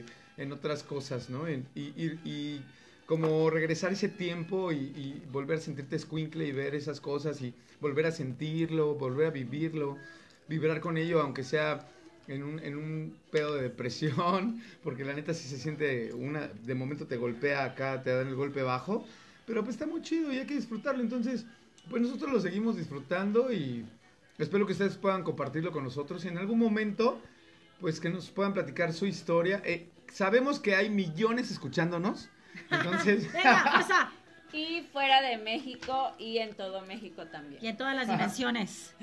eh, 0.00 0.06
en 0.36 0.52
otras 0.52 0.82
cosas, 0.84 1.30
¿no? 1.30 1.50
Y, 1.50 1.68
y- 1.74 2.20
y 2.24 2.70
como 3.04 3.50
regresar 3.50 3.92
ese 3.92 4.08
tiempo 4.08 4.72
y, 4.72 4.76
y 4.94 5.26
volver 5.26 5.58
a 5.58 5.60
sentirte 5.60 5.96
escuincle 5.96 6.46
y 6.46 6.52
ver 6.52 6.74
esas 6.74 7.00
cosas 7.00 7.40
y 7.42 7.56
volver 7.80 8.06
a 8.06 8.12
sentirlo, 8.12 8.94
volver 8.96 9.26
a 9.28 9.30
vivirlo, 9.30 10.02
vibrar 10.46 10.80
con 10.80 10.96
ello, 10.98 11.20
aunque 11.20 11.44
sea 11.44 11.92
en 12.26 12.42
un, 12.42 12.58
en 12.60 12.76
un 12.76 13.22
pedo 13.30 13.54
de 13.54 13.62
depresión, 13.62 14.60
porque 14.82 15.04
la 15.04 15.14
neta 15.14 15.34
si 15.34 15.48
se 15.48 15.58
siente 15.58 16.12
una, 16.14 16.48
de 16.48 16.74
momento 16.74 17.06
te 17.06 17.16
golpea 17.16 17.64
acá, 17.64 18.02
te 18.02 18.10
dan 18.10 18.28
el 18.28 18.34
golpe 18.36 18.62
bajo, 18.62 19.06
pero 19.46 19.62
pues 19.62 19.76
está 19.76 19.86
muy 19.86 20.02
chido 20.02 20.32
y 20.32 20.38
hay 20.38 20.46
que 20.46 20.54
disfrutarlo. 20.54 21.02
Entonces, 21.02 21.46
pues 21.88 22.02
nosotros 22.02 22.32
lo 22.32 22.40
seguimos 22.40 22.76
disfrutando 22.76 23.52
y 23.52 23.86
espero 24.38 24.66
que 24.66 24.72
ustedes 24.72 24.96
puedan 24.96 25.22
compartirlo 25.22 25.72
con 25.72 25.84
nosotros 25.84 26.24
y 26.24 26.28
en 26.28 26.38
algún 26.38 26.58
momento, 26.58 27.20
pues 27.80 28.00
que 28.00 28.10
nos 28.10 28.30
puedan 28.30 28.52
platicar 28.52 28.92
su 28.92 29.06
historia. 29.06 29.62
Eh, 29.64 29.88
sabemos 30.12 30.58
que 30.60 30.74
hay 30.74 30.90
millones 30.90 31.50
escuchándonos, 31.50 32.28
entonces... 32.70 33.32
Venga, 33.32 33.62
fuerza. 33.72 34.12
Y 34.52 34.82
fuera 34.92 35.20
de 35.22 35.38
México 35.38 36.14
y 36.18 36.38
en 36.38 36.54
todo 36.54 36.80
México 36.86 37.26
también. 37.26 37.62
Y 37.62 37.68
en 37.68 37.76
todas 37.76 37.94
las 37.94 38.08
dimensiones. 38.08 38.94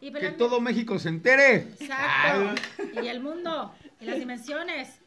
Y 0.00 0.06
que 0.06 0.12
pero- 0.12 0.36
todo 0.36 0.60
México 0.60 0.98
se 0.98 1.08
entere. 1.08 1.56
Exacto. 1.80 2.62
Y 3.02 3.06
el 3.06 3.20
mundo, 3.20 3.74
y 4.00 4.04
las 4.04 4.18
dimensiones, 4.18 5.00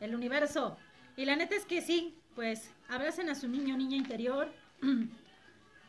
el 0.00 0.14
universo. 0.14 0.76
Y 1.16 1.24
la 1.24 1.36
neta 1.36 1.54
es 1.54 1.66
que 1.66 1.82
sí, 1.82 2.16
pues 2.34 2.70
abracen 2.88 3.28
a 3.28 3.34
su 3.34 3.48
niño 3.48 3.76
niña 3.76 3.96
interior. 3.96 4.52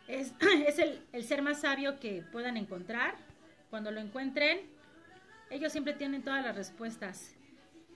Es, 0.05 0.33
es 0.67 0.79
el, 0.79 0.99
el 1.13 1.23
ser 1.23 1.41
más 1.41 1.61
sabio 1.61 1.97
que 1.97 2.23
puedan 2.29 2.57
encontrar. 2.57 3.15
Cuando 3.69 3.89
lo 3.89 4.01
encuentren, 4.01 4.59
ellos 5.49 5.71
siempre 5.71 5.93
tienen 5.93 6.23
todas 6.23 6.43
las 6.43 6.53
respuestas. 6.53 7.33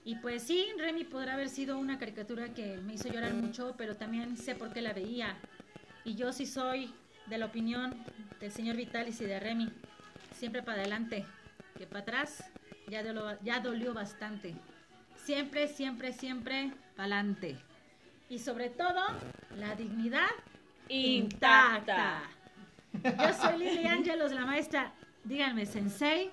Y 0.04 0.14
pues 0.16 0.42
sí, 0.42 0.66
Remy 0.78 1.04
podrá 1.04 1.34
haber 1.34 1.50
sido 1.50 1.78
una 1.78 1.98
caricatura 1.98 2.54
que 2.54 2.78
me 2.78 2.94
hizo 2.94 3.08
llorar 3.08 3.34
mucho, 3.34 3.74
pero 3.76 3.94
también 3.94 4.38
sé 4.38 4.54
por 4.54 4.72
qué 4.72 4.80
la 4.80 4.94
veía. 4.94 5.36
Y 6.02 6.14
yo 6.14 6.32
sí 6.32 6.46
soy 6.46 6.94
de 7.26 7.36
la 7.36 7.44
opinión 7.44 7.94
del 8.40 8.50
señor 8.50 8.76
Vitalis 8.76 9.20
y 9.20 9.26
de 9.26 9.38
Remy. 9.38 9.70
Siempre 10.34 10.62
para 10.62 10.80
adelante, 10.80 11.26
que 11.76 11.86
para 11.86 12.00
atrás 12.00 12.42
ya 12.88 13.02
dolió, 13.02 13.38
ya 13.42 13.60
dolió 13.60 13.92
bastante. 13.92 14.54
Siempre, 15.16 15.68
siempre, 15.68 16.12
siempre 16.14 16.72
para 16.96 17.16
adelante. 17.16 17.58
Y 18.28 18.38
sobre 18.38 18.68
todo, 18.68 19.00
la 19.56 19.74
dignidad 19.74 20.28
intacta. 20.88 22.22
Yo 23.02 23.32
soy 23.40 23.58
Lili 23.58 23.86
Ángelos, 23.86 24.32
la 24.32 24.44
maestra. 24.44 24.92
Díganme, 25.24 25.64
Sensei. 25.64 26.30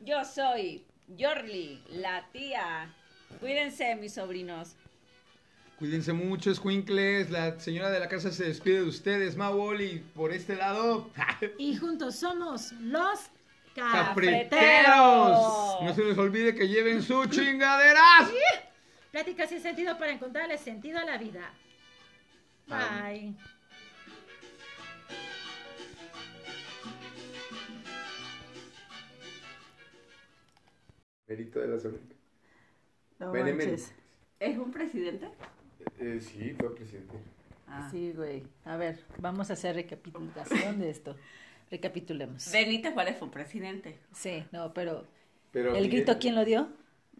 Yo 0.00 0.24
soy 0.24 0.84
Yorli, 1.08 1.82
la 1.88 2.26
tía. 2.32 2.94
Cuídense, 3.40 3.94
mis 3.96 4.14
sobrinos. 4.14 4.76
Cuídense 5.78 6.12
mucho, 6.12 6.50
escuincles. 6.50 7.30
La 7.30 7.58
señora 7.58 7.90
de 7.90 8.00
la 8.00 8.08
casa 8.08 8.30
se 8.30 8.44
despide 8.44 8.80
de 8.80 8.88
ustedes, 8.88 9.36
Maul, 9.36 9.80
y 9.80 9.98
por 10.14 10.30
este 10.32 10.56
lado... 10.56 11.10
Y 11.58 11.76
juntos 11.76 12.16
somos 12.16 12.72
los 12.72 13.30
¡Cafreteros! 13.74 14.50
Cafreteros. 14.50 15.82
No 15.82 15.94
se 15.94 16.04
les 16.04 16.18
olvide 16.18 16.54
que 16.54 16.68
lleven 16.68 17.02
su 17.02 17.24
chingaderas. 17.26 18.30
Pláticas 19.10 19.48
sin 19.48 19.60
sentido 19.60 19.98
para 19.98 20.12
encontrarle 20.12 20.56
sentido 20.58 20.98
a 20.98 21.04
la 21.04 21.18
vida. 21.18 21.52
Bye. 22.66 23.34
Merito 31.28 31.60
de 31.60 31.68
la 31.68 31.78
semana. 31.78 32.02
No 33.18 33.32
manches. 33.32 33.92
¿Es 34.38 34.58
un 34.58 34.70
presidente? 34.72 35.28
Eh, 35.98 36.18
sí, 36.20 36.54
fue 36.58 36.74
presidente. 36.74 37.14
Ah. 37.66 37.88
Sí, 37.90 38.12
güey. 38.12 38.42
A 38.64 38.76
ver, 38.76 38.98
vamos 39.18 39.50
a 39.50 39.52
hacer 39.52 39.76
recapitulación 39.76 40.80
de 40.80 40.90
esto. 40.90 41.16
Recapitulemos. 41.70 42.50
Benito 42.50 42.90
Juárez 42.92 43.16
fue 43.18 43.26
un 43.28 43.32
presidente. 43.32 43.98
Sí, 44.12 44.44
no, 44.50 44.72
pero 44.74 45.06
Pero 45.52 45.68
¿el 45.76 45.82
Miguel- 45.84 45.90
grito 46.04 46.18
quién 46.18 46.34
lo 46.34 46.44
dio? 46.44 46.68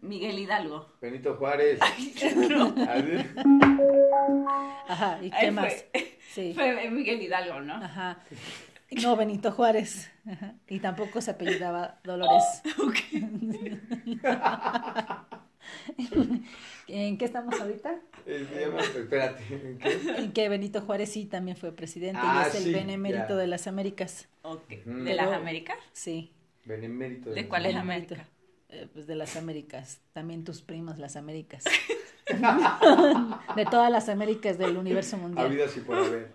Miguel 0.01 0.39
Hidalgo. 0.39 0.87
Benito 1.01 1.35
Juárez. 1.35 1.79
no. 2.49 2.73
Ajá, 4.87 5.19
¿y 5.21 5.29
qué 5.29 5.35
Ahí 5.37 5.51
más? 5.51 5.85
fue. 5.91 6.17
Sí. 6.31 6.53
Fue 6.53 6.89
Miguel 6.89 7.21
Hidalgo, 7.21 7.59
¿no? 7.59 7.73
Ajá. 7.75 8.19
No, 9.03 9.17
Benito 9.17 9.51
Juárez. 9.51 10.09
Ajá. 10.25 10.53
Y 10.69 10.79
tampoco 10.79 11.19
se 11.19 11.31
apellidaba 11.31 11.99
Dolores. 12.05 12.61
¿En 16.87 17.17
qué 17.17 17.25
estamos 17.25 17.59
ahorita? 17.59 17.95
Espérate. 18.25 19.43
¿en 19.49 19.77
qué? 19.77 19.99
En 20.17 20.31
que 20.31 20.49
Benito 20.49 20.81
Juárez 20.81 21.11
sí 21.11 21.25
también 21.25 21.57
fue 21.57 21.71
presidente 21.73 22.19
Ah, 22.21 22.43
y 22.45 22.49
es 22.49 22.55
el 22.55 22.63
sí, 22.63 22.73
benemérito 22.73 23.29
ya. 23.29 23.35
de 23.35 23.47
las 23.47 23.67
Américas. 23.67 24.27
¿De 24.85 25.13
las 25.13 25.31
Américas? 25.31 25.77
Sí. 25.93 26.31
Benemérito. 26.65 27.29
¿De 27.31 27.43
la- 27.43 27.49
cuál 27.49 27.65
es 27.65 27.73
Benemérito. 27.73 28.15
América? 28.15 28.35
Eh, 28.71 28.87
pues 28.93 29.05
de 29.05 29.15
las 29.15 29.35
Américas. 29.35 29.99
También 30.13 30.43
tus 30.45 30.61
primas, 30.61 30.97
las 30.97 31.15
Américas. 31.17 31.63
de 33.55 33.65
todas 33.65 33.91
las 33.91 34.07
Américas 34.09 34.57
del 34.57 34.77
universo 34.77 35.17
mundial. 35.17 35.47
Habidas 35.47 35.75
y 35.75 35.81
por 35.81 35.97
haber. 35.97 36.33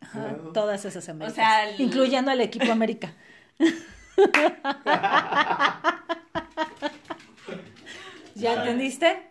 Ajá, 0.00 0.36
todas 0.54 0.84
esas 0.84 1.08
Américas. 1.08 1.34
sea, 1.34 1.68
el- 1.68 1.80
Incluyendo 1.80 2.30
al 2.30 2.40
equipo 2.40 2.70
América. 2.70 3.12
¿Ya 8.34 8.54
entendiste? 8.54 9.22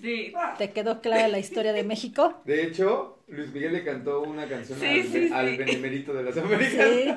Sí. 0.00 0.32
¿Te 0.58 0.70
quedó 0.70 1.00
clara 1.00 1.28
la 1.28 1.38
historia 1.38 1.72
de 1.72 1.84
México? 1.84 2.40
De 2.44 2.64
hecho, 2.64 3.18
Luis 3.28 3.52
Miguel 3.52 3.72
le 3.72 3.84
cantó 3.84 4.22
una 4.22 4.46
canción 4.48 4.78
Sí, 4.78 4.86
al, 4.86 5.04
sí, 5.06 5.30
al 5.32 5.50
sí. 5.50 5.56
Benemérito 5.56 6.12
de 6.12 6.22
las 6.24 6.36
Américas. 6.36 6.88
Sí. 6.88 7.14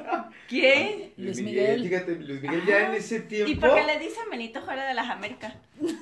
¿Quién? 0.47 1.13
Luis 1.17 1.41
Miguel. 1.41 1.84
Fíjate, 1.84 2.15
Luis 2.15 2.41
Miguel 2.41 2.65
ya 2.65 2.88
en 2.88 2.93
ese 2.93 3.19
tiempo. 3.21 3.51
¿Y 3.51 3.55
por 3.55 3.76
qué 3.76 3.84
le 3.84 3.99
dicen 3.99 4.24
Benito 4.30 4.61
Juárez 4.61 4.88
de 4.88 4.93
las 4.93 5.09
Américas? 5.09 5.53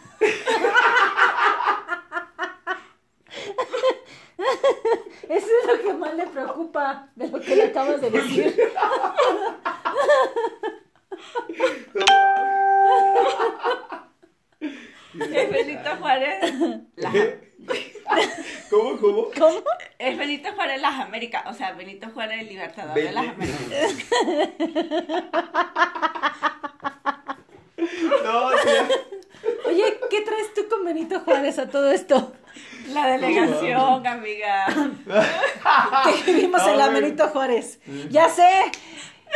Eso 5.29 5.47
es 5.61 5.67
lo 5.67 5.81
que 5.81 5.93
más 5.93 6.13
le 6.15 6.27
preocupa 6.27 7.07
de 7.15 7.27
lo 7.29 7.39
que 7.39 7.55
le 7.55 7.63
acabas 7.63 8.01
de 8.01 8.09
decir. 8.09 8.55
Es 15.19 15.49
Benito 15.51 15.89
Juárez. 15.99 16.53
las- 16.95 17.15
¿Cómo, 18.69 18.97
cómo? 18.97 19.27
¿Cómo? 19.37 19.61
Es 19.99 20.17
Benito 20.17 20.51
Juárez 20.53 20.81
las 20.81 20.99
Américas. 20.99 21.43
O 21.47 21.53
sea, 21.53 21.71
Benito 21.73 22.09
Juárez 22.13 22.41
el 22.41 22.47
libertador 22.49 22.93
de 22.95 23.11
las 23.11 23.27
Américas. 23.27 23.95
No, 27.77 28.49
tía. 28.63 28.87
Oye, 29.67 29.83
¿qué 30.09 30.21
traes 30.21 30.53
tú 30.53 30.67
con 30.69 30.85
Benito 30.85 31.19
Juárez 31.21 31.57
a 31.59 31.69
todo 31.69 31.91
esto? 31.91 32.33
La 32.93 33.07
delegación, 33.07 34.05
amiga. 34.05 34.65
Que 36.25 36.33
vimos 36.33 36.61
en 36.67 36.77
la. 36.77 36.89
Benito 36.89 37.27
Juárez. 37.29 37.79
Ya 38.09 38.29
sé. 38.29 38.49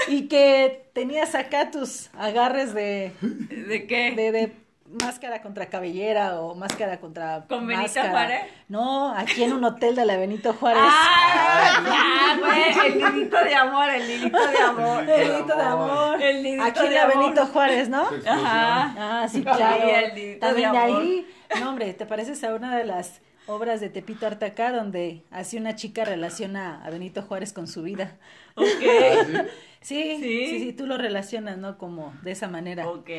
Y 0.07 0.27
que 0.27 0.89
tenías 0.93 1.35
acá 1.35 1.71
tus 1.71 2.09
agarres 2.17 2.73
de, 2.73 3.13
¿De 3.21 3.87
qué? 3.87 4.11
de, 4.11 4.31
de 4.33 4.51
máscara 4.85 5.41
contra 5.41 5.65
cabellera 5.67 6.39
o 6.39 6.53
máscara 6.55 6.99
contra 6.99 7.45
¿Con 7.49 7.65
Benito 7.65 7.83
máscara. 7.83 8.09
Juárez? 8.11 8.41
No, 8.67 9.11
aquí 9.15 9.43
en 9.43 9.53
un 9.53 9.63
hotel 9.63 9.95
de 9.95 10.05
la 10.05 10.15
Benito 10.17 10.53
Juárez. 10.53 10.83
¡Ah! 10.85 11.83
ya, 11.85 12.37
güey. 12.39 12.87
El 12.93 13.13
nidito 13.15 13.37
de 13.43 13.55
amor, 13.55 13.89
el 13.89 14.07
nidito 14.07 14.47
de 14.47 14.57
amor. 14.59 15.09
El 15.09 15.29
nidito 15.31 15.55
de 15.55 15.63
amor. 15.63 16.21
El 16.21 16.43
nidito 16.43 16.63
Aquí 16.63 16.79
en 16.79 16.89
de 16.89 16.95
la 16.95 17.03
amor. 17.03 17.17
Benito 17.17 17.45
Juárez, 17.47 17.89
¿no? 17.89 18.03
Ajá. 18.27 18.95
Ah, 19.23 19.27
sí, 19.29 19.41
claro. 19.43 19.87
El 19.89 20.13
nidito 20.15 20.45
También 20.47 20.71
de 20.71 20.77
amor. 20.77 21.01
ahí. 21.01 21.27
No, 21.59 21.69
hombre, 21.69 21.93
¿te 21.93 22.05
pareces 22.05 22.43
a 22.43 22.53
una 22.53 22.75
de 22.75 22.83
las 22.83 23.21
obras 23.47 23.79
de 23.81 23.89
Tepito 23.89 24.25
Artacá 24.27 24.71
donde 24.71 25.21
así 25.31 25.57
una 25.57 25.75
chica 25.75 26.03
relaciona 26.05 26.83
a 26.85 26.89
Benito 26.89 27.21
Juárez 27.21 27.53
con 27.53 27.67
su 27.67 27.83
vida? 27.83 28.17
Ok. 28.55 28.65
¿sí? 29.81 30.17
Sí, 30.19 30.47
sí, 30.49 30.59
Sí. 30.59 30.73
tú 30.73 30.87
lo 30.87 30.97
relacionas, 30.97 31.57
¿no? 31.57 31.77
Como 31.77 32.13
de 32.23 32.31
esa 32.31 32.47
manera. 32.47 32.87
Ok. 32.87 33.09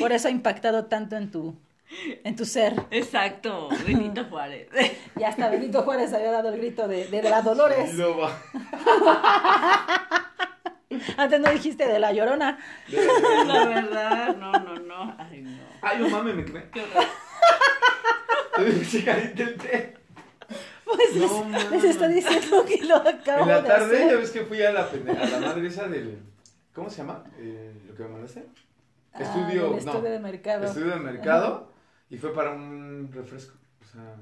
Por 0.00 0.12
eso 0.12 0.28
ha 0.28 0.30
impactado 0.30 0.84
tanto 0.86 1.16
en 1.16 1.30
tu, 1.30 1.56
en 2.24 2.36
tu 2.36 2.44
ser. 2.44 2.74
Exacto. 2.90 3.68
Benito 3.86 4.24
Juárez. 4.30 4.68
Y 5.18 5.24
hasta 5.24 5.48
Benito 5.50 5.82
Juárez 5.82 6.12
había 6.12 6.30
dado 6.30 6.50
el 6.50 6.58
grito 6.58 6.86
de, 6.88 7.06
de, 7.08 7.22
de 7.22 7.30
la 7.30 7.42
Dolores. 7.42 7.94
No 7.94 8.18
va. 8.18 8.38
Antes 11.16 11.40
no 11.40 11.50
dijiste 11.50 11.86
de 11.88 11.98
la 11.98 12.12
Llorona. 12.12 12.58
La 13.46 13.66
verdad, 13.66 14.36
no, 14.36 14.52
no, 14.52 14.74
no. 14.76 15.16
Ay, 15.18 15.40
no. 15.40 15.58
Ay, 15.80 15.98
no 15.98 16.08
mames, 16.10 16.36
me 16.36 16.44
quemé. 16.44 16.64
Qué 18.56 18.62
horror. 18.62 18.84
Se 18.84 19.04
calienta 19.04 19.42
el 19.42 19.56
té. 19.56 19.94
Pues 20.84 21.14
No, 21.16 21.70
les, 21.70 21.84
está 21.84 22.08
diciendo 22.08 22.64
que 22.66 22.84
lo 22.84 22.96
acabo 22.96 23.42
En 23.42 23.48
la 23.48 23.62
de 23.62 23.68
tarde, 23.68 24.06
ya 24.10 24.16
ves 24.16 24.30
que 24.30 24.42
fui 24.42 24.60
a 24.62 24.72
la, 24.72 24.82
a 24.82 25.26
la 25.26 25.38
madre 25.40 25.66
esa 25.68 25.88
del. 25.88 26.18
¿Cómo 26.74 26.90
se 26.90 26.98
llama? 26.98 27.24
Eh, 27.38 27.72
¿Lo 27.88 27.94
que 27.94 28.02
me 28.02 28.08
mandaste? 28.10 28.44
Ah, 29.14 29.22
Estudio. 29.22 29.62
del 29.74 29.84
no. 29.84 29.92
estudio 29.92 30.10
de 30.10 30.18
mercado. 30.18 30.64
Estudio 30.66 30.90
de 30.90 30.96
mercado. 31.00 31.72
Y 32.10 32.18
fue 32.18 32.34
para 32.34 32.50
un 32.50 33.10
refresco. 33.12 33.56
O 33.80 33.84
sea. 33.92 34.16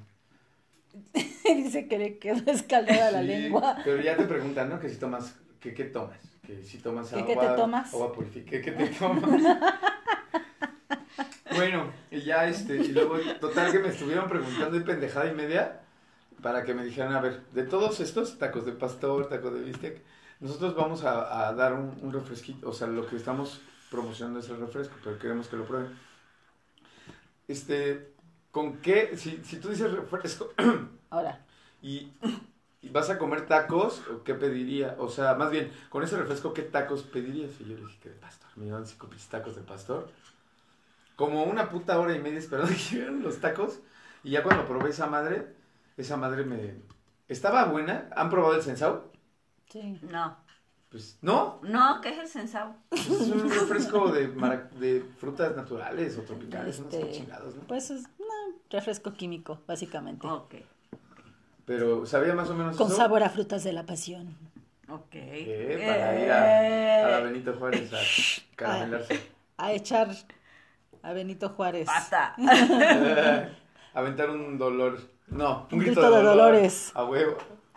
Dice 1.55 1.89
que 1.89 1.99
le 1.99 2.19
quedó 2.19 2.51
escaldada 2.53 3.11
la 3.11 3.23
lengua. 3.23 3.79
Pero 3.85 4.01
ya 4.01 4.17
te 4.17 4.25
preguntan, 4.25 4.69
¿no? 4.69 4.79
Que 4.79 4.89
si 4.89 4.97
tomas. 4.97 5.35
Que, 5.61 5.75
¿Qué 5.75 5.85
tomas? 5.85 6.19
Que 6.47 6.63
si 6.65 6.79
tomas 6.79 7.09
¿Que 7.09 7.17
agua. 7.17 7.27
qué 7.27 7.37
te 7.37 7.47
tomas? 7.57 7.93
Agua 7.95 8.13
purificada. 8.13 8.63
¿Qué 8.63 8.71
te 8.73 8.87
tomas? 8.99 9.43
Bueno, 11.61 11.93
y 12.11 12.21
ya 12.23 12.47
este. 12.49 12.77
Y 12.77 12.93
luego, 12.93 13.19
total 13.41 13.73
que 13.73 13.79
me 13.79 13.89
estuvieron 13.89 14.29
preguntando 14.29 14.77
y 14.77 14.81
pendejada 14.81 15.31
y 15.31 15.35
media. 15.35 15.81
para 16.43 16.65
que 16.65 16.75
me 16.75 16.85
dijeran, 16.85 17.15
a 17.15 17.21
ver, 17.21 17.43
de 17.53 17.65
todos 17.65 18.01
estos, 18.01 18.39
tacos 18.39 18.65
de 18.67 18.73
pastor, 18.73 19.29
tacos 19.29 19.53
de 19.55 19.61
bistec, 19.63 20.03
nosotros 20.41 20.75
vamos 20.75 21.05
a, 21.05 21.49
a 21.49 21.55
dar 21.55 21.75
un, 21.75 21.99
un 22.03 22.13
refresquito, 22.13 22.69
o 22.69 22.73
sea, 22.73 22.87
lo 22.89 23.07
que 23.07 23.17
estamos 23.17 23.61
promocionando 23.91 24.41
es 24.41 24.49
el 24.49 24.59
refresco, 24.59 24.97
pero 25.05 25.19
queremos 25.19 25.49
que 25.49 25.57
lo 25.57 25.67
prueben. 25.67 25.99
Este, 27.49 28.15
¿con 28.51 28.79
qué? 28.81 29.17
Si, 29.17 29.43
si 29.45 29.59
tú 29.59 29.69
dices 29.71 29.91
refresco 29.93 30.53
Ahora, 31.11 31.45
y, 31.83 32.13
y 32.83 32.89
vas 32.91 33.11
a 33.11 33.19
comer 33.19 33.47
tacos, 33.47 34.03
¿o 34.09 34.23
¿qué 34.23 34.35
pediría? 34.35 34.97
O 34.99 35.09
sea, 35.09 35.35
más 35.35 35.51
bien, 35.51 35.73
con 35.89 36.03
ese 36.05 36.17
refresco, 36.17 36.55
¿qué 36.55 36.63
tacos 36.63 37.03
pedirías? 37.03 37.51
Y 37.61 37.65
yo 37.65 37.77
le 37.77 37.83
dije 37.87 37.99
que 38.03 38.09
de 38.11 38.15
pastor. 38.17 38.49
Me 38.57 38.67
llevan 38.67 38.87
cinco 38.87 39.09
tacos 39.31 39.57
de 39.57 39.63
pastor. 39.63 40.11
Como 41.21 41.45
una 41.45 41.69
puta 41.69 42.01
hora 42.01 42.17
y 42.17 42.19
media 42.19 42.39
esperando 42.39 42.73
que 42.73 42.79
llegaran 42.79 43.23
los 43.23 43.41
tacos. 43.41 43.81
Y 44.25 44.31
ya 44.31 44.43
cuando 44.43 44.65
probé 44.65 44.89
esa 44.89 45.07
madre, 45.07 45.55
esa 45.99 46.17
madre 46.17 46.45
me... 46.47 46.77
¿Estaba 47.29 47.67
buena? 47.67 48.09
¿Han 48.17 48.31
probado 48.31 48.55
el 48.55 48.63
sensao? 48.63 49.13
sí. 49.69 50.01
No. 50.01 50.39
Pues, 50.89 51.19
¿no? 51.21 51.61
No, 51.63 52.01
¿qué 52.01 52.09
es 52.09 52.19
el 52.19 52.27
sensao? 52.27 52.75
Pues 52.89 53.07
es 53.09 53.29
un 53.29 53.51
refresco 53.51 54.11
de, 54.11 55.05
frutas 55.19 55.55
naturales 55.55 56.17
o 56.17 56.23
tropicales, 56.23 56.81
no 56.81 56.91
sé 56.91 57.01
Este, 57.03 57.13
chingados, 57.13 57.55
¿no? 57.55 57.63
Pues 57.65 57.91
es 57.91 58.07
un 58.19 58.57
refresco 58.71 59.13
químico, 59.13 59.61
básicamente. 59.69 60.27
Ok. 60.27 60.55
Pero, 61.67 62.07
¿sabía 62.07 62.35
más 62.35 62.49
o 62.49 62.55
menos 62.55 62.77
Con 62.79 62.87
eso? 62.89 62.97
sabor 62.97 63.23
a 63.23 63.29
frutas 63.29 63.63
de 63.63 63.75
la 63.75 63.85
pasión. 63.85 64.37
Ok. 64.89 65.13
Eh, 65.13 65.85
para 65.87 66.25
ir 66.25 66.33
a, 66.33 67.07
a 67.07 67.11
la 67.11 67.19
Eh, 67.21 67.25
Benito 67.25 67.53
Juárez 67.53 67.93
a 67.93 67.99
caramelarse. 68.57 69.21
A 69.59 69.73
echar 69.73 70.09
a 71.03 71.13
Benito 71.13 71.49
Juárez. 71.51 71.87
Pata. 71.87 72.35
Aventar 73.95 74.31
un 74.31 74.59
dolor. 74.59 75.01
No, 75.29 75.67
un, 75.71 75.79
Un 75.79 75.85
grito, 75.85 76.01
grito 76.01 76.11
de, 76.11 76.17
de 76.19 76.23
dolor. 76.23 76.37
dolores. 76.37 76.93
A 76.95 77.05
huevo. 77.05 77.37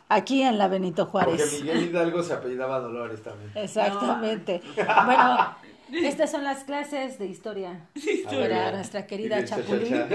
Aquí 0.10 0.42
en 0.44 0.58
la 0.58 0.68
Benito 0.68 1.08
Porque 1.10 1.26
Juárez. 1.32 1.62
Miguel 1.62 1.84
Hidalgo 1.90 2.22
se 2.24 2.34
apellidaba 2.34 2.80
Dolores 2.80 3.22
también. 3.24 3.52
Exactamente. 3.56 4.62
Bueno, 4.76 5.56
estas 5.92 6.30
son 6.32 6.44
las 6.44 6.64
clases 6.66 7.18
de 7.20 7.26
historia 7.28 7.88
A 8.28 8.30
para 8.30 8.72
nuestra 8.74 9.08
querida 9.08 9.44
Chapulín. 9.46 10.06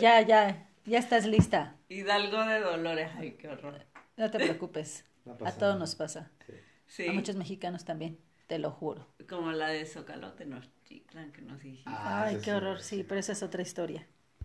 Ya, 0.00 0.20
ya, 0.22 0.66
ya 0.86 0.98
estás 0.98 1.26
lista. 1.26 1.76
Hidalgo 1.88 2.44
de 2.44 2.60
Dolores. 2.60 3.10
Ay, 3.16 3.32
qué 3.32 3.48
horror. 3.48 3.84
No 4.16 4.30
te 4.30 4.38
preocupes. 4.38 5.04
No 5.24 5.32
A 5.32 5.36
todos 5.36 5.60
nada. 5.60 5.74
nos 5.76 5.94
pasa. 5.94 6.30
Sí. 6.86 7.06
A 7.06 7.12
muchos 7.12 7.36
mexicanos 7.36 7.84
también, 7.84 8.18
te 8.48 8.58
lo 8.58 8.72
juro. 8.72 9.06
Como 9.28 9.52
la 9.52 9.68
de 9.68 9.86
Zocalote, 9.86 10.44
nos 10.44 10.68
chiclan, 10.84 11.30
que 11.32 11.40
nos 11.42 11.60
dijiste. 11.62 12.10
Ah, 12.10 12.26
Ay, 12.26 12.38
qué 12.40 12.52
horror, 12.52 12.80
sí. 12.80 12.82
sí, 12.82 13.02
pero 13.04 13.18
esa 13.20 13.32
es 13.32 13.42
otra 13.42 13.62
historia. 13.62 14.06